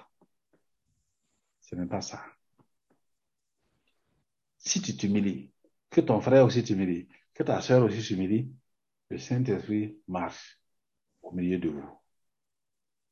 Ce 1.62 1.74
n'est 1.74 1.88
pas 1.88 2.02
ça. 2.02 2.24
Si 4.60 4.80
tu 4.80 4.96
t'humilies, 4.96 5.52
que 5.90 6.02
ton 6.02 6.22
frère 6.22 6.46
aussi 6.46 6.64
t'humilie, 6.64 7.08
que 7.34 7.42
ta 7.42 7.62
soeur 7.62 7.84
aussi 7.84 8.04
s'humilie, 8.04 8.54
le 9.10 9.18
Saint-Esprit 9.18 9.98
marche 10.08 10.60
au 11.22 11.32
milieu 11.32 11.58
de 11.58 11.70
vous. 11.70 12.00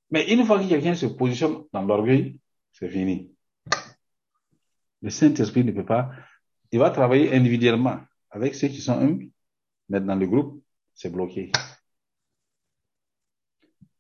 Mais 0.09 0.31
une 0.31 0.45
fois 0.45 0.59
que 0.61 0.69
quelqu'un 0.69 0.95
se 0.95 1.07
positionne 1.07 1.65
dans 1.73 1.83
l'orgueil, 1.83 2.39
c'est 2.71 2.89
fini. 2.89 3.33
Le 5.01 5.09
Saint-Esprit 5.09 5.63
ne 5.63 5.71
peut 5.71 5.85
pas, 5.85 6.11
il 6.71 6.79
va 6.79 6.89
travailler 6.91 7.33
individuellement 7.33 7.99
avec 8.29 8.55
ceux 8.55 8.67
qui 8.67 8.81
sont 8.81 8.99
humbles, 8.99 9.29
mais 9.89 9.99
dans 9.99 10.15
le 10.15 10.27
groupe, 10.27 10.63
c'est 10.93 11.09
bloqué. 11.09 11.51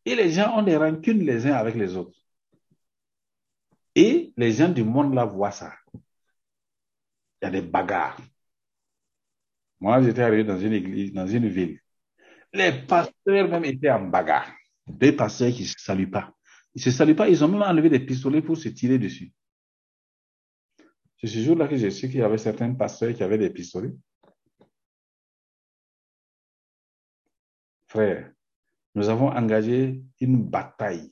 Et 0.05 0.15
les 0.15 0.31
gens 0.31 0.57
ont 0.57 0.63
des 0.63 0.77
rancunes 0.77 1.25
les 1.25 1.45
uns 1.47 1.53
avec 1.53 1.75
les 1.75 1.95
autres. 1.95 2.17
Et 3.95 4.31
les 4.37 4.51
gens 4.53 4.69
du 4.69 4.83
monde 4.83 5.13
là 5.13 5.25
voient 5.25 5.51
ça. 5.51 5.73
Il 7.41 7.45
y 7.45 7.47
a 7.47 7.51
des 7.51 7.61
bagarres. 7.61 8.19
Moi, 9.79 10.01
j'étais 10.01 10.21
arrivé 10.21 10.43
dans 10.43 10.59
une 10.59 10.73
église, 10.73 11.13
dans 11.13 11.27
une 11.27 11.47
ville. 11.47 11.79
Les 12.57 12.71
pasteurs 12.87 13.47
même 13.47 13.65
étaient 13.65 13.91
en 13.91 14.07
bagarre. 14.07 14.51
Deux 14.87 15.15
pasteurs 15.15 15.51
qui 15.51 15.61
ne 15.61 15.67
se 15.67 15.75
saluent 15.77 16.09
pas. 16.09 16.33
Ils 16.73 16.79
ne 16.79 16.83
se 16.85 16.91
saluent 16.91 17.15
pas, 17.15 17.29
ils 17.29 17.43
ont 17.43 17.47
même 17.47 17.61
enlevé 17.61 17.87
des 17.87 17.99
pistolets 17.99 18.41
pour 18.41 18.57
se 18.57 18.69
tirer 18.69 18.97
dessus. 18.97 19.31
C'est 21.19 21.27
ce 21.27 21.37
jour-là 21.37 21.67
que 21.67 21.77
j'ai 21.77 21.91
su 21.91 22.07
qu'il 22.07 22.19
y 22.19 22.23
avait 22.23 22.39
certains 22.39 22.73
pasteurs 22.73 23.13
qui 23.13 23.21
avaient 23.21 23.37
des 23.37 23.51
pistolets. 23.51 23.93
Frère, 27.87 28.31
nous 28.95 29.07
avons 29.07 29.29
engagé 29.29 30.01
une 30.19 30.43
bataille 30.43 31.11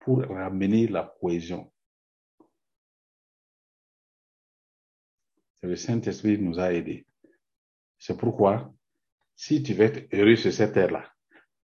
pour 0.00 0.22
ramener 0.26 0.88
la 0.88 1.14
cohésion. 1.20 1.72
Le 5.62 5.76
Saint-Esprit 5.76 6.36
nous 6.38 6.58
a 6.58 6.72
aidés. 6.72 7.06
C'est 7.96 8.18
pourquoi, 8.18 8.74
si 9.34 9.62
tu 9.62 9.74
veux 9.74 9.84
être 9.84 10.08
heureux 10.14 10.36
sur 10.36 10.52
cette 10.52 10.72
terre-là, 10.72 11.04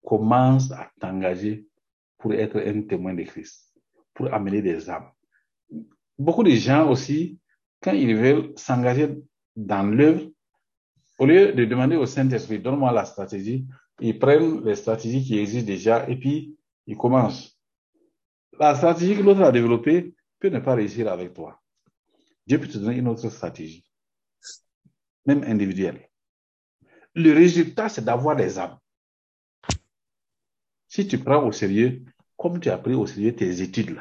commence 0.03 0.71
à 0.71 0.89
t'engager 0.99 1.67
pour 2.17 2.33
être 2.33 2.57
un 2.59 2.81
témoin 2.83 3.13
de 3.13 3.23
Christ, 3.23 3.73
pour 4.13 4.33
amener 4.33 4.61
des 4.61 4.89
âmes. 4.89 5.11
Beaucoup 6.17 6.43
de 6.43 6.51
gens 6.51 6.89
aussi, 6.89 7.39
quand 7.81 7.91
ils 7.93 8.15
veulent 8.15 8.53
s'engager 8.55 9.15
dans 9.55 9.83
l'œuvre, 9.83 10.29
au 11.19 11.25
lieu 11.25 11.53
de 11.53 11.65
demander 11.65 11.95
au 11.95 12.05
Saint-Esprit, 12.05 12.59
donne-moi 12.59 12.91
la 12.91 13.05
stratégie, 13.05 13.67
ils 13.99 14.17
prennent 14.17 14.63
les 14.63 14.75
stratégies 14.75 15.23
qui 15.23 15.39
existent 15.39 15.67
déjà 15.67 16.07
et 16.09 16.15
puis 16.15 16.55
ils 16.85 16.97
commencent. 16.97 17.59
La 18.59 18.75
stratégie 18.75 19.15
que 19.17 19.23
l'autre 19.23 19.41
a 19.41 19.51
développée, 19.51 20.15
peut 20.39 20.49
ne 20.49 20.59
pas 20.59 20.75
réussir 20.75 21.11
avec 21.11 21.33
toi. 21.33 21.59
Dieu 22.45 22.59
peut 22.59 22.67
te 22.67 22.77
donner 22.77 22.97
une 22.97 23.07
autre 23.07 23.29
stratégie, 23.29 23.85
même 25.25 25.43
individuelle. 25.43 26.06
Le 27.17 27.33
résultat, 27.33 27.89
c'est 27.89 28.05
d'avoir 28.05 28.35
des 28.35 28.59
âmes. 28.59 28.77
Si 30.87 31.07
tu 31.07 31.17
prends 31.17 31.43
au 31.43 31.51
sérieux, 31.51 32.03
comme 32.37 32.59
tu 32.59 32.69
as 32.69 32.77
pris 32.77 32.93
au 32.93 33.07
sérieux 33.07 33.35
tes 33.35 33.59
études, 33.59 33.99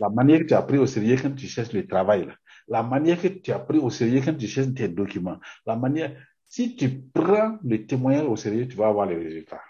la 0.00 0.08
manière 0.08 0.40
que 0.40 0.46
tu 0.46 0.54
as 0.54 0.62
pris 0.62 0.76
au 0.76 0.86
sérieux 0.86 1.16
quand 1.22 1.32
tu 1.36 1.46
cherches 1.46 1.72
le 1.72 1.86
travail, 1.86 2.26
la 2.66 2.82
manière 2.82 3.22
que 3.22 3.28
tu 3.28 3.52
as 3.52 3.60
pris 3.60 3.78
au 3.78 3.90
sérieux 3.90 4.20
quand 4.24 4.34
tu 4.34 4.48
cherches 4.48 4.74
tes 4.74 4.88
documents, 4.88 5.38
la 5.64 5.76
manière, 5.76 6.16
si 6.44 6.74
tu 6.74 6.88
prends 7.14 7.58
le 7.62 7.86
témoignage 7.86 8.26
au 8.26 8.34
sérieux, 8.34 8.66
tu 8.66 8.76
vas 8.76 8.88
avoir 8.88 9.06
les 9.06 9.18
résultats. 9.18 9.62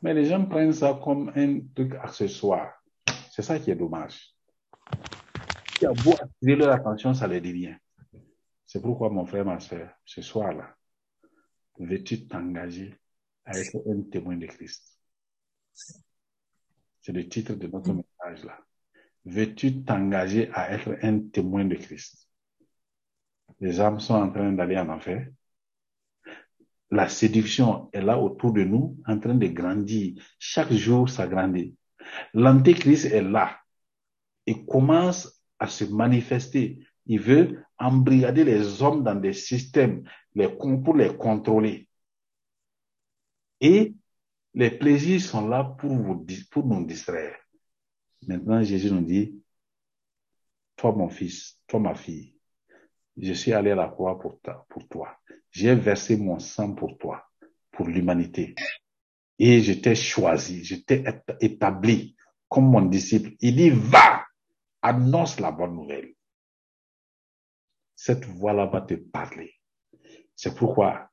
Mais 0.00 0.14
les 0.14 0.26
gens 0.26 0.44
prennent 0.44 0.72
ça 0.72 1.00
comme 1.02 1.32
un 1.34 1.58
truc 1.74 1.96
accessoire. 1.96 2.74
C'est 3.32 3.42
ça 3.42 3.58
qui 3.58 3.72
est 3.72 3.74
dommage. 3.74 4.36
Tu 5.74 5.84
as 5.84 5.92
beau 5.94 6.12
attirer 6.12 6.54
leur 6.54 6.70
attention, 6.70 7.12
ça 7.12 7.26
les 7.26 7.40
dit 7.40 7.70
C'est 8.64 8.80
pourquoi, 8.80 9.10
mon 9.10 9.26
frère, 9.26 9.44
ma 9.44 9.58
soeur, 9.58 9.88
ce 10.04 10.22
soir-là, 10.22 10.77
veux-tu 11.78 12.26
t'engager 12.26 12.94
à 13.44 13.58
être 13.58 13.76
un 13.88 14.02
témoin 14.02 14.36
de 14.36 14.46
Christ? 14.46 14.98
C'est 17.00 17.12
le 17.12 17.28
titre 17.28 17.54
de 17.54 17.66
notre 17.66 17.92
message 17.92 18.44
là. 18.44 18.58
Veux-tu 19.24 19.82
t'engager 19.82 20.50
à 20.52 20.72
être 20.72 20.96
un 21.02 21.20
témoin 21.20 21.64
de 21.64 21.74
Christ? 21.74 22.28
Les 23.60 23.80
âmes 23.80 24.00
sont 24.00 24.14
en 24.14 24.30
train 24.30 24.52
d'aller 24.52 24.78
en 24.78 24.88
enfer. 24.88 25.28
La 26.90 27.08
séduction 27.08 27.90
est 27.92 28.00
là 28.00 28.18
autour 28.18 28.52
de 28.52 28.64
nous, 28.64 28.96
en 29.06 29.18
train 29.18 29.34
de 29.34 29.46
grandir. 29.46 30.22
Chaque 30.38 30.72
jour, 30.72 31.08
ça 31.08 31.26
grandit. 31.26 31.74
L'antéchrist 32.32 33.06
est 33.06 33.22
là. 33.22 33.58
Il 34.46 34.64
commence 34.64 35.42
à 35.58 35.66
se 35.66 35.84
manifester. 35.84 36.78
Il 37.06 37.20
veut 37.20 37.62
embrigader 37.78 38.44
les 38.44 38.82
hommes 38.82 39.04
dans 39.04 39.14
des 39.14 39.34
systèmes 39.34 40.04
les, 40.38 40.48
pour 40.48 40.96
les 40.96 41.16
contrôler. 41.16 41.88
Et 43.60 43.94
les 44.54 44.70
plaisirs 44.70 45.20
sont 45.20 45.48
là 45.48 45.64
pour, 45.64 45.90
nous 45.90 46.84
distraire. 46.86 47.36
Maintenant, 48.26 48.62
Jésus 48.62 48.90
nous 48.90 49.04
dit, 49.04 49.42
toi 50.76 50.92
mon 50.92 51.08
fils, 51.08 51.58
toi 51.66 51.80
ma 51.80 51.94
fille, 51.94 52.36
je 53.16 53.32
suis 53.32 53.52
allé 53.52 53.72
à 53.72 53.74
la 53.74 53.88
croix 53.88 54.18
pour, 54.18 54.40
pour 54.68 54.88
toi. 54.88 55.18
J'ai 55.50 55.74
versé 55.74 56.16
mon 56.16 56.38
sang 56.38 56.74
pour 56.74 56.96
toi, 56.98 57.24
pour 57.72 57.88
l'humanité. 57.88 58.54
Et 59.40 59.60
je 59.60 59.72
t'ai 59.72 59.96
choisi, 59.96 60.64
je 60.64 60.76
t'ai 60.76 61.04
établi 61.40 62.16
comme 62.48 62.70
mon 62.70 62.82
disciple. 62.82 63.32
Il 63.40 63.56
dit, 63.56 63.70
va, 63.70 64.24
annonce 64.82 65.40
la 65.40 65.50
bonne 65.50 65.74
nouvelle. 65.74 66.14
Cette 67.96 68.24
voix-là 68.24 68.66
va 68.66 68.82
te 68.82 68.94
parler. 68.94 69.57
C'est 70.38 70.54
pourquoi 70.54 71.10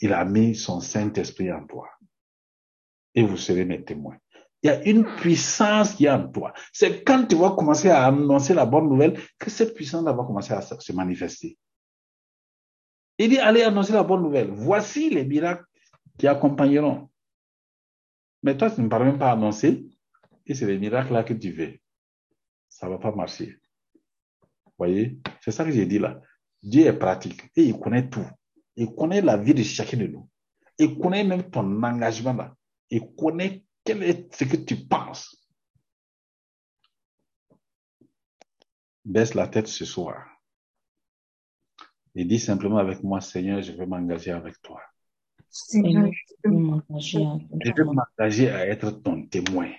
il 0.00 0.12
a 0.12 0.24
mis 0.24 0.54
son 0.54 0.78
Saint-Esprit 0.80 1.52
en 1.52 1.66
toi 1.66 1.88
et 3.12 3.24
vous 3.24 3.36
serez 3.36 3.64
mes 3.64 3.84
témoins. 3.84 4.16
Il 4.62 4.68
y 4.68 4.70
a 4.70 4.88
une 4.88 5.04
puissance 5.16 5.96
qui 5.96 6.04
est 6.04 6.10
en 6.10 6.28
toi. 6.28 6.52
C'est 6.72 7.02
quand 7.02 7.26
tu 7.26 7.34
vas 7.34 7.50
commencer 7.50 7.90
à 7.90 8.06
annoncer 8.06 8.54
la 8.54 8.64
bonne 8.64 8.88
nouvelle 8.88 9.20
que 9.36 9.50
cette 9.50 9.74
puissance 9.74 10.04
va 10.04 10.14
commencer 10.14 10.52
à 10.52 10.62
se 10.62 10.92
manifester. 10.92 11.58
Il 13.18 13.30
dit, 13.30 13.38
allez 13.40 13.64
annoncer 13.64 13.94
la 13.94 14.04
bonne 14.04 14.22
nouvelle. 14.22 14.52
Voici 14.52 15.10
les 15.10 15.24
miracles 15.24 15.64
qui 16.16 16.28
accompagneront. 16.28 17.10
Mais 18.44 18.56
toi, 18.56 18.70
tu 18.70 18.80
ne 18.80 18.88
parles 18.88 19.06
même 19.06 19.18
pas 19.18 19.32
annoncer, 19.32 19.84
et 20.46 20.54
c'est 20.54 20.66
les 20.66 20.78
miracles 20.78 21.12
là 21.12 21.24
que 21.24 21.34
tu 21.34 21.50
veux. 21.50 21.76
Ça 22.68 22.86
ne 22.86 22.92
va 22.92 22.98
pas 22.98 23.12
marcher. 23.12 23.58
Vous 24.66 24.72
voyez? 24.78 25.18
C'est 25.40 25.50
ça 25.50 25.64
que 25.64 25.72
j'ai 25.72 25.86
dit 25.86 25.98
là. 25.98 26.20
Dieu 26.62 26.86
est 26.86 26.96
pratique 26.96 27.50
et 27.56 27.64
il 27.64 27.76
connaît 27.76 28.08
tout. 28.08 28.26
Il 28.76 28.94
connaît 28.94 29.20
la 29.20 29.36
vie 29.36 29.54
de 29.54 29.62
chacun 29.62 29.98
de 29.98 30.06
nous. 30.06 30.28
Il 30.78 30.98
connaît 30.98 31.24
même 31.24 31.50
ton 31.50 31.82
engagement 31.82 32.32
là 32.32 32.54
et 32.90 33.00
connaît 33.16 33.64
quel 33.84 34.02
est 34.02 34.34
ce 34.34 34.44
que 34.44 34.56
tu 34.56 34.76
penses. 34.76 35.36
Baisse 39.04 39.34
la 39.34 39.48
tête 39.48 39.66
ce 39.66 39.84
soir 39.84 40.32
et 42.14 42.24
dis 42.24 42.38
simplement 42.38 42.78
avec 42.78 43.02
moi, 43.02 43.20
Seigneur, 43.20 43.62
je 43.62 43.72
veux 43.72 43.86
m'engager 43.86 44.32
avec 44.32 44.60
toi. 44.60 44.80
Seigneur, 45.48 46.10
je 46.12 46.50
veux 46.50 46.56
m'engager 46.56 47.26
Je 47.64 47.72
veux 47.76 47.84
m'engager 47.84 48.50
à 48.50 48.66
être 48.66 48.90
ton 49.02 49.26
témoin. 49.26 49.70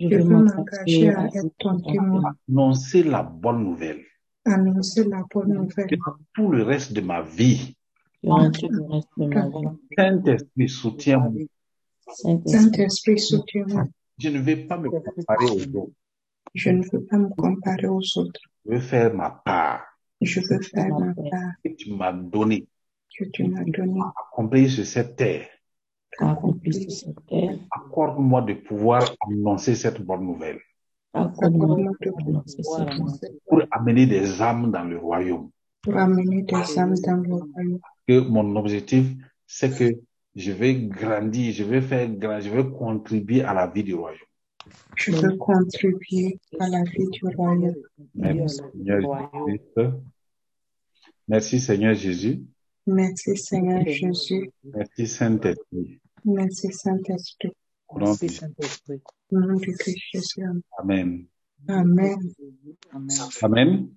Je 0.00 0.16
veux 0.16 0.24
m'engager 0.24 1.08
à 1.10 1.26
être 1.26 1.50
ton 1.58 1.80
témoin. 1.80 2.34
Annoncer 2.48 3.02
la 3.02 3.22
bonne 3.22 3.64
nouvelle. 3.64 4.02
Annoncer 4.46 5.04
la 5.04 5.24
bonne 5.30 5.52
nouvelle. 5.52 5.86
Que 5.86 5.96
tout 6.32 6.50
le 6.50 6.62
reste 6.62 6.92
de 6.94 7.00
ma 7.00 7.20
vie, 7.22 7.76
Saint-Esprit, 9.96 10.68
soutiens-moi. 10.68 11.32
Saint-Esprit, 12.46 13.18
soutiens-moi. 13.18 13.84
Je 14.18 14.28
ne 14.28 14.38
vais 14.38 14.56
pas 14.56 14.78
me 14.78 14.88
comparer 14.90 15.46
aux 15.46 15.76
autres. 15.76 15.92
Je 16.54 16.70
ne 16.70 16.82
veux 16.90 17.04
pas 17.04 17.18
me 17.18 17.28
comparer 17.30 17.86
aux 17.86 18.18
autres. 18.18 18.40
Je 18.64 18.72
veux 18.72 18.80
faire 18.80 19.12
ma 19.14 19.30
part. 19.30 19.82
Je 20.20 20.40
veux 20.40 20.60
faire 20.60 20.88
ma 20.98 21.12
part. 21.14 21.52
Que 21.64 21.70
tu 21.70 21.92
m'as 21.92 22.12
donné. 22.12 22.66
Que 23.18 23.24
tu 23.24 23.44
m'as 23.48 23.64
donné. 23.64 24.00
Accomplir 24.32 24.70
sur 24.70 24.86
cette 24.86 25.16
terre. 25.16 25.48
Accomplir 26.18 26.74
sur 26.74 26.90
cette 26.90 27.26
terre. 27.26 27.58
Accorde-moi 27.70 28.42
de 28.42 28.54
pouvoir 28.54 29.02
annoncer 29.28 29.74
cette 29.74 30.00
bonne 30.00 30.24
nouvelle. 30.24 30.60
Accorde-moi 31.12 31.90
de 32.00 32.10
pouvoir 32.10 32.88
annoncer 32.88 33.28
Pour 33.46 33.62
amener 33.70 34.06
des 34.06 34.40
âmes 34.40 34.70
dans 34.70 34.84
le 34.84 34.98
royaume. 34.98 35.50
Pour 35.82 35.96
amener 35.96 36.42
des 36.42 36.78
âmes 36.78 36.94
dans 36.94 37.16
le 37.16 37.34
royaume. 37.34 37.80
Que 38.06 38.20
mon 38.20 38.56
objectif, 38.56 39.06
c'est 39.46 39.76
que 39.76 39.98
je 40.34 40.52
vais 40.52 40.74
grandir, 40.74 41.52
je 41.52 41.64
vais 41.64 41.80
faire 41.80 42.08
grand, 42.08 42.40
je 42.40 42.50
vais 42.50 42.68
contribuer 42.70 43.42
à 43.42 43.54
la 43.54 43.66
vie 43.66 43.84
du 43.84 43.94
royaume. 43.94 44.18
Je 44.96 45.12
veux 45.12 45.36
contribuer 45.36 46.38
à 46.58 46.68
la 46.68 46.82
vie 46.82 47.08
du 47.10 47.34
royaume. 47.34 47.76
Merci 51.28 51.60
Seigneur 51.60 51.94
Jésus. 51.94 52.42
Merci 52.86 53.36
Seigneur 53.36 53.86
Jésus. 53.86 54.50
Merci 54.64 55.06
Seigneur 55.06 55.46
Jésus. 55.46 56.00
Merci 56.24 56.70
Saint-Esprit. 56.72 56.72
Merci 56.72 56.72
Saint-Esprit. 56.72 57.52
Au 57.88 57.98
nom 57.98 58.12
de 58.12 58.18
Merci 58.20 58.28
Saint-Esprit. 58.28 59.02
Au 59.30 59.38
nom 59.38 59.54
de 59.54 59.72
Christ 59.78 59.98
Jésus. 60.12 60.42
Amen. 60.78 61.26
Amen. 61.68 62.18
Amen. 62.92 63.08
Amen. 63.42 63.88